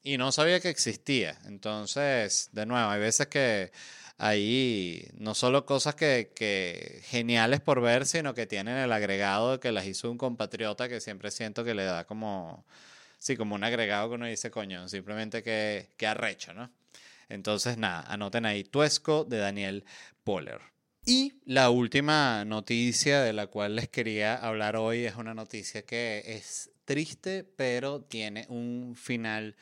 y 0.03 0.16
no 0.16 0.32
sabía 0.32 0.61
que 0.61 0.70
existía. 0.70 1.36
Entonces, 1.47 2.49
de 2.53 2.64
nuevo, 2.64 2.88
hay 2.88 3.01
veces 3.01 3.26
que 3.26 3.72
hay 4.19 5.09
no 5.14 5.35
solo 5.35 5.67
cosas 5.67 5.95
que, 5.95 6.33
que 6.35 7.01
geniales 7.05 7.61
por 7.61 7.81
ver, 7.81 8.07
sino 8.07 8.35
que 8.35 8.47
tienen 8.47 8.77
el 8.77 8.93
agregado 8.93 9.61
que 9.61 9.73
las 9.73 9.87
hizo 9.87 10.11
un 10.11 10.19
compatriota 10.19 10.89
que 10.89 11.01
siempre 11.01 11.31
siento 11.31 11.64
que 11.64 11.75
le 11.75 11.85
da 11.85 12.07
como, 12.07 12.64
sí, 13.19 13.37
como 13.37 13.55
un 13.55 13.64
agregado 13.64 14.09
que 14.09 14.14
uno 14.14 14.27
dice, 14.27 14.51
coño, 14.51 14.89
simplemente 14.89 15.43
que, 15.43 15.91
que 15.97 16.07
arrecho, 16.07 16.55
¿no? 16.55 16.71
Entonces, 17.29 17.77
nada, 17.77 18.03
anoten 18.03 18.47
ahí 18.47 18.64
Tuesco 18.64 19.25
de 19.25 19.39
Daniel 19.39 19.85
Poller. 20.25 20.61
Y 21.05 21.35
la 21.45 21.71
última 21.71 22.45
noticia 22.45 23.21
de 23.21 23.33
la 23.33 23.49
cual 23.49 23.77
les 23.77 23.89
quería 23.89 24.35
hablar 24.35 24.77
hoy 24.77 25.05
es 25.05 25.17
una 25.17 25.35
noticia 25.35 25.83
que 25.83 26.23
es 26.27 26.71
triste, 26.85 27.45
pero 27.45 28.01
tiene 28.01 28.47
un 28.49 28.97
final 28.97 29.57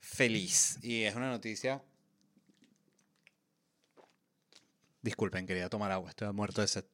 feliz. 0.00 0.78
Y 0.82 1.02
es 1.02 1.14
una 1.14 1.30
noticia... 1.30 1.82
Disculpen, 5.02 5.46
quería 5.46 5.68
tomar 5.68 5.92
agua, 5.92 6.10
estoy 6.10 6.32
muerto 6.32 6.60
de 6.60 6.68
sed. 6.68 6.84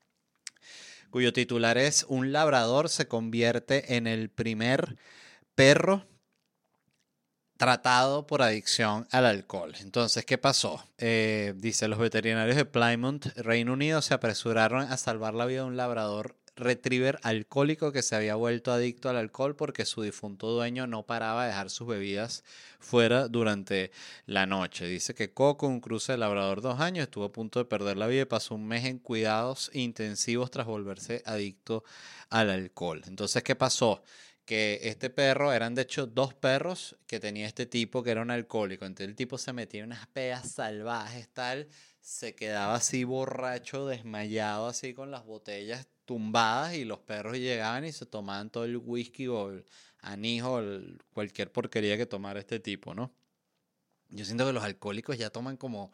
Cuyo 1.10 1.32
titular 1.32 1.78
es 1.78 2.04
Un 2.08 2.32
labrador 2.32 2.88
se 2.88 3.06
convierte 3.06 3.96
en 3.96 4.06
el 4.06 4.30
primer 4.30 4.96
perro 5.54 6.06
tratado 7.56 8.26
por 8.26 8.42
adicción 8.42 9.06
al 9.10 9.26
alcohol. 9.26 9.74
Entonces, 9.80 10.24
¿qué 10.24 10.38
pasó? 10.38 10.84
Eh, 10.98 11.54
dice, 11.56 11.88
los 11.88 11.98
veterinarios 11.98 12.56
de 12.56 12.64
Plymouth, 12.64 13.26
Reino 13.36 13.72
Unido, 13.72 14.02
se 14.02 14.14
apresuraron 14.14 14.82
a 14.82 14.96
salvar 14.96 15.34
la 15.34 15.46
vida 15.46 15.60
de 15.60 15.68
un 15.68 15.76
labrador 15.76 16.36
retriever 16.56 17.18
alcohólico 17.22 17.92
que 17.92 18.02
se 18.02 18.14
había 18.16 18.34
vuelto 18.34 18.72
adicto 18.72 19.08
al 19.08 19.16
alcohol 19.16 19.56
porque 19.56 19.84
su 19.84 20.02
difunto 20.02 20.50
dueño 20.50 20.86
no 20.86 21.04
paraba 21.04 21.42
de 21.42 21.48
dejar 21.48 21.70
sus 21.70 21.86
bebidas 21.88 22.44
fuera 22.78 23.28
durante 23.28 23.90
la 24.26 24.46
noche. 24.46 24.86
Dice 24.86 25.14
que 25.14 25.32
Coco, 25.32 25.66
un 25.66 25.80
cruce 25.80 26.12
de 26.12 26.18
labrador 26.18 26.60
dos 26.60 26.80
años, 26.80 27.04
estuvo 27.04 27.24
a 27.24 27.32
punto 27.32 27.58
de 27.58 27.64
perder 27.64 27.96
la 27.96 28.06
vida 28.06 28.22
y 28.22 28.26
pasó 28.26 28.54
un 28.54 28.66
mes 28.66 28.84
en 28.84 28.98
cuidados 28.98 29.70
intensivos 29.74 30.50
tras 30.50 30.66
volverse 30.66 31.22
adicto 31.26 31.84
al 32.30 32.50
alcohol. 32.50 33.02
Entonces, 33.06 33.42
¿qué 33.42 33.56
pasó? 33.56 34.02
que 34.44 34.80
este 34.82 35.08
perro, 35.10 35.52
eran 35.52 35.74
de 35.74 35.82
hecho 35.82 36.06
dos 36.06 36.34
perros 36.34 36.96
que 37.06 37.18
tenía 37.18 37.46
este 37.46 37.66
tipo 37.66 38.02
que 38.02 38.10
era 38.10 38.22
un 38.22 38.30
alcohólico. 38.30 38.84
Entonces 38.84 39.08
el 39.08 39.16
tipo 39.16 39.38
se 39.38 39.52
metía 39.52 39.80
en 39.80 39.86
unas 39.86 40.06
peas 40.08 40.50
salvajes, 40.52 41.28
tal, 41.32 41.68
se 42.00 42.34
quedaba 42.34 42.74
así 42.74 43.04
borracho, 43.04 43.86
desmayado, 43.86 44.66
así 44.66 44.92
con 44.92 45.10
las 45.10 45.24
botellas 45.24 45.88
tumbadas 46.04 46.74
y 46.74 46.84
los 46.84 47.00
perros 47.00 47.36
llegaban 47.36 47.84
y 47.84 47.92
se 47.92 48.06
tomaban 48.06 48.50
todo 48.50 48.64
el 48.64 48.76
whisky 48.76 49.28
o 49.28 49.50
el 49.50 49.64
anís 50.00 50.42
o 50.42 50.62
cualquier 51.12 51.50
porquería 51.50 51.96
que 51.96 52.06
tomara 52.06 52.40
este 52.40 52.60
tipo, 52.60 52.94
¿no? 52.94 53.12
Yo 54.10 54.24
siento 54.24 54.46
que 54.46 54.52
los 54.52 54.64
alcohólicos 54.64 55.18
ya 55.18 55.30
toman 55.30 55.56
como 55.56 55.90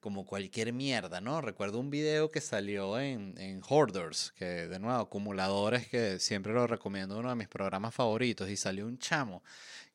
como 0.00 0.24
cualquier 0.24 0.72
mierda, 0.72 1.20
¿no? 1.20 1.40
Recuerdo 1.42 1.78
un 1.78 1.90
video 1.90 2.30
que 2.30 2.40
salió 2.40 2.98
en, 2.98 3.34
en 3.38 3.60
Hoarders, 3.68 4.32
que 4.32 4.66
de 4.66 4.78
nuevo, 4.78 4.98
acumuladores, 4.98 5.88
que 5.88 6.18
siempre 6.18 6.54
lo 6.54 6.66
recomiendo, 6.66 7.18
uno 7.18 7.28
de 7.28 7.34
mis 7.34 7.48
programas 7.48 7.94
favoritos, 7.94 8.48
y 8.48 8.56
salió 8.56 8.86
un 8.86 8.98
chamo, 8.98 9.42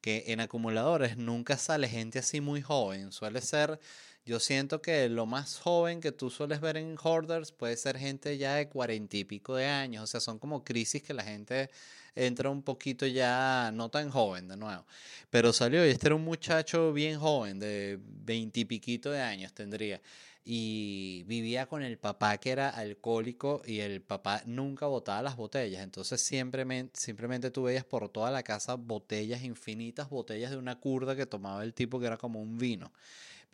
que 0.02 0.26
en 0.28 0.42
acumuladores 0.42 1.18
nunca 1.18 1.58
sale 1.58 1.90
gente 1.90 2.20
así 2.20 2.40
muy 2.40 2.62
joven, 2.62 3.12
suele 3.12 3.42
ser, 3.42 3.80
yo 4.26 4.40
siento 4.40 4.82
que 4.82 5.08
lo 5.08 5.26
más 5.26 5.60
joven 5.60 6.02
que 6.02 6.12
tú 6.12 6.30
sueles 6.30 6.60
ver 6.60 6.78
en 6.78 6.98
Hoarders 7.02 7.52
puede 7.52 7.78
ser 7.78 7.98
gente 7.98 8.38
ya 8.38 8.56
de 8.56 8.68
cuarenta 8.68 9.18
y 9.18 9.24
pico 9.24 9.56
de 9.56 9.68
años, 9.68 10.04
o 10.04 10.08
sea, 10.08 10.20
son 10.20 10.40
como 10.40 10.64
crisis 10.64 11.04
que 11.04 11.14
la 11.14 11.24
gente 11.24 11.70
entra 12.16 12.50
un 12.50 12.64
poquito 12.64 13.06
ya, 13.06 13.72
no 13.74 13.90
tan 13.90 14.10
joven 14.10 14.48
de 14.48 14.58
nuevo. 14.58 14.86
Pero 15.30 15.54
salió 15.54 15.86
y 15.86 15.90
este 15.90 16.08
era 16.08 16.16
un 16.16 16.24
muchacho 16.24 16.94
bien 16.94 17.20
joven, 17.20 17.60
de 17.60 18.00
veintipiquito 18.02 19.12
de 19.12 19.22
años 19.22 19.54
tendría. 19.54 20.02
Y 20.48 21.24
vivía 21.26 21.66
con 21.66 21.82
el 21.84 21.98
papá 21.98 22.38
que 22.38 22.52
era 22.52 22.70
alcohólico 22.70 23.64
y 23.66 23.80
el 23.80 24.02
papá 24.02 24.44
nunca 24.46 24.86
botaba 24.86 25.24
las 25.24 25.36
botellas. 25.36 25.84
Entonces 25.84 26.22
simplemente, 26.22 27.00
simplemente 27.00 27.50
tú 27.52 27.64
veías 27.64 27.84
por 27.84 28.10
toda 28.10 28.30
la 28.32 28.44
casa 28.44 28.76
botellas 28.76 29.44
infinitas, 29.44 30.10
botellas 30.10 30.52
de 30.52 30.58
una 30.58 30.80
curda 30.80 31.16
que 31.16 31.26
tomaba 31.26 31.64
el 31.64 31.74
tipo 31.74 32.00
que 32.00 32.06
era 32.06 32.18
como 32.18 32.40
un 32.42 32.58
vino. 32.58 32.92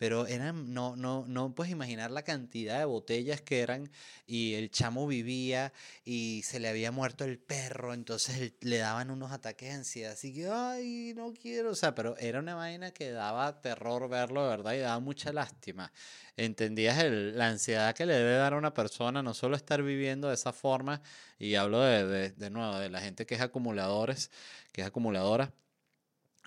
Pero 0.02 0.26
eran, 0.26 0.74
no, 0.74 0.96
no, 0.96 1.24
no 1.28 1.54
puedes 1.54 1.70
imaginar 1.70 2.10
la 2.10 2.24
cantidad 2.24 2.80
de 2.80 2.84
botellas 2.86 3.40
que 3.40 3.60
eran 3.60 3.88
y 4.26 4.54
el 4.54 4.68
chamo 4.68 5.06
vivía 5.06 5.72
y 6.04 6.42
se 6.42 6.58
le 6.58 6.68
había 6.68 6.90
muerto 6.90 7.22
el 7.22 7.38
perro, 7.38 7.94
entonces 7.94 8.54
le 8.62 8.78
daban 8.78 9.12
unos 9.12 9.30
ataques 9.30 9.68
de 9.68 9.74
ansiedad, 9.76 10.12
así 10.14 10.34
que, 10.34 10.48
ay, 10.48 11.12
no 11.14 11.32
quiero, 11.32 11.70
o 11.70 11.74
sea, 11.76 11.94
pero 11.94 12.16
era 12.16 12.40
una 12.40 12.56
vaina 12.56 12.90
que 12.90 13.12
daba 13.12 13.60
terror 13.62 14.08
verlo, 14.08 14.42
de 14.42 14.48
verdad, 14.48 14.72
y 14.74 14.78
daba 14.78 14.98
mucha 14.98 15.32
lástima. 15.32 15.92
Entendías 16.36 16.98
el- 16.98 17.38
la 17.38 17.50
ansiedad 17.50 17.94
que 17.94 18.04
le 18.04 18.14
debe 18.14 18.32
dar 18.34 18.54
a 18.54 18.58
una 18.58 18.74
persona, 18.74 19.22
no 19.22 19.34
solo 19.34 19.54
estar 19.54 19.84
viviendo 19.84 20.26
de 20.26 20.34
esa 20.34 20.52
forma, 20.52 21.00
y 21.38 21.54
hablo 21.54 21.80
de, 21.80 22.04
de, 22.08 22.30
de 22.30 22.50
nuevo, 22.50 22.76
de 22.76 22.90
la 22.90 23.00
gente 23.02 23.24
que 23.24 23.36
es 23.36 23.40
acumuladores, 23.40 24.32
que 24.72 24.80
es 24.80 24.86
acumuladora 24.88 25.52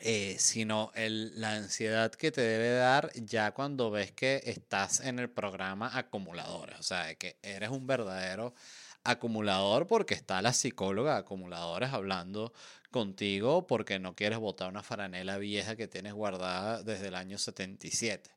eh, 0.02 0.36
sino 0.40 0.92
el- 0.96 1.40
la 1.40 1.54
ansiedad 1.56 2.12
que 2.12 2.32
te 2.32 2.42
debe 2.42 2.72
dar 2.72 3.12
ya 3.16 3.52
cuando 3.54 3.92
ves 3.92 4.12
que 4.12 4.42
estás 4.46 5.00
en 5.00 5.20
el 5.20 5.30
programa 5.30 5.98
acumuladores, 5.98 6.80
o 6.80 6.84
sea, 6.84 7.16
que 7.16 7.38
eres 7.42 7.70
un 7.70 7.88
verdadero 7.88 8.54
acumulador 9.04 9.88
porque 9.88 10.14
está 10.16 10.42
la 10.42 10.54
psicóloga 10.54 11.18
acumuladores 11.18 11.92
hablando 11.94 12.54
contigo 12.92 13.68
porque 13.68 14.00
no 14.00 14.16
quieres 14.16 14.40
botar 14.40 14.70
una 14.70 14.84
faranela 14.84 15.38
vieja 15.38 15.76
que 15.76 15.88
tienes 15.88 16.14
guardada 16.14 16.82
desde 16.84 17.08
el 17.10 17.16
año 17.16 17.38
77. 17.38 18.32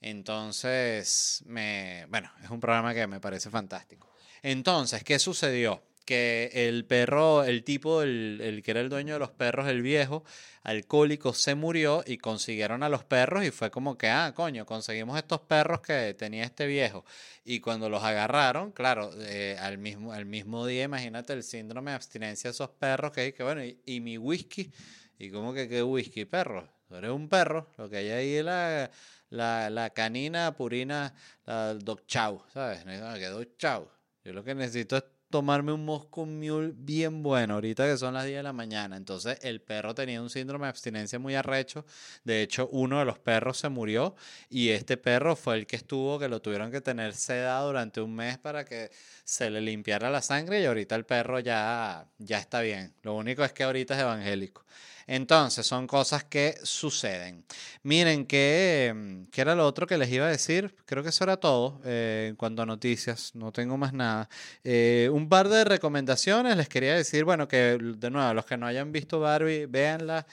Entonces, 0.00 1.42
me, 1.46 2.06
bueno, 2.08 2.30
es 2.42 2.50
un 2.50 2.60
programa 2.60 2.94
que 2.94 3.06
me 3.06 3.20
parece 3.20 3.50
fantástico. 3.50 4.08
Entonces, 4.42 5.04
¿qué 5.04 5.18
sucedió? 5.18 5.82
Que 6.04 6.50
el 6.52 6.84
perro, 6.84 7.44
el 7.44 7.64
tipo, 7.64 8.02
el, 8.02 8.40
el 8.42 8.62
que 8.62 8.72
era 8.72 8.80
el 8.80 8.88
dueño 8.88 9.14
de 9.14 9.20
los 9.20 9.30
perros, 9.30 9.68
el 9.68 9.82
viejo, 9.82 10.24
alcohólico, 10.62 11.32
se 11.34 11.54
murió 11.54 12.02
y 12.06 12.18
consiguieron 12.18 12.82
a 12.82 12.88
los 12.88 13.04
perros 13.04 13.44
y 13.44 13.50
fue 13.50 13.70
como 13.70 13.98
que, 13.98 14.08
ah, 14.08 14.32
coño, 14.34 14.64
conseguimos 14.64 15.16
estos 15.16 15.40
perros 15.40 15.80
que 15.80 16.14
tenía 16.14 16.44
este 16.44 16.66
viejo. 16.66 17.04
Y 17.44 17.60
cuando 17.60 17.88
los 17.88 18.02
agarraron, 18.02 18.72
claro, 18.72 19.10
eh, 19.20 19.56
al, 19.60 19.78
mismo, 19.78 20.12
al 20.12 20.24
mismo 20.24 20.66
día, 20.66 20.84
imagínate 20.84 21.32
el 21.32 21.42
síndrome 21.42 21.90
de 21.90 21.96
abstinencia 21.96 22.48
de 22.48 22.52
esos 22.52 22.70
perros 22.70 23.12
que, 23.12 23.34
que 23.34 23.42
bueno, 23.42 23.62
y, 23.64 24.00
mi 24.00 24.18
whisky, 24.18 24.72
y 25.18 25.30
como 25.30 25.52
que 25.52 25.68
qué 25.68 25.82
whisky, 25.82 26.24
perro, 26.24 26.68
tú 26.88 26.96
eres 26.96 27.10
un 27.10 27.28
perro, 27.28 27.70
lo 27.76 27.88
que 27.88 27.96
hay 27.98 28.10
ahí 28.10 28.34
es 28.34 28.44
la, 28.44 28.90
la, 29.30 29.70
la 29.70 29.90
canina 29.90 30.54
purina, 30.56 31.14
la 31.46 31.74
Dog 31.74 32.06
Chow, 32.06 32.42
¿sabes? 32.52 32.84
No, 32.86 33.44
Chow. 33.56 33.88
Yo 34.24 34.32
lo 34.32 34.44
que 34.44 34.54
necesito 34.54 34.96
es 34.96 35.04
tomarme 35.32 35.72
un 35.72 35.84
Moscow 35.84 36.24
Mule 36.26 36.72
bien 36.76 37.24
bueno, 37.24 37.54
ahorita 37.54 37.86
que 37.86 37.96
son 37.96 38.14
las 38.14 38.24
10 38.24 38.36
de 38.36 38.42
la 38.44 38.52
mañana. 38.52 38.96
Entonces 38.96 39.38
el 39.42 39.60
perro 39.60 39.96
tenía 39.96 40.22
un 40.22 40.30
síndrome 40.30 40.66
de 40.66 40.70
abstinencia 40.70 41.18
muy 41.18 41.34
arrecho. 41.34 41.84
De 42.22 42.42
hecho, 42.42 42.68
uno 42.70 43.00
de 43.00 43.04
los 43.04 43.18
perros 43.18 43.58
se 43.58 43.68
murió 43.68 44.14
y 44.48 44.68
este 44.68 44.96
perro 44.96 45.34
fue 45.34 45.56
el 45.56 45.66
que 45.66 45.74
estuvo, 45.74 46.20
que 46.20 46.28
lo 46.28 46.40
tuvieron 46.40 46.70
que 46.70 46.80
tener 46.80 47.14
sedado 47.14 47.66
durante 47.66 48.00
un 48.00 48.14
mes 48.14 48.38
para 48.38 48.64
que 48.64 48.92
se 49.24 49.50
le 49.50 49.60
limpiara 49.60 50.10
la 50.10 50.22
sangre 50.22 50.60
y 50.60 50.66
ahorita 50.66 50.94
el 50.94 51.04
perro 51.04 51.40
ya, 51.40 52.06
ya 52.18 52.38
está 52.38 52.60
bien. 52.60 52.94
Lo 53.02 53.14
único 53.16 53.42
es 53.42 53.52
que 53.52 53.64
ahorita 53.64 53.94
es 53.94 54.00
evangélico. 54.02 54.64
Entonces, 55.06 55.66
son 55.66 55.86
cosas 55.86 56.24
que 56.24 56.54
suceden. 56.62 57.44
Miren, 57.82 58.26
¿qué, 58.26 59.24
qué 59.30 59.40
era 59.40 59.54
lo 59.54 59.66
otro 59.66 59.86
que 59.86 59.98
les 59.98 60.10
iba 60.10 60.26
a 60.26 60.30
decir? 60.30 60.74
Creo 60.86 61.02
que 61.02 61.10
eso 61.10 61.24
era 61.24 61.36
todo 61.38 61.80
eh, 61.84 62.26
en 62.30 62.36
cuanto 62.36 62.62
a 62.62 62.66
noticias. 62.66 63.34
No 63.34 63.52
tengo 63.52 63.76
más 63.76 63.92
nada. 63.92 64.28
Eh, 64.64 65.08
un 65.12 65.28
par 65.28 65.48
de 65.48 65.64
recomendaciones. 65.64 66.56
Les 66.56 66.68
quería 66.68 66.94
decir, 66.94 67.24
bueno, 67.24 67.48
que 67.48 67.78
de 67.80 68.10
nuevo, 68.10 68.32
los 68.34 68.46
que 68.46 68.56
no 68.56 68.66
hayan 68.66 68.92
visto 68.92 69.20
Barbie, 69.20 69.66
véanla. 69.66 70.26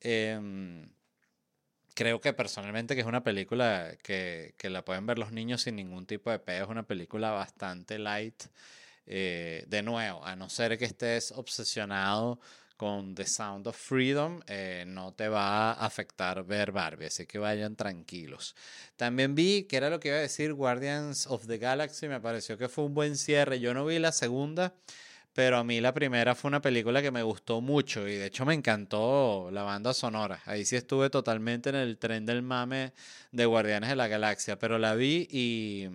Em, 0.00 0.88
creo 1.94 2.20
que 2.20 2.32
personalmente 2.32 2.94
que 2.94 3.00
es 3.00 3.06
una 3.06 3.22
película 3.24 3.96
que, 4.02 4.54
que 4.58 4.70
la 4.70 4.84
pueden 4.84 5.06
ver 5.06 5.18
los 5.18 5.32
niños 5.32 5.62
sin 5.62 5.76
ningún 5.76 6.06
tipo 6.06 6.30
de 6.30 6.38
peo. 6.38 6.64
Es 6.64 6.70
una 6.70 6.86
película 6.86 7.30
bastante 7.30 7.98
light. 7.98 8.44
eh, 9.06 9.64
de 9.68 9.82
nuevo, 9.82 10.24
a 10.26 10.36
no 10.36 10.50
ser 10.50 10.78
que 10.78 10.84
estés 10.86 11.32
obsesionado 11.32 12.40
con 12.76 13.14
The 13.14 13.26
Sound 13.26 13.66
of 13.66 13.76
Freedom, 13.76 14.40
eh, 14.46 14.84
no 14.86 15.12
te 15.12 15.28
va 15.28 15.72
a 15.72 15.86
afectar 15.86 16.44
ver 16.44 16.72
Barbie, 16.72 17.06
así 17.06 17.26
que 17.26 17.38
vayan 17.38 17.76
tranquilos. 17.76 18.54
También 18.96 19.34
vi, 19.34 19.64
que 19.64 19.76
era 19.76 19.90
lo 19.90 20.00
que 20.00 20.08
iba 20.08 20.18
a 20.18 20.20
decir, 20.20 20.52
Guardians 20.52 21.26
of 21.26 21.46
the 21.46 21.58
Galaxy, 21.58 22.08
me 22.08 22.20
pareció 22.20 22.58
que 22.58 22.68
fue 22.68 22.84
un 22.84 22.94
buen 22.94 23.16
cierre. 23.16 23.60
Yo 23.60 23.74
no 23.74 23.86
vi 23.86 23.98
la 23.98 24.12
segunda, 24.12 24.74
pero 25.32 25.58
a 25.58 25.64
mí 25.64 25.80
la 25.80 25.92
primera 25.92 26.34
fue 26.34 26.48
una 26.48 26.62
película 26.62 27.02
que 27.02 27.10
me 27.10 27.22
gustó 27.22 27.60
mucho 27.60 28.08
y 28.08 28.16
de 28.16 28.26
hecho 28.26 28.46
me 28.46 28.54
encantó 28.54 29.50
la 29.52 29.62
banda 29.62 29.92
sonora. 29.92 30.40
Ahí 30.46 30.64
sí 30.64 30.76
estuve 30.76 31.10
totalmente 31.10 31.70
en 31.70 31.76
el 31.76 31.98
tren 31.98 32.24
del 32.26 32.42
mame 32.42 32.92
de 33.32 33.46
Guardianes 33.46 33.90
de 33.90 33.96
la 33.96 34.08
Galaxia, 34.08 34.58
pero 34.58 34.78
la 34.78 34.94
vi 34.94 35.28
y 35.30 35.88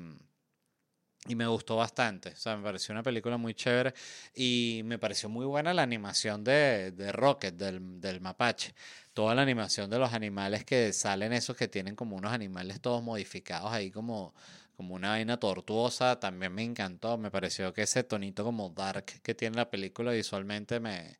y 1.28 1.36
me 1.36 1.46
gustó 1.46 1.76
bastante. 1.76 2.30
O 2.30 2.36
sea, 2.36 2.58
me 2.58 2.64
pareció 2.64 2.94
una 2.94 3.04
película 3.04 3.38
muy 3.38 3.54
chévere. 3.54 3.94
Y 4.36 4.82
me 4.86 4.98
pareció 4.98 5.30
muy 5.30 5.46
buena 5.46 5.74
la 5.74 5.84
animación 5.84 6.44
de, 6.44 6.92
de 6.92 7.12
Rocket, 7.12 7.56
del, 7.56 8.02
del, 8.02 8.22
mapache. 8.22 8.74
Toda 9.14 9.36
la 9.36 9.44
animación 9.44 9.90
de 9.90 10.00
los 10.00 10.14
animales 10.14 10.66
que 10.66 10.94
salen, 10.94 11.34
esos 11.34 11.56
que 11.56 11.68
tienen 11.68 11.96
como 11.96 12.16
unos 12.16 12.32
animales 12.34 12.82
todos 12.82 13.04
modificados 13.04 13.72
ahí, 13.72 13.92
como, 13.92 14.34
como 14.76 14.96
una 14.96 15.10
vaina 15.10 15.38
tortuosa. 15.38 16.20
También 16.20 16.54
me 16.54 16.64
encantó. 16.64 17.18
Me 17.18 17.30
pareció 17.32 17.72
que 17.74 17.84
ese 17.84 18.04
tonito 18.04 18.44
como 18.44 18.70
dark 18.70 19.06
que 19.22 19.36
tiene 19.36 19.58
la 19.58 19.70
película 19.70 20.12
visualmente 20.14 20.80
me, 20.80 21.20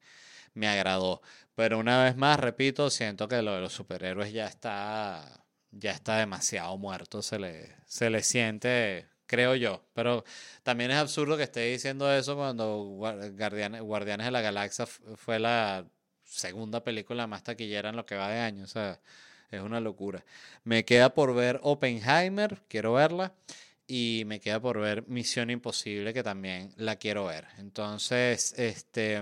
me 0.56 0.68
agradó. 0.68 1.22
Pero 1.56 1.80
una 1.80 2.04
vez 2.04 2.16
más, 2.18 2.40
repito, 2.40 2.90
siento 2.90 3.28
que 3.28 3.42
lo 3.44 3.56
de 3.56 3.62
los 3.62 3.74
superhéroes 3.74 4.34
ya 4.34 4.48
está. 4.48 5.46
Ya 5.74 5.92
está 5.92 6.18
demasiado 6.18 6.78
muerto, 6.78 7.22
se 7.22 7.40
le, 7.40 7.76
se 7.86 8.10
le 8.10 8.24
siente 8.24 9.08
creo 9.32 9.56
yo. 9.56 9.82
Pero 9.94 10.26
también 10.62 10.92
es 10.92 10.98
absurdo 10.98 11.38
que 11.38 11.44
esté 11.44 11.72
diciendo 11.72 12.14
eso 12.14 12.36
cuando 12.36 12.84
Guardianes, 12.84 13.82
de 13.82 14.32
la 14.32 14.42
Galaxia 14.42 14.86
fue 14.86 15.40
la 15.40 15.86
segunda 16.26 16.84
película 16.84 17.28
más 17.28 17.44
taquillera 17.44 17.90
en 17.90 17.96
lo 17.96 18.06
que 18.06 18.16
va 18.16 18.30
de 18.30 18.40
año. 18.40 18.66
O 18.66 18.68
sea, 18.68 19.00
es 19.50 19.62
una 19.62 19.80
locura. 19.80 20.26
Me 20.66 20.84
queda 20.84 21.14
por 21.14 21.34
ver 21.34 21.62
Oppenheimer, 21.64 22.62
quiero 22.68 22.94
verla. 22.94 23.34
Y 23.88 24.24
me 24.26 24.40
queda 24.40 24.62
por 24.62 24.80
ver 24.80 25.06
Misión 25.08 25.50
Imposible, 25.50 26.14
que 26.14 26.24
también 26.24 26.74
la 26.78 26.96
quiero 26.98 27.26
ver. 27.26 27.48
Entonces, 27.58 28.54
este 28.58 29.22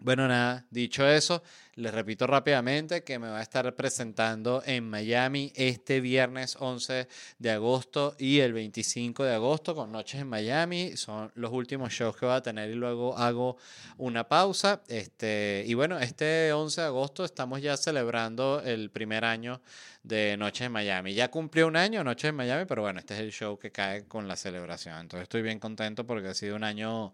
bueno, 0.00 0.26
nada, 0.26 0.64
dicho 0.70 1.06
eso, 1.06 1.42
les 1.74 1.92
repito 1.92 2.26
rápidamente 2.26 3.04
que 3.04 3.18
me 3.18 3.28
va 3.28 3.38
a 3.38 3.42
estar 3.42 3.74
presentando 3.74 4.62
en 4.64 4.88
Miami 4.88 5.52
este 5.54 6.00
viernes 6.00 6.56
11 6.58 7.06
de 7.38 7.50
agosto 7.50 8.16
y 8.18 8.40
el 8.40 8.54
25 8.54 9.24
de 9.24 9.34
agosto 9.34 9.74
con 9.74 9.92
Noches 9.92 10.22
en 10.22 10.28
Miami. 10.28 10.96
Son 10.96 11.30
los 11.34 11.52
últimos 11.52 11.92
shows 11.92 12.16
que 12.16 12.24
voy 12.24 12.34
a 12.34 12.42
tener 12.42 12.70
y 12.70 12.74
luego 12.74 13.16
hago 13.18 13.58
una 13.98 14.26
pausa. 14.26 14.82
Este, 14.88 15.64
y 15.66 15.74
bueno, 15.74 15.98
este 15.98 16.50
11 16.52 16.80
de 16.80 16.86
agosto 16.86 17.24
estamos 17.24 17.60
ya 17.60 17.76
celebrando 17.76 18.62
el 18.64 18.90
primer 18.90 19.26
año 19.26 19.60
de 20.02 20.36
Noches 20.38 20.66
en 20.66 20.72
Miami. 20.72 21.12
Ya 21.12 21.30
cumplió 21.30 21.66
un 21.66 21.76
año 21.76 22.02
Noches 22.02 22.30
en 22.30 22.36
Miami, 22.36 22.64
pero 22.64 22.80
bueno, 22.82 23.00
este 23.00 23.14
es 23.14 23.20
el 23.20 23.32
show 23.32 23.58
que 23.58 23.70
cae 23.70 24.06
con 24.06 24.26
la 24.28 24.36
celebración. 24.36 24.98
Entonces 24.98 25.24
estoy 25.24 25.42
bien 25.42 25.58
contento 25.58 26.06
porque 26.06 26.28
ha 26.28 26.34
sido 26.34 26.56
un 26.56 26.64
año 26.64 27.12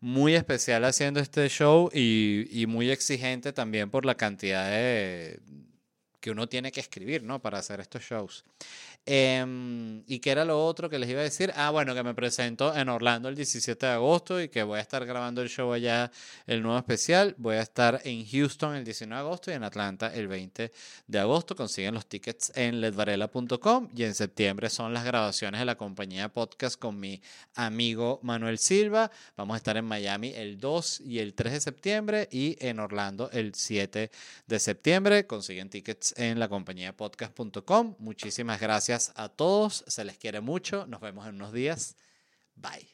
muy 0.00 0.34
especial 0.34 0.84
haciendo 0.84 1.20
este 1.20 1.48
show 1.48 1.90
y, 1.92 2.46
y 2.50 2.66
muy 2.66 2.90
exigente 2.90 3.52
también 3.52 3.90
por 3.90 4.06
la 4.06 4.16
cantidad 4.16 4.70
de, 4.70 5.40
que 6.20 6.30
uno 6.30 6.48
tiene 6.48 6.70
que 6.70 6.80
escribir, 6.80 7.22
¿no? 7.22 7.40
Para 7.40 7.58
hacer 7.58 7.80
estos 7.80 8.02
shows. 8.02 8.44
Em, 9.06 10.04
¿Y 10.06 10.20
qué 10.20 10.30
era 10.30 10.44
lo 10.44 10.64
otro 10.64 10.90
que 10.90 10.98
les 10.98 11.08
iba 11.08 11.20
a 11.20 11.24
decir? 11.24 11.52
Ah, 11.56 11.70
bueno, 11.70 11.94
que 11.94 12.02
me 12.02 12.14
presento 12.14 12.74
en 12.76 12.88
Orlando 12.88 13.28
el 13.28 13.34
17 13.34 13.86
de 13.86 13.92
agosto 13.92 14.40
y 14.40 14.48
que 14.48 14.62
voy 14.62 14.78
a 14.78 14.82
estar 14.82 15.04
grabando 15.06 15.40
el 15.42 15.48
show 15.48 15.72
allá, 15.72 16.12
el 16.46 16.62
nuevo 16.62 16.78
especial. 16.78 17.34
Voy 17.38 17.56
a 17.56 17.62
estar 17.62 18.00
en 18.04 18.26
Houston 18.26 18.76
el 18.76 18.84
19 18.84 19.14
de 19.14 19.26
agosto 19.26 19.50
y 19.50 19.54
en 19.54 19.64
Atlanta 19.64 20.14
el 20.14 20.28
20 20.28 20.72
de 21.06 21.18
agosto. 21.18 21.56
Consiguen 21.56 21.94
los 21.94 22.06
tickets 22.06 22.52
en 22.54 22.80
ledvarela.com 22.80 23.88
y 23.96 24.04
en 24.04 24.14
septiembre 24.14 24.68
son 24.68 24.92
las 24.92 25.04
grabaciones 25.04 25.60
de 25.60 25.64
la 25.64 25.76
compañía 25.76 26.28
podcast 26.28 26.78
con 26.78 27.00
mi 27.00 27.20
amigo 27.54 28.20
Manuel 28.22 28.58
Silva. 28.58 29.10
Vamos 29.36 29.54
a 29.54 29.56
estar 29.58 29.76
en 29.76 29.86
Miami 29.86 30.32
el 30.34 30.58
2 30.58 31.00
y 31.00 31.18
el 31.18 31.34
3 31.34 31.54
de 31.54 31.60
septiembre 31.60 32.28
y 32.30 32.56
en 32.60 32.78
Orlando 32.78 33.30
el 33.32 33.54
7 33.54 34.10
de 34.46 34.58
septiembre. 34.58 35.26
Consiguen 35.26 35.70
tickets 35.70 36.14
en 36.16 36.38
la 36.38 36.48
compañía 36.48 36.96
podcast.com. 36.96 37.96
Muchísimas 37.98 38.60
gracias 38.90 39.12
a 39.16 39.28
todos. 39.28 39.84
Se 39.86 40.04
les 40.04 40.18
quiere 40.18 40.40
mucho. 40.40 40.86
Nos 40.86 41.00
vemos 41.00 41.26
en 41.26 41.36
unos 41.36 41.52
días. 41.52 41.96
Bye. 42.56 42.90